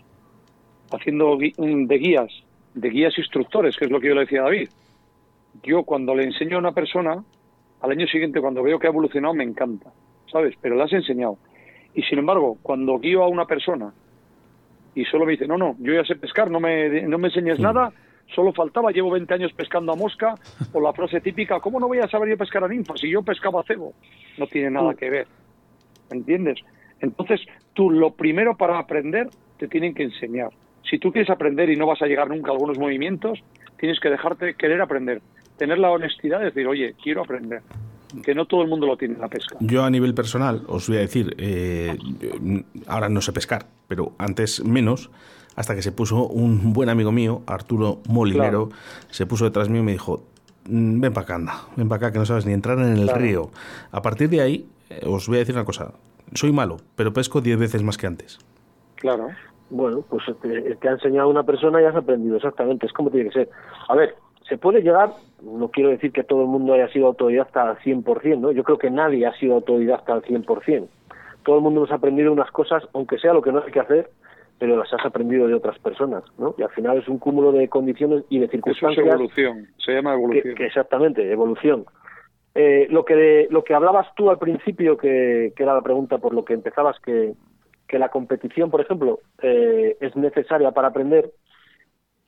haciendo 0.90 1.36
de 1.36 1.98
guías, 1.98 2.32
de 2.74 2.90
guías 2.90 3.16
instructores, 3.18 3.76
que 3.76 3.84
es 3.84 3.90
lo 3.90 4.00
que 4.00 4.08
yo 4.08 4.14
le 4.14 4.22
decía 4.22 4.40
a 4.40 4.44
David. 4.44 4.70
Yo 5.62 5.82
cuando 5.82 6.14
le 6.14 6.24
enseño 6.24 6.56
a 6.56 6.60
una 6.60 6.72
persona, 6.72 7.22
al 7.80 7.90
año 7.90 8.06
siguiente 8.06 8.40
cuando 8.40 8.62
veo 8.62 8.78
que 8.78 8.86
ha 8.86 8.90
evolucionado 8.90 9.34
me 9.34 9.44
encanta, 9.44 9.90
¿sabes? 10.30 10.54
Pero 10.60 10.76
le 10.76 10.82
has 10.82 10.92
enseñado. 10.92 11.38
Y 11.94 12.02
sin 12.02 12.18
embargo, 12.18 12.58
cuando 12.62 12.98
guío 12.98 13.22
a 13.22 13.28
una 13.28 13.46
persona 13.46 13.92
y 14.94 15.04
solo 15.04 15.26
me 15.26 15.32
dice, 15.32 15.46
no, 15.46 15.56
no, 15.56 15.76
yo 15.78 15.94
ya 15.94 16.04
sé 16.04 16.16
pescar, 16.16 16.50
no 16.50 16.60
me, 16.60 17.02
no 17.02 17.18
me 17.18 17.28
enseñes 17.28 17.60
nada, 17.60 17.92
solo 18.34 18.52
faltaba, 18.52 18.90
llevo 18.90 19.10
20 19.10 19.32
años 19.32 19.52
pescando 19.52 19.92
a 19.92 19.96
mosca, 19.96 20.34
o 20.72 20.80
la 20.80 20.92
frase 20.92 21.20
típica, 21.20 21.60
¿cómo 21.60 21.78
no 21.78 21.88
voy 21.88 21.98
a 21.98 22.08
saber 22.08 22.30
yo 22.30 22.36
pescar 22.36 22.64
a 22.64 22.68
ninfa 22.68 22.96
si 22.96 23.10
yo 23.10 23.22
pescaba 23.22 23.60
a 23.60 23.64
cebo? 23.64 23.94
No 24.38 24.46
tiene 24.46 24.70
nada 24.70 24.94
que 24.94 25.08
ver, 25.08 25.26
¿entiendes? 26.10 26.60
Entonces, 27.00 27.40
tú 27.74 27.90
lo 27.90 28.12
primero 28.12 28.56
para 28.56 28.78
aprender 28.78 29.28
te 29.56 29.68
tienen 29.68 29.94
que 29.94 30.02
enseñar. 30.02 30.50
Si 30.88 30.98
tú 30.98 31.12
quieres 31.12 31.30
aprender 31.30 31.70
y 31.70 31.76
no 31.76 31.86
vas 31.86 32.02
a 32.02 32.06
llegar 32.06 32.28
nunca 32.28 32.50
a 32.50 32.54
algunos 32.54 32.78
movimientos, 32.78 33.38
tienes 33.78 34.00
que 34.00 34.10
dejarte 34.10 34.54
querer 34.54 34.80
aprender 34.80 35.20
tener 35.58 35.78
la 35.78 35.90
honestidad 35.90 36.38
de 36.38 36.46
decir, 36.46 36.66
oye, 36.66 36.94
quiero 37.02 37.22
aprender. 37.22 37.62
Que 38.22 38.34
no 38.34 38.46
todo 38.46 38.62
el 38.62 38.68
mundo 38.68 38.86
lo 38.86 38.96
tiene 38.96 39.14
en 39.14 39.20
la 39.20 39.28
pesca. 39.28 39.56
Yo 39.60 39.84
a 39.84 39.90
nivel 39.90 40.14
personal 40.14 40.62
os 40.66 40.88
voy 40.88 40.96
a 40.96 41.00
decir, 41.00 41.34
eh, 41.36 41.94
ahora 42.86 43.10
no 43.10 43.20
sé 43.20 43.34
pescar, 43.34 43.66
pero 43.86 44.12
antes 44.16 44.64
menos, 44.64 45.10
hasta 45.56 45.74
que 45.74 45.82
se 45.82 45.92
puso 45.92 46.26
un 46.26 46.72
buen 46.72 46.88
amigo 46.88 47.12
mío, 47.12 47.42
Arturo 47.46 48.00
Molinero, 48.08 48.70
se 49.10 49.26
puso 49.26 49.44
detrás 49.44 49.68
mío 49.68 49.82
y 49.82 49.84
me 49.84 49.92
dijo, 49.92 50.24
mm, 50.70 51.00
ven 51.00 51.12
para 51.12 51.24
acá, 51.24 51.34
anda, 51.34 51.54
ven 51.76 51.88
para 51.88 52.06
acá, 52.06 52.12
que 52.12 52.18
no 52.18 52.24
sabes 52.24 52.46
ni 52.46 52.54
entrar 52.54 52.78
en 52.78 52.96
el 52.96 53.08
río. 53.08 53.50
A 53.92 54.00
partir 54.00 54.30
de 54.30 54.40
ahí, 54.40 54.66
eh, 54.88 55.02
os 55.06 55.28
voy 55.28 55.36
a 55.36 55.40
decir 55.40 55.54
una 55.54 55.66
cosa, 55.66 55.92
soy 56.32 56.50
malo, 56.50 56.78
pero 56.96 57.12
pesco 57.12 57.42
diez 57.42 57.58
veces 57.58 57.82
más 57.82 57.98
que 57.98 58.06
antes. 58.06 58.38
Claro. 58.94 59.28
Bueno, 59.68 60.02
pues 60.08 60.22
te, 60.40 60.76
te 60.76 60.88
ha 60.88 60.92
enseñado 60.92 61.28
una 61.28 61.42
persona 61.42 61.82
y 61.82 61.84
has 61.84 61.94
aprendido, 61.94 62.36
exactamente, 62.36 62.86
es 62.86 62.92
como 62.94 63.10
tiene 63.10 63.28
que 63.28 63.34
ser. 63.34 63.50
A 63.88 63.94
ver, 63.94 64.14
se 64.48 64.56
puede 64.56 64.82
llegar, 64.82 65.10
no 65.42 65.70
quiero 65.70 65.90
decir 65.90 66.12
que 66.12 66.24
todo 66.24 66.42
el 66.42 66.48
mundo 66.48 66.72
haya 66.72 66.88
sido 66.88 67.06
autodidacta 67.08 67.68
al 67.68 67.78
100%, 67.78 68.38
¿no? 68.38 68.52
Yo 68.52 68.64
creo 68.64 68.78
que 68.78 68.90
nadie 68.90 69.26
ha 69.26 69.34
sido 69.34 69.54
autodidacta 69.54 70.14
al 70.14 70.22
100%. 70.22 70.88
Todo 71.44 71.56
el 71.56 71.62
mundo 71.62 71.80
hemos 71.80 71.92
aprendido 71.92 72.32
unas 72.32 72.50
cosas, 72.50 72.82
aunque 72.94 73.18
sea 73.18 73.32
lo 73.32 73.42
que 73.42 73.52
no 73.52 73.62
hay 73.62 73.70
que 73.70 73.80
hacer, 73.80 74.10
pero 74.58 74.76
las 74.76 74.92
has 74.92 75.04
aprendido 75.04 75.46
de 75.46 75.54
otras 75.54 75.78
personas, 75.78 76.24
¿no? 76.38 76.54
Y 76.58 76.62
al 76.62 76.70
final 76.70 76.98
es 76.98 77.08
un 77.08 77.18
cúmulo 77.18 77.52
de 77.52 77.68
condiciones 77.68 78.24
y 78.28 78.38
de 78.38 78.48
circunstancias. 78.48 78.98
Eso 78.98 79.08
es 79.08 79.14
evolución, 79.14 79.68
se 79.78 79.92
llama 79.92 80.14
evolución. 80.14 80.54
exactamente, 80.58 81.30
evolución. 81.30 81.84
Eh, 82.54 82.88
lo 82.90 83.04
que 83.04 83.46
lo 83.50 83.62
que 83.62 83.74
hablabas 83.74 84.08
tú 84.16 84.30
al 84.30 84.38
principio, 84.38 84.96
que, 84.96 85.52
era 85.56 85.74
la 85.74 85.82
pregunta 85.82 86.18
por 86.18 86.34
lo 86.34 86.44
que 86.44 86.54
empezabas, 86.54 86.98
que, 87.00 87.34
que 87.86 87.98
la 87.98 88.08
competición, 88.08 88.70
por 88.70 88.80
ejemplo, 88.80 89.20
eh, 89.42 89.96
es 90.00 90.16
necesaria 90.16 90.72
para 90.72 90.88
aprender, 90.88 91.30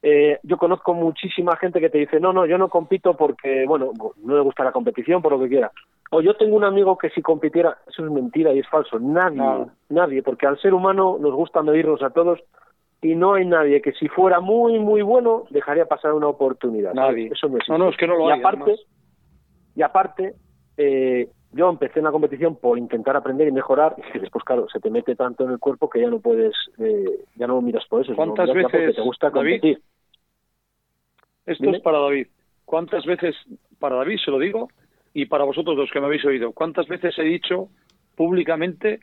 eh, 0.02 0.38
yo 0.42 0.56
conozco 0.56 0.94
muchísima 0.94 1.56
gente 1.56 1.80
que 1.80 1.90
te 1.90 1.98
dice, 1.98 2.20
no, 2.20 2.32
no, 2.32 2.46
yo 2.46 2.56
no 2.58 2.68
compito 2.68 3.14
porque, 3.16 3.64
bueno, 3.66 3.92
no 4.22 4.34
le 4.34 4.40
gusta 4.40 4.64
la 4.64 4.72
competición, 4.72 5.20
por 5.22 5.32
lo 5.32 5.40
que 5.40 5.48
quiera. 5.48 5.70
O 6.10 6.20
yo 6.22 6.34
tengo 6.36 6.56
un 6.56 6.64
amigo 6.64 6.96
que 6.98 7.10
si 7.10 7.22
compitiera, 7.22 7.76
eso 7.86 8.04
es 8.04 8.10
mentira 8.10 8.52
y 8.52 8.58
es 8.60 8.68
falso. 8.68 8.98
Nadie, 8.98 9.36
No. 9.38 9.70
nadie, 9.90 10.22
porque 10.22 10.46
al 10.46 10.58
ser 10.58 10.74
humano 10.74 11.18
nos 11.20 11.34
gusta 11.34 11.62
medirnos 11.62 12.02
a 12.02 12.10
todos 12.10 12.40
y 13.02 13.14
no 13.14 13.34
hay 13.34 13.46
nadie 13.46 13.80
que 13.80 13.92
si 13.92 14.08
fuera 14.08 14.40
muy, 14.40 14.78
muy 14.78 15.02
bueno 15.02 15.44
dejaría 15.50 15.86
pasar 15.86 16.12
una 16.14 16.26
oportunidad. 16.28 16.94
Nadie. 16.94 17.30
Eso 17.32 17.48
no. 17.48 17.58
No, 17.68 17.78
no, 17.78 17.88
es 17.90 17.96
que 17.96 18.06
no 18.06 18.16
lo 18.16 18.28
y 18.28 18.32
hay, 18.32 18.40
Aparte, 18.40 18.62
además. 18.62 18.80
y 19.76 19.82
aparte, 19.82 20.34
eh, 20.76 21.28
yo 21.52 21.68
empecé 21.68 21.98
en 21.98 22.04
la 22.04 22.12
competición 22.12 22.56
por 22.56 22.78
intentar 22.78 23.16
aprender 23.16 23.48
y 23.48 23.52
mejorar 23.52 23.96
y 24.14 24.18
después, 24.18 24.44
claro, 24.44 24.68
se 24.68 24.78
te 24.78 24.90
mete 24.90 25.16
tanto 25.16 25.44
en 25.44 25.50
el 25.50 25.58
cuerpo 25.58 25.90
que 25.90 26.00
ya 26.00 26.08
no 26.08 26.20
puedes, 26.20 26.54
eh, 26.78 27.24
ya 27.34 27.46
no 27.46 27.60
miras 27.60 27.84
por 27.86 28.02
eso. 28.02 28.14
¿Cuántas 28.14 28.48
miras 28.54 28.70
veces, 28.70 28.96
te 28.96 29.02
gusta 29.02 29.30
David? 29.30 29.60
competir. 29.60 29.82
Esto 31.46 31.64
Dime. 31.64 31.78
es 31.78 31.82
para 31.82 31.98
David. 31.98 32.28
¿Cuántas 32.64 33.04
veces, 33.04 33.34
para 33.80 33.96
David 33.96 34.18
se 34.24 34.30
lo 34.30 34.38
digo, 34.38 34.68
y 35.12 35.26
para 35.26 35.42
vosotros 35.42 35.76
los 35.76 35.90
que 35.90 35.98
me 35.98 36.06
habéis 36.06 36.24
oído, 36.24 36.52
cuántas 36.52 36.86
veces 36.86 37.18
he 37.18 37.24
dicho 37.24 37.68
públicamente 38.14 39.00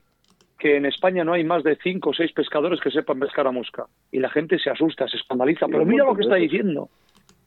que 0.58 0.78
en 0.78 0.86
España 0.86 1.26
no 1.26 1.34
hay 1.34 1.44
más 1.44 1.64
de 1.64 1.76
cinco 1.84 2.12
o 2.12 2.14
seis 2.14 2.32
pescadores 2.32 2.80
que 2.80 2.92
sepan 2.92 3.20
pescar 3.20 3.46
a 3.46 3.52
mosca? 3.52 3.88
Y 4.10 4.20
la 4.20 4.30
gente 4.30 4.58
se 4.58 4.70
asusta, 4.70 5.06
se 5.10 5.18
escandaliza. 5.18 5.68
Pero 5.68 5.86
mira 5.86 6.06
lo 6.06 6.16
que 6.16 6.24
está 6.24 6.36
diciendo. 6.36 6.90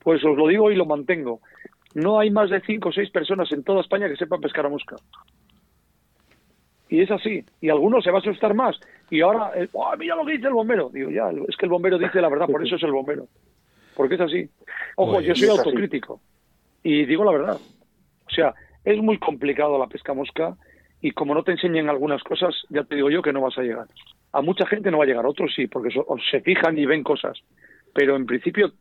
Pues 0.03 0.23
os 0.25 0.37
lo 0.37 0.47
digo 0.47 0.71
y 0.71 0.77
lo 0.77 0.85
mantengo. 0.85 1.41
No 1.95 2.19
hay 2.21 2.31
más 2.31 2.51
de 2.51 2.61
cinco 2.61 2.91
o 2.91 2.93
seis 2.93 3.11
personas 3.11 3.51
en 3.53 3.65
toda 3.65 3.81
España 3.81 4.09
que 4.09 4.17
sepan 4.17 4.41
pescar 4.41 4.67
a 4.67 4.69
mosca. 4.69 4.97
Y 6.89 7.01
es 7.03 7.11
así. 7.11 7.45
Y 7.61 7.69
alguno 7.69 8.01
se 8.03 8.11
va 8.11 8.19
a 8.19 8.21
asustar 8.21 8.55
más. 8.55 8.79
Y 9.11 9.21
ahora, 9.21 9.53
"Oh, 9.73 9.93
mira 9.97 10.17
lo 10.17 10.25
que 10.25 10.33
dice 10.33 10.49
el 10.49 10.55
bombero. 10.55 10.89
Digo, 10.91 11.11
ya, 11.11 11.31
es 11.49 11.57
que 11.57 11.67
el 11.67 11.71
bombero 11.71 11.99
dice 11.99 12.21
la 12.21 12.29
verdad, 12.29 12.47
por 12.49 12.65
eso 12.65 12.77
es 12.77 12.83
el 12.83 12.91
bombero. 12.93 13.27
Porque 13.97 14.15
es 14.17 14.21
así. 14.21 14.49
Ojo, 14.97 15.15
Pues 15.15 15.27
yo 15.27 15.35
soy 15.35 15.49
así. 15.49 15.59
autocrítico. 15.59 16.21
Y 16.83 17.05
digo 17.07 17.25
la 17.25 17.33
verdad. 17.33 17.57
O 17.57 18.31
sea, 18.31 18.55
es 18.85 18.99
muy 18.99 19.19
complicado 19.19 19.79
la 19.79 19.87
pesca 19.87 20.15
mosca 20.15 20.57
y 21.01 21.11
como 21.13 21.35
no 21.35 21.43
te 21.45 21.53
enseñan 21.53 21.89
algunas 21.89 22.23
cosas, 22.23 22.55
ya 22.71 22.85
te 22.85 22.97
digo 22.97 23.11
yo 23.11 23.23
que 23.23 23.33
no 23.33 23.41
vas 23.41 23.57
a 23.59 23.63
llegar. 23.63 23.87
A 24.33 24.43
mucha 24.43 24.67
gente 24.67 24.91
no 24.91 24.99
va 24.99 25.05
a 25.05 25.07
llegar, 25.07 25.27
otros 25.27 25.53
sí, 25.55 25.67
porque 25.67 25.91
so- 25.91 26.07
se 26.31 26.41
fijan 26.41 26.79
y 26.79 26.87
ven 26.87 27.03
cosas. 27.03 27.39
Pero 27.95 28.17
en 28.17 28.27
principio, 28.27 28.73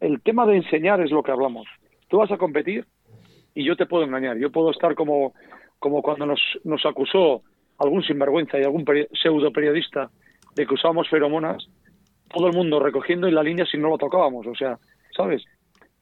el 0.00 0.20
tema 0.22 0.46
de 0.46 0.56
enseñar 0.56 1.00
es 1.00 1.10
lo 1.10 1.22
que 1.22 1.30
hablamos. 1.32 1.66
Tú 2.08 2.18
vas 2.18 2.30
a 2.32 2.36
competir 2.38 2.86
y 3.54 3.64
yo 3.64 3.76
te 3.76 3.86
puedo 3.86 4.04
engañar. 4.04 4.36
Yo 4.38 4.50
puedo 4.50 4.70
estar 4.70 4.94
como, 4.94 5.34
como 5.78 6.02
cuando 6.02 6.26
nos, 6.26 6.40
nos 6.64 6.84
acusó 6.86 7.42
algún 7.78 8.02
sinvergüenza 8.02 8.58
y 8.58 8.64
algún 8.64 8.84
peri- 8.84 9.08
pseudo 9.12 9.52
periodista 9.52 10.10
de 10.54 10.66
que 10.66 10.74
usábamos 10.74 11.08
feromonas, 11.08 11.68
todo 12.30 12.46
el 12.48 12.52
mundo 12.52 12.80
recogiendo 12.80 13.26
en 13.28 13.34
la 13.34 13.42
línea 13.42 13.64
si 13.66 13.78
no 13.78 13.88
lo 13.88 13.98
tocábamos. 13.98 14.46
O 14.46 14.54
sea, 14.54 14.78
¿sabes? 15.16 15.44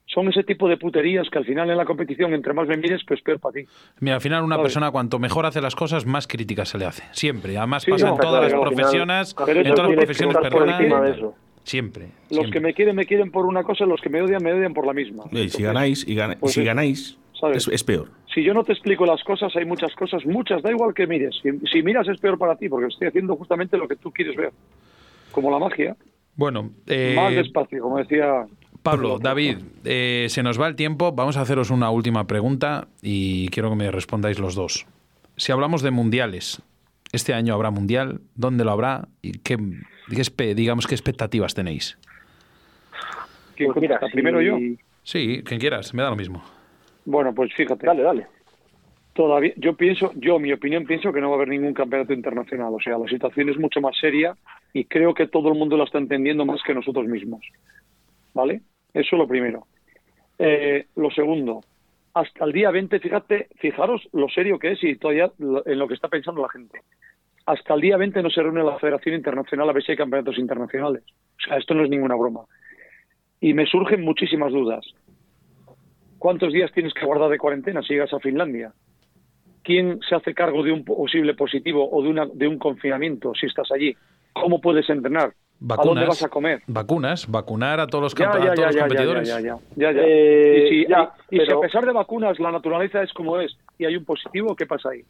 Son 0.08 0.28
ese 0.28 0.44
tipo 0.44 0.68
de 0.68 0.76
puterías 0.76 1.28
que 1.28 1.38
al 1.38 1.44
final 1.44 1.68
en 1.68 1.76
la 1.76 1.84
competición, 1.84 2.32
entre 2.32 2.52
más 2.54 2.68
me 2.68 2.76
mires, 2.76 3.02
pues 3.06 3.20
peor 3.22 3.40
para 3.40 3.54
ti. 3.54 3.64
Mira, 4.00 4.14
al 4.14 4.20
final 4.20 4.44
una 4.44 4.54
¿Sabes? 4.54 4.72
persona 4.72 4.90
cuanto 4.92 5.18
mejor 5.18 5.46
hace 5.46 5.60
las 5.60 5.74
cosas, 5.74 6.06
más 6.06 6.28
crítica 6.28 6.64
se 6.64 6.78
le 6.78 6.84
hace. 6.86 7.02
Siempre. 7.10 7.58
Además 7.58 7.82
Sí, 7.82 7.90
pasa 7.90 8.06
no, 8.06 8.14
en 8.14 8.20
todas 8.20 8.40
las 8.42 8.52
claro, 8.52 8.70
profesiones, 8.70 9.34
en 9.48 9.74
todas 9.74 9.88
las 9.90 9.96
profesiones, 9.96 10.36
perdona. 10.36 11.34
Siempre. 11.66 12.04
Los 12.30 12.38
siempre. 12.38 12.50
que 12.52 12.60
me 12.60 12.74
quieren, 12.74 12.94
me 12.96 13.04
quieren 13.06 13.30
por 13.32 13.44
una 13.44 13.62
cosa, 13.64 13.84
los 13.86 14.00
que 14.00 14.08
me 14.08 14.22
odian, 14.22 14.42
me 14.42 14.52
odian 14.52 14.72
por 14.72 14.86
la 14.86 14.92
misma. 14.92 15.24
Y 15.32 15.48
si 15.48 15.62
ganáis, 15.64 16.06
y, 16.06 16.14
gana- 16.14 16.36
Pues 16.38 16.52
si 16.54 16.60
es- 16.60 16.66
ganáis 16.66 17.18
¿sabes? 17.38 17.66
es, 17.66 17.74
es 17.74 17.82
peor. 17.84 18.08
Si 18.32 18.44
yo 18.44 18.54
no 18.54 18.62
te 18.62 18.72
explico 18.72 19.04
las 19.04 19.22
cosas, 19.24 19.54
hay 19.56 19.64
muchas 19.64 19.92
cosas, 19.94 20.24
muchas, 20.26 20.62
da 20.62 20.70
igual 20.70 20.94
que 20.94 21.06
mires. 21.06 21.34
Si, 21.42 21.50
si 21.70 21.82
miras 21.82 22.06
es 22.06 22.18
peor 22.20 22.38
para 22.38 22.54
ti, 22.56 22.68
porque 22.68 22.86
estoy 22.86 23.08
haciendo 23.08 23.34
justamente 23.34 23.76
lo 23.76 23.88
que 23.88 23.96
tú 23.96 24.12
quieres 24.12 24.36
ver. 24.36 24.52
Como 25.32 25.50
la 25.50 25.58
magia. 25.58 25.96
Bueno, 26.36 26.70
eh, 26.86 27.14
Más 27.16 27.34
despacio, 27.34 27.82
como 27.82 27.98
decía 27.98 28.46
Pablo, 28.82 29.18
David, 29.18 29.56
eh, 29.84 30.26
se 30.28 30.42
nos 30.44 30.60
va 30.60 30.68
el 30.68 30.76
tiempo. 30.76 31.10
Vamos 31.12 31.36
a 31.36 31.40
haceros 31.40 31.70
una 31.70 31.90
última 31.90 32.26
pregunta 32.28 32.86
y 33.02 33.48
quiero 33.48 33.70
que 33.70 33.76
me 33.76 33.90
respondáis 33.90 34.38
los 34.38 34.54
dos. 34.54 34.86
Si 35.36 35.50
hablamos 35.50 35.82
de 35.82 35.90
mundiales, 35.90 36.62
este 37.12 37.34
año 37.34 37.54
habrá 37.54 37.70
mundial, 37.72 38.20
¿dónde 38.36 38.64
lo 38.64 38.70
habrá? 38.70 39.08
¿Y 39.22 39.38
qué, 39.38 39.58
digamos, 40.08 40.86
qué 40.86 40.94
expectativas 40.94 41.54
tenéis? 41.54 41.98
¿Quién 43.56 43.72
Pues 43.72 43.82
mira, 43.82 43.98
primero 44.12 44.40
yo. 44.40 44.58
Sí, 45.02 45.42
quien 45.44 45.60
quieras, 45.60 45.94
me 45.94 46.02
da 46.02 46.10
lo 46.10 46.16
mismo. 46.16 46.42
Bueno, 47.04 47.34
pues 47.34 47.52
fíjate. 47.54 47.86
Dale, 47.86 48.02
dale. 48.02 48.26
Todavía, 49.14 49.52
yo 49.56 49.74
pienso, 49.74 50.12
yo, 50.16 50.38
mi 50.38 50.52
opinión, 50.52 50.84
pienso 50.84 51.10
que 51.12 51.20
no 51.22 51.28
va 51.30 51.34
a 51.34 51.38
haber 51.38 51.48
ningún 51.48 51.72
campeonato 51.72 52.12
internacional. 52.12 52.74
O 52.74 52.80
sea, 52.80 52.98
la 52.98 53.08
situación 53.08 53.48
es 53.48 53.56
mucho 53.56 53.80
más 53.80 53.96
seria 53.98 54.36
y 54.74 54.84
creo 54.84 55.14
que 55.14 55.26
todo 55.26 55.48
el 55.48 55.58
mundo 55.58 55.76
la 55.78 55.84
está 55.84 55.96
entendiendo 55.98 56.44
más 56.44 56.60
que 56.62 56.74
nosotros 56.74 57.06
mismos. 57.06 57.40
¿Vale? 58.34 58.60
Eso 58.92 59.16
lo 59.16 59.26
primero. 59.26 59.66
Eh, 60.38 60.86
lo 60.96 61.10
segundo, 61.10 61.62
hasta 62.12 62.44
el 62.44 62.52
día 62.52 62.70
20, 62.70 63.00
fíjate, 63.00 63.48
fijaros 63.58 64.06
lo 64.12 64.28
serio 64.28 64.58
que 64.58 64.72
es 64.72 64.84
y 64.84 64.96
todavía 64.96 65.30
lo- 65.38 65.66
en 65.66 65.78
lo 65.78 65.88
que 65.88 65.94
está 65.94 66.08
pensando 66.08 66.42
la 66.42 66.50
gente. 66.50 66.80
Hasta 67.46 67.74
el 67.74 67.80
día 67.80 67.96
20 67.96 68.22
no 68.22 68.30
se 68.30 68.42
reúne 68.42 68.64
la 68.64 68.78
Federación 68.78 69.14
Internacional 69.14 69.68
a 69.70 69.72
ver 69.72 69.84
si 69.84 69.92
hay 69.92 69.96
campeonatos 69.98 70.36
internacionales. 70.38 71.04
O 71.38 71.48
sea, 71.48 71.56
esto 71.58 71.74
no 71.74 71.84
es 71.84 71.90
ninguna 71.90 72.16
broma. 72.16 72.40
Y 73.40 73.54
me 73.54 73.66
surgen 73.66 74.02
muchísimas 74.02 74.52
dudas. 74.52 74.84
¿Cuántos 76.18 76.52
días 76.52 76.72
tienes 76.72 76.92
que 76.92 77.04
guardar 77.06 77.30
de 77.30 77.38
cuarentena 77.38 77.82
si 77.82 77.94
llegas 77.94 78.12
a 78.12 78.18
Finlandia? 78.18 78.72
¿Quién 79.62 80.00
se 80.08 80.14
hace 80.14 80.34
cargo 80.34 80.62
de 80.62 80.72
un 80.72 80.84
posible 80.84 81.34
positivo 81.34 81.88
o 81.90 82.02
de, 82.02 82.08
una, 82.08 82.26
de 82.26 82.48
un 82.48 82.58
confinamiento 82.58 83.32
si 83.34 83.46
estás 83.46 83.70
allí? 83.70 83.94
¿Cómo 84.32 84.60
puedes 84.60 84.88
entrenar? 84.90 85.32
¿A 85.70 85.76
dónde 85.84 86.04
vas 86.06 86.22
a 86.22 86.28
comer? 86.28 86.62
Vacunas, 86.66 87.30
vacunar 87.30 87.80
a 87.80 87.86
todos 87.86 88.02
los, 88.02 88.14
Ya, 88.14 88.26
campa- 88.30 88.44
ya, 88.44 88.52
a 88.52 88.54
todos 88.54 88.58
ya, 88.58 88.66
los 88.66 88.74
ya, 88.74 88.80
ya, 88.80 88.88
competidores. 88.88 89.28
ya, 89.28 89.40
ya, 89.40 89.56
ya, 89.76 89.92
ya. 89.92 90.02
Eh, 90.04 90.64
y 90.66 90.68
si, 90.68 90.86
y- 91.36 91.52
a 91.52 91.60
pesar 91.60 91.84
de 91.86 91.92
vacunas 91.92 92.38
la 92.38 92.50
naturaleza 92.52 93.02
es 93.02 93.12
como 93.12 93.40
es 93.40 93.56
y 93.78 93.84
hay 93.86 93.96
un 93.96 94.04
positivo, 94.04 94.54
¿qué 94.56 94.66
pasa 94.66 94.90
ahí? 94.90 95.02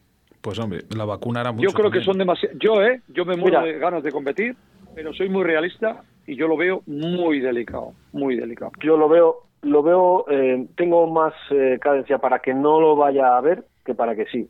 Pues 0.46 0.60
hombre, 0.60 0.84
la 0.96 1.04
vacuna 1.04 1.40
era 1.40 1.50
mucho. 1.50 1.68
yo 1.68 1.74
creo 1.74 1.90
que 1.90 2.00
son 2.02 2.18
demasiado... 2.18 2.56
Yo, 2.60 2.80
¿eh? 2.80 3.02
Yo 3.08 3.24
me 3.24 3.34
muero 3.34 3.62
Mira. 3.62 3.72
de 3.72 3.80
ganas 3.80 4.04
de 4.04 4.12
competir, 4.12 4.54
pero 4.94 5.12
soy 5.12 5.28
muy 5.28 5.42
realista 5.42 6.04
y 6.24 6.36
yo 6.36 6.46
lo 6.46 6.56
veo 6.56 6.84
muy 6.86 7.40
delicado, 7.40 7.94
muy 8.12 8.36
delicado. 8.36 8.70
Yo 8.80 8.96
lo 8.96 9.08
veo, 9.08 9.48
lo 9.62 9.82
veo, 9.82 10.24
eh, 10.30 10.68
tengo 10.76 11.08
más 11.08 11.34
eh, 11.50 11.78
cadencia 11.80 12.18
para 12.18 12.38
que 12.38 12.54
no 12.54 12.80
lo 12.80 12.94
vaya 12.94 13.36
a 13.36 13.40
ver 13.40 13.64
que 13.84 13.96
para 13.96 14.14
que 14.14 14.26
sí. 14.26 14.48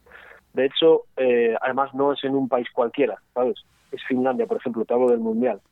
De 0.52 0.66
hecho, 0.66 1.04
eh, 1.16 1.56
además 1.62 1.94
no 1.94 2.12
es 2.12 2.22
en 2.24 2.34
un 2.34 2.46
país 2.46 2.68
cualquiera, 2.74 3.16
¿sabes? 3.32 3.56
Es 3.90 4.04
Finlandia, 4.06 4.44
por 4.44 4.58
ejemplo, 4.58 4.84
te 4.84 4.92
hablo 4.92 5.08
del 5.08 5.20
Mundial, 5.20 5.62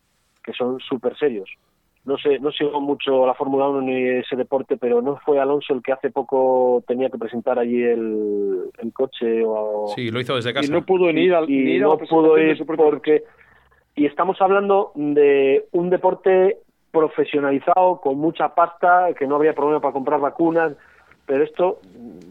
que 0.43 0.55
son 0.55 0.81
súper 0.81 1.19
serios. 1.19 1.51
No 2.05 2.19
sé, 2.19 2.39
no 2.39 2.53
sigo 2.53 2.81
mucho 2.81 3.27
la 3.27 3.35
Fórmula 3.35 3.69
1 3.69 3.81
ni 3.81 4.09
ese 4.19 4.37
deporte, 4.37 4.77
pero 4.77 5.01
no 5.01 5.17
fue 5.25 5.41
Alonso 5.41 5.73
el 5.73 5.83
que 5.83 5.93
hace 5.93 6.11
poco 6.11 6.85
tenía 6.87 7.09
que 7.09 7.17
presentar 7.17 7.59
allí 7.59 7.83
el, 7.83 8.71
el 8.79 8.93
coche 8.93 9.43
o, 9.47 9.91
Sí, 9.95 10.11
lo 10.11 10.21
hizo 10.21 10.37
desde 10.37 10.53
casa. 10.53 10.67
Y 10.67 10.71
no 10.71 10.85
pudo 10.85 11.11
ni 11.13 11.23
ir, 11.23 11.35
al, 11.35 11.49
y 11.49 11.57
ni 11.57 11.71
ir 11.73 11.85
a 11.85 11.87
no 11.87 11.99
pudo 11.99 12.39
ir 12.39 12.63
porque 12.67 13.25
y 13.97 14.07
estamos 14.07 14.41
hablando 14.41 14.93
de 14.95 15.67
un 15.73 15.89
deporte 15.89 16.59
profesionalizado 16.91 18.01
con 18.01 18.19
mucha 18.19 18.55
pasta 18.55 19.09
que 19.19 19.27
no 19.27 19.37
habría 19.37 19.55
problema 19.55 19.81
para 19.81 19.93
comprar 19.93 20.21
vacunas 20.21 20.77
pero 21.27 21.43
esto 21.43 21.81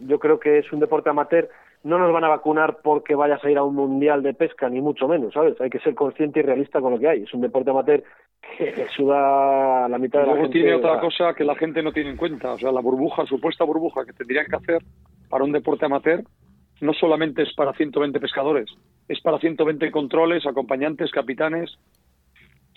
yo 0.06 0.18
creo 0.18 0.38
que 0.38 0.58
es 0.58 0.72
un 0.72 0.80
deporte 0.80 1.10
amateur 1.10 1.48
no 1.84 1.98
nos 1.98 2.12
van 2.12 2.24
a 2.24 2.28
vacunar 2.28 2.78
porque 2.82 3.14
vayas 3.14 3.44
a 3.44 3.50
ir 3.50 3.58
a 3.58 3.62
un 3.62 3.74
mundial 3.74 4.22
de 4.22 4.34
pesca 4.34 4.68
ni 4.68 4.80
mucho 4.80 5.06
menos 5.06 5.32
sabes 5.32 5.60
hay 5.60 5.70
que 5.70 5.80
ser 5.80 5.94
consciente 5.94 6.40
y 6.40 6.42
realista 6.42 6.80
con 6.80 6.92
lo 6.92 6.98
que 6.98 7.08
hay 7.08 7.22
es 7.22 7.32
un 7.32 7.40
deporte 7.40 7.70
amateur 7.70 8.02
que 8.56 8.86
suda 8.96 9.88
la 9.88 9.98
mitad 9.98 10.20
de 10.20 10.26
la 10.26 10.32
Luego 10.32 10.48
gente 10.48 10.58
tiene 10.60 10.74
otra 10.74 11.00
cosa 11.00 11.34
que 11.34 11.44
la 11.44 11.54
gente 11.56 11.82
no 11.82 11.92
tiene 11.92 12.10
en 12.10 12.16
cuenta. 12.16 12.52
O 12.52 12.58
sea, 12.58 12.72
la 12.72 12.80
burbuja, 12.80 13.26
supuesta 13.26 13.64
burbuja 13.64 14.04
que 14.04 14.12
tendrían 14.12 14.46
que 14.46 14.56
hacer 14.56 14.82
para 15.28 15.44
un 15.44 15.52
deporte 15.52 15.86
amateur, 15.86 16.22
no 16.80 16.92
solamente 16.92 17.42
es 17.42 17.52
para 17.54 17.72
120 17.72 18.20
pescadores, 18.20 18.70
es 19.08 19.20
para 19.20 19.38
120 19.38 19.90
controles, 19.90 20.46
acompañantes, 20.46 21.10
capitanes. 21.10 21.76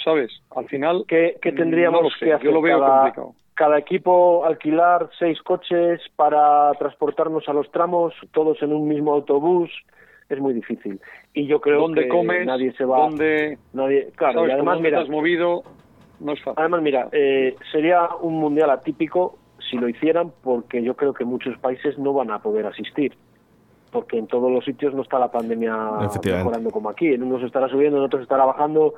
¿Sabes? 0.04 0.32
Al 0.56 0.68
final, 0.68 1.06
que 1.08 1.38
tendríamos 1.42 2.02
no 2.02 2.10
lo 2.10 2.10
sé, 2.12 2.26
que 2.26 2.34
hacer 2.34 2.46
yo 2.46 2.52
lo 2.52 2.62
veo 2.62 2.80
cada, 2.80 3.00
complicado. 3.00 3.36
Cada 3.58 3.80
equipo 3.80 4.46
alquilar 4.46 5.10
seis 5.18 5.42
coches 5.42 6.00
para 6.16 6.72
transportarnos 6.74 7.50
a 7.50 7.54
los 7.54 7.70
tramos, 7.72 8.14
todos 8.32 8.62
en 8.62 8.72
un 8.72 8.88
mismo 8.88 9.14
autobús, 9.14 9.72
es 10.30 10.40
muy 10.40 10.54
difícil. 10.54 11.02
Y 11.34 11.48
yo 11.48 11.60
creo 11.60 11.82
¿Dónde 11.82 12.04
que 12.04 12.08
comes? 12.10 12.46
nadie 12.46 12.72
se 12.74 12.86
va, 12.86 13.00
¿Dónde, 13.00 13.58
nadie, 13.74 14.10
claro, 14.16 14.42
sabes, 14.42 14.50
y 14.50 14.54
además 14.54 14.80
mira, 14.80 15.00
te 15.00 15.04
has 15.06 15.10
movido? 15.10 15.64
No 16.20 16.34
es 16.34 16.40
fácil. 16.44 16.54
además 16.56 16.82
mira, 16.84 17.10
eh, 17.12 17.56
sería 17.72 18.08
un 18.22 18.36
mundial 18.36 18.70
atípico 18.70 19.40
si 19.70 19.78
lo 19.78 19.90
hicieran, 19.90 20.32
porque 20.44 20.84
yo 20.84 20.96
creo 20.96 21.14
que 21.14 21.26
muchos 21.26 21.58
países 21.58 21.98
no 21.98 22.14
van 22.14 22.30
a 22.30 22.40
poder 22.40 22.68
asistir. 22.68 23.18
Porque 23.92 24.20
en 24.20 24.28
todos 24.28 24.52
los 24.52 24.66
sitios 24.66 24.94
no 24.94 25.02
está 25.02 25.18
la 25.18 25.32
pandemia 25.32 25.76
mejorando 26.24 26.70
como 26.70 26.90
aquí. 26.90 27.08
En 27.08 27.24
unos 27.24 27.42
estará 27.42 27.70
subiendo, 27.70 27.98
en 27.98 28.04
otros 28.04 28.22
estará 28.22 28.46
bajando. 28.46 28.94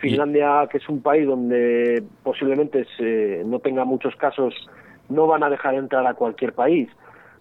Finlandia, 0.00 0.66
que 0.70 0.78
es 0.78 0.88
un 0.88 1.02
país 1.02 1.26
donde 1.26 2.02
posiblemente 2.22 2.86
se- 2.96 3.42
no 3.44 3.58
tenga 3.58 3.84
muchos 3.84 4.14
casos, 4.16 4.54
no 5.08 5.26
van 5.26 5.42
a 5.42 5.50
dejar 5.50 5.74
entrar 5.74 6.06
a 6.06 6.14
cualquier 6.14 6.52
país. 6.52 6.88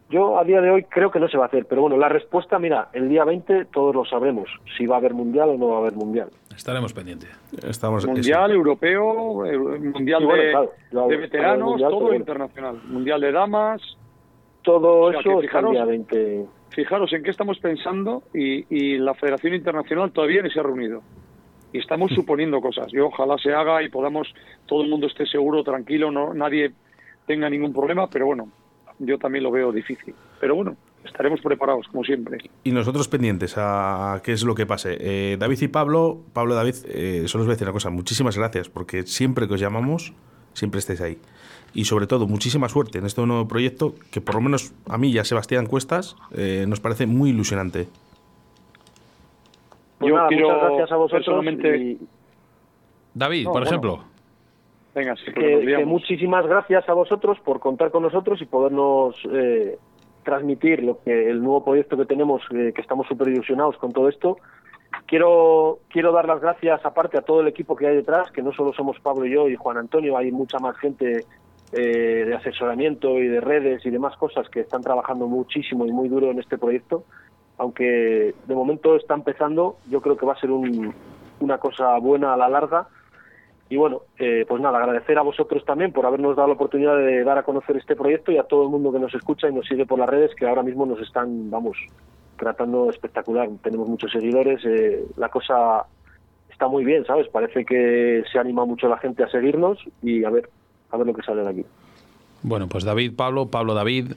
Yo 0.10 0.40
a 0.40 0.46
día 0.46 0.62
de 0.62 0.70
hoy 0.72 0.84
creo 0.86 1.12
que 1.12 1.20
no 1.20 1.28
se 1.28 1.38
va 1.38 1.44
a 1.44 1.48
hacer, 1.48 1.66
pero 1.66 1.82
bueno, 1.82 1.98
la 1.98 2.08
respuesta, 2.08 2.58
mira, 2.60 2.88
el 2.94 3.10
día 3.10 3.26
20 3.26 3.66
todos 3.66 3.94
lo 3.94 4.06
sabremos, 4.06 4.48
si 4.78 4.86
va 4.86 4.96
a 4.96 5.00
haber 5.00 5.14
mundial 5.14 5.50
o 5.50 5.58
no 5.58 5.68
va 5.68 5.76
a 5.76 5.80
haber 5.80 5.94
mundial. 5.96 6.30
Estaremos 6.56 6.94
pendientes. 6.94 7.30
Estamos, 7.68 8.08
Mundial, 8.08 8.52
europeo, 8.52 9.46
eh, 9.46 9.58
mundial 9.58 10.26
bueno, 10.26 10.42
de, 10.62 10.70
claro, 10.92 11.08
veteranos, 11.10 11.70
mundial, 11.72 11.90
todo 11.92 12.00
bueno. 12.02 12.16
internacional. 12.16 12.82
Mundial 12.88 13.20
de 13.22 13.32
damas. 13.34 13.82
Todo 14.64 15.02
O 15.02 15.12
sea, 15.12 15.20
eso 15.20 15.30
está 15.30 15.40
el 15.42 15.48
fijaros- 15.50 15.72
día 15.72 15.86
20. 15.86 16.46
fijaros 16.70 17.14
en 17.14 17.24
qué 17.24 17.30
estamos 17.32 17.60
pensando 17.60 18.24
y, 18.34 18.66
y 18.76 18.98
la 18.98 19.14
Federación 19.14 19.54
Internacional 19.56 20.12
todavía 20.12 20.42
ni 20.42 20.50
se 20.50 20.60
ha 20.60 20.64
reunido. 20.64 21.02
Y 21.74 21.80
estamos 21.80 22.12
suponiendo 22.14 22.62
cosas. 22.62 22.94
Y 22.94 23.00
ojalá 23.00 23.38
se 23.38 23.54
haga 23.54 23.84
y 23.84 23.90
podamos, 23.90 24.34
todo 24.66 24.82
el 24.84 24.90
mundo 24.90 25.08
esté 25.08 25.26
seguro, 25.26 25.64
tranquilo, 25.64 26.12
no 26.12 26.34
nadie 26.34 26.72
tenga 27.26 27.50
ningún 27.50 27.74
problema, 27.74 28.08
pero 28.10 28.26
bueno, 28.26 28.50
yo 29.00 29.18
también 29.18 29.44
lo 29.44 29.52
veo 29.52 29.72
difícil. 29.72 30.16
Pero 30.40 30.56
bueno, 30.56 30.78
estaremos 31.04 31.42
preparados, 31.42 31.88
como 31.88 32.04
siempre. 32.04 32.38
Y 32.64 32.72
nosotros 32.72 33.08
pendientes 33.08 33.56
a 33.58 34.22
qué 34.24 34.34
es 34.34 34.44
lo 34.44 34.56
que 34.56 34.66
pase. 34.66 34.98
Eh, 35.00 35.38
David 35.38 35.62
y 35.62 35.68
Pablo, 35.68 36.22
Pablo 36.34 36.56
David, 36.56 36.76
eh, 36.88 37.24
solo 37.28 37.42
os 37.42 37.48
voy 37.48 37.52
a 37.52 37.56
decir 37.56 37.68
una 37.68 37.74
cosa, 37.74 37.90
muchísimas 37.90 38.38
gracias, 38.38 38.70
porque 38.70 39.04
siempre 39.04 39.48
que 39.48 39.56
os 39.56 39.60
llamamos, 39.60 40.14
siempre 40.54 40.80
estáis 40.80 41.02
ahí. 41.02 41.18
Y 41.74 41.86
sobre 41.86 42.08
todo, 42.08 42.28
muchísima 42.28 42.70
suerte 42.70 43.00
en 43.00 43.06
este 43.06 43.26
nuevo 43.26 43.48
proyecto, 43.48 43.96
que 44.12 44.22
por 44.22 44.36
lo 44.36 44.42
menos 44.42 44.74
a 44.88 44.98
mí 44.98 45.10
y 45.12 45.18
a 45.18 45.26
Sebastián 45.26 45.68
Cuestas 45.68 46.16
eh, 46.36 46.66
nos 46.68 46.80
parece 46.80 47.06
muy 47.06 47.32
ilusionante. 47.32 47.88
Pues 50.00 50.10
Yo 50.10 50.16
nada, 50.16 50.28
quiero 50.28 50.48
muchas 50.50 50.64
gracias 50.64 50.92
a 50.92 50.96
vosotros. 50.98 51.26
personalmente- 51.26 51.78
y 51.78 51.98
David, 53.14 53.44
No, 53.46 53.52
por 53.52 53.62
bueno. 53.62 53.68
ejemplo. 53.68 54.04
Venga, 54.94 55.16
sí, 55.16 55.32
porque 55.34 55.66
que, 55.66 55.86
muchísimas 55.86 56.46
gracias 56.48 56.88
a 56.90 56.94
vosotros 56.94 57.40
por 57.42 57.60
contar 57.60 57.92
con 57.92 58.04
nosotros 58.04 58.42
y 58.42 58.46
podernos 58.46 59.16
eh, 59.32 59.78
transmitir 60.24 60.84
lo 60.84 61.00
que 61.04 61.30
el 61.30 61.42
nuevo 61.44 61.64
proyecto 61.64 61.98
que 61.98 62.06
tenemos, 62.06 62.42
eh, 62.52 62.72
que 62.76 62.82
estamos 62.82 63.08
súper 63.08 63.30
ilusionados 63.30 63.78
con 63.78 63.92
todo 63.92 64.10
esto. 64.10 64.38
Quiero, 65.06 65.80
quiero 65.90 66.12
dar 66.12 66.28
las 66.28 66.42
gracias 66.42 66.84
aparte 66.86 67.18
a 67.18 67.22
todo 67.22 67.42
el 67.42 67.48
equipo 67.48 67.76
que 67.76 67.88
hay 67.88 67.96
detrás, 67.96 68.32
que 68.32 68.42
no 68.42 68.52
solo 68.54 68.74
somos 68.74 69.00
Pablo 69.00 69.26
y 69.26 69.32
yo 69.32 69.48
y 69.48 69.56
Juan 69.56 69.78
Antonio, 69.78 70.18
hay 70.18 70.32
mucha 70.32 70.60
más 70.60 70.76
gente 70.78 71.26
eh, 71.74 72.24
de 72.26 72.36
asesoramiento 72.36 73.18
y 73.20 73.28
de 73.28 73.42
redes 73.42 73.86
y 73.86 73.90
demás 73.90 74.16
cosas 74.18 74.50
que 74.50 74.62
están 74.62 74.82
trabajando 74.82 75.28
muchísimo 75.28 75.86
y 75.86 75.92
muy 75.92 76.08
duro 76.10 76.32
en 76.32 76.40
este 76.40 76.58
proyecto. 76.58 77.04
Aunque 77.58 78.34
de 78.46 78.56
momento 78.56 78.96
está 78.96 79.14
empezando, 79.16 79.78
yo 79.90 80.02
creo 80.02 80.18
que 80.18 80.26
va 80.26 80.34
a 80.34 80.40
ser 80.40 80.52
un- 80.52 80.94
una 81.40 81.58
cosa 81.58 81.98
buena 82.00 82.34
a 82.34 82.38
la 82.38 82.50
larga. 82.50 82.88
Y 83.70 83.76
bueno, 83.76 84.02
eh, 84.18 84.46
pues 84.48 84.62
nada, 84.62 84.78
agradecer 84.78 85.18
a 85.18 85.24
vosotros 85.24 85.66
también 85.66 85.92
por 85.92 86.06
habernos 86.06 86.36
dado 86.36 86.48
la 86.48 86.54
oportunidad 86.54 86.96
de 86.98 87.24
dar 87.24 87.38
a 87.38 87.44
conocer 87.44 87.76
este 87.78 87.96
proyecto 87.96 88.32
y 88.32 88.38
a 88.38 88.44
todo 88.44 88.64
el 88.64 88.70
mundo 88.70 88.94
que 88.94 89.00
nos 89.00 89.14
escucha 89.14 89.50
y 89.50 89.54
nos 89.54 89.66
sigue 89.68 89.86
por 89.86 90.00
las 90.00 90.08
redes, 90.10 90.34
que 90.36 90.48
ahora 90.48 90.64
mismo 90.64 90.86
nos 90.86 91.02
están, 91.02 91.50
vamos, 91.52 91.78
tratando 92.38 92.90
espectacular. 92.90 93.50
Tenemos 93.62 93.90
muchos 93.90 94.12
seguidores, 94.12 94.64
eh, 94.64 95.04
la 95.18 95.28
cosa 95.30 95.86
está 96.50 96.68
muy 96.68 96.86
bien, 96.86 97.06
¿sabes? 97.06 97.28
Parece 97.28 97.66
que 97.66 98.24
se 98.32 98.40
anima 98.40 98.64
mucho 98.66 98.88
la 98.88 98.98
gente 99.00 99.24
a 99.24 99.30
seguirnos 99.30 99.80
y 100.02 100.24
a 100.24 100.30
ver, 100.30 100.50
a 100.92 100.98
ver 100.98 101.08
lo 101.08 101.14
que 101.14 101.24
sale 101.24 101.42
de 101.42 101.50
aquí. 101.50 101.66
Bueno, 102.44 102.68
pues 102.68 102.86
David, 102.86 103.16
Pablo, 103.18 103.48
Pablo, 103.48 103.74
David. 103.74 104.14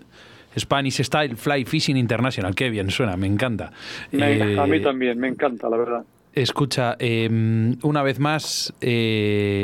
Spanish 0.59 1.03
Style 1.03 1.37
Fly 1.37 1.65
Fishing 1.65 1.97
International. 1.97 2.55
Qué 2.55 2.71
bien 2.71 2.91
suena, 2.91 3.17
me 3.17 3.27
encanta. 3.27 3.73
Me- 4.13 4.59
a 4.59 4.67
mí 4.67 4.77
Eh, 4.77 4.81
también, 4.81 5.19
me 5.19 5.29
encanta, 5.29 5.69
la 5.69 5.77
verdad. 5.77 6.05
Escucha, 6.33 6.97
eh, 6.99 7.29
una 7.83 8.03
vez 8.03 8.19
más, 8.21 8.73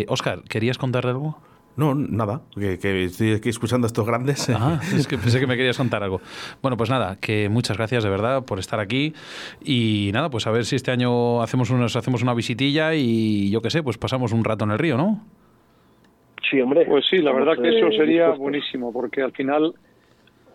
Oscar, 0.08 0.42
¿querías 0.48 0.78
contarle 0.78 1.10
algo? 1.12 1.38
No, 1.76 1.94
nada, 1.94 2.40
que, 2.58 2.78
que 2.78 3.04
estoy 3.04 3.34
aquí 3.34 3.50
escuchando 3.50 3.84
a 3.84 3.88
estos 3.88 4.06
grandes. 4.06 4.48
Ah, 4.58 4.80
es 4.96 5.06
que 5.06 5.18
pensé 5.18 5.38
que 5.38 5.46
me 5.46 5.56
querías 5.58 5.76
contar 5.76 6.02
algo. 6.02 6.22
Bueno, 6.62 6.76
pues 6.78 6.88
nada, 6.88 7.16
que 7.20 7.50
muchas 7.50 7.76
gracias 7.76 8.02
de 8.02 8.08
verdad 8.08 8.44
por 8.46 8.58
estar 8.58 8.80
aquí 8.80 9.12
y 9.62 10.10
nada, 10.14 10.30
pues 10.30 10.46
a 10.46 10.50
ver 10.50 10.64
si 10.64 10.74
este 10.76 10.90
año 10.90 11.42
hacemos 11.42 11.68
unos, 11.70 11.94
hacemos 11.94 12.22
una 12.22 12.32
visitilla 12.32 12.94
y 12.94 13.50
yo 13.50 13.60
qué 13.60 13.68
sé, 13.70 13.82
pues 13.82 13.98
pasamos 13.98 14.32
un 14.32 14.42
rato 14.42 14.64
en 14.64 14.70
el 14.70 14.78
río, 14.78 14.96
¿no? 14.96 15.22
Sí, 16.50 16.60
hombre. 16.60 16.86
Pues 16.86 17.04
sí, 17.10 17.18
la 17.18 17.32
verdad 17.32 17.54
que 17.60 17.68
eso 17.76 17.88
eh, 17.88 17.96
sería 17.96 18.30
buenísimo, 18.30 18.92
porque 18.92 19.20
al 19.22 19.32
final 19.32 19.74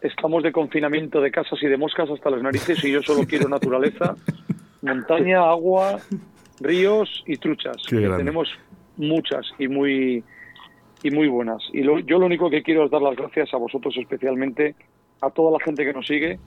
estamos 0.01 0.43
de 0.43 0.51
confinamiento 0.51 1.21
de 1.21 1.31
casas 1.31 1.61
y 1.61 1.67
de 1.67 1.77
moscas 1.77 2.09
hasta 2.09 2.29
las 2.29 2.41
narices 2.41 2.83
y 2.83 2.91
yo 2.91 3.01
solo 3.01 3.25
quiero 3.27 3.47
naturaleza, 3.49 4.15
montaña, 4.81 5.41
agua, 5.49 5.99
ríos 6.59 7.23
y 7.27 7.37
truchas. 7.37 7.77
Que 7.87 7.95
tenemos 8.17 8.49
muchas 8.97 9.45
y 9.59 9.67
muy 9.67 10.23
y 11.03 11.09
muy 11.11 11.27
buenas. 11.27 11.63
Y 11.73 11.81
lo- 11.81 11.99
yo 11.99 12.19
lo 12.19 12.25
único 12.27 12.49
que 12.49 12.61
quiero 12.61 12.85
es 12.85 12.91
dar 12.91 13.01
las 13.01 13.15
gracias 13.15 13.53
a 13.53 13.57
vosotros 13.57 13.95
especialmente, 13.97 14.75
a 15.21 15.29
toda 15.31 15.51
la 15.57 15.63
gente 15.63 15.83
que 15.83 15.93
nos 15.93 16.05
sigue 16.05 16.39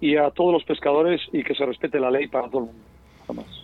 y 0.00 0.16
a 0.16 0.30
todos 0.30 0.52
los 0.52 0.64
pescadores 0.64 1.20
y 1.32 1.42
que 1.44 1.54
se 1.54 1.64
respete 1.66 2.00
la 2.00 2.10
ley 2.10 2.26
para 2.28 2.48
todo 2.48 2.60
el 2.60 2.66
mundo. 2.66 2.82
Nada 3.28 3.42
más. 3.42 3.57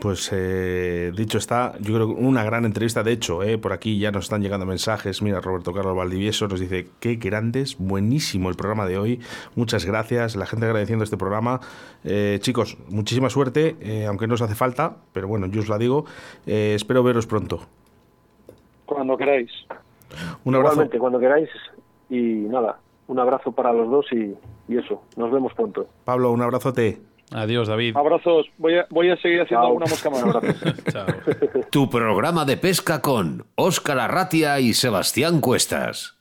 Pues 0.00 0.30
eh, 0.32 1.10
dicho 1.16 1.38
está, 1.38 1.74
yo 1.80 1.94
creo 1.94 2.08
que 2.08 2.22
una 2.22 2.44
gran 2.44 2.64
entrevista. 2.64 3.02
De 3.02 3.12
hecho, 3.12 3.42
eh, 3.42 3.56
por 3.56 3.72
aquí 3.72 3.98
ya 3.98 4.10
nos 4.10 4.24
están 4.24 4.42
llegando 4.42 4.66
mensajes. 4.66 5.22
Mira, 5.22 5.40
Roberto 5.40 5.72
Carlos 5.72 5.96
Valdivieso 5.96 6.48
nos 6.48 6.60
dice: 6.60 6.88
Qué 7.00 7.14
grandes, 7.14 7.78
buenísimo 7.78 8.50
el 8.50 8.56
programa 8.56 8.86
de 8.86 8.98
hoy. 8.98 9.20
Muchas 9.54 9.86
gracias, 9.86 10.36
la 10.36 10.44
gente 10.46 10.66
agradeciendo 10.66 11.02
este 11.04 11.16
programa. 11.16 11.60
Eh, 12.04 12.38
chicos, 12.42 12.76
muchísima 12.88 13.30
suerte, 13.30 13.76
eh, 13.80 14.06
aunque 14.06 14.26
no 14.26 14.34
os 14.34 14.42
hace 14.42 14.54
falta, 14.54 14.96
pero 15.12 15.28
bueno, 15.28 15.46
yo 15.46 15.60
os 15.60 15.68
la 15.68 15.78
digo. 15.78 16.04
Espero 16.44 17.02
veros 17.02 17.26
pronto. 17.26 17.60
Cuando 18.84 19.16
queráis. 19.16 19.50
Un 20.44 20.56
abrazo. 20.56 20.74
Igualmente, 20.74 20.98
cuando 20.98 21.18
queráis. 21.18 21.48
Y 22.10 22.20
nada, 22.20 22.78
un 23.06 23.18
abrazo 23.18 23.52
para 23.52 23.72
los 23.72 23.90
dos 23.90 24.06
y, 24.12 24.34
y 24.68 24.78
eso, 24.78 25.02
nos 25.16 25.30
vemos 25.32 25.54
pronto. 25.54 25.86
Pablo, 26.04 26.32
un 26.32 26.42
abrazote. 26.42 27.00
Adiós, 27.32 27.66
David. 27.68 27.96
Abrazos. 27.96 28.46
Voy 28.58 28.78
a, 28.78 28.86
voy 28.90 29.10
a 29.10 29.16
seguir 29.16 29.40
haciendo 29.40 29.62
Chao. 29.64 29.66
alguna 29.66 29.86
mosca 29.86 30.10
más. 30.10 30.84
Chao. 30.92 31.06
Tu 31.70 31.90
programa 31.90 32.44
de 32.44 32.56
pesca 32.56 33.02
con 33.02 33.46
Óscar 33.56 33.98
Arratia 33.98 34.60
y 34.60 34.74
Sebastián 34.74 35.40
Cuestas. 35.40 36.14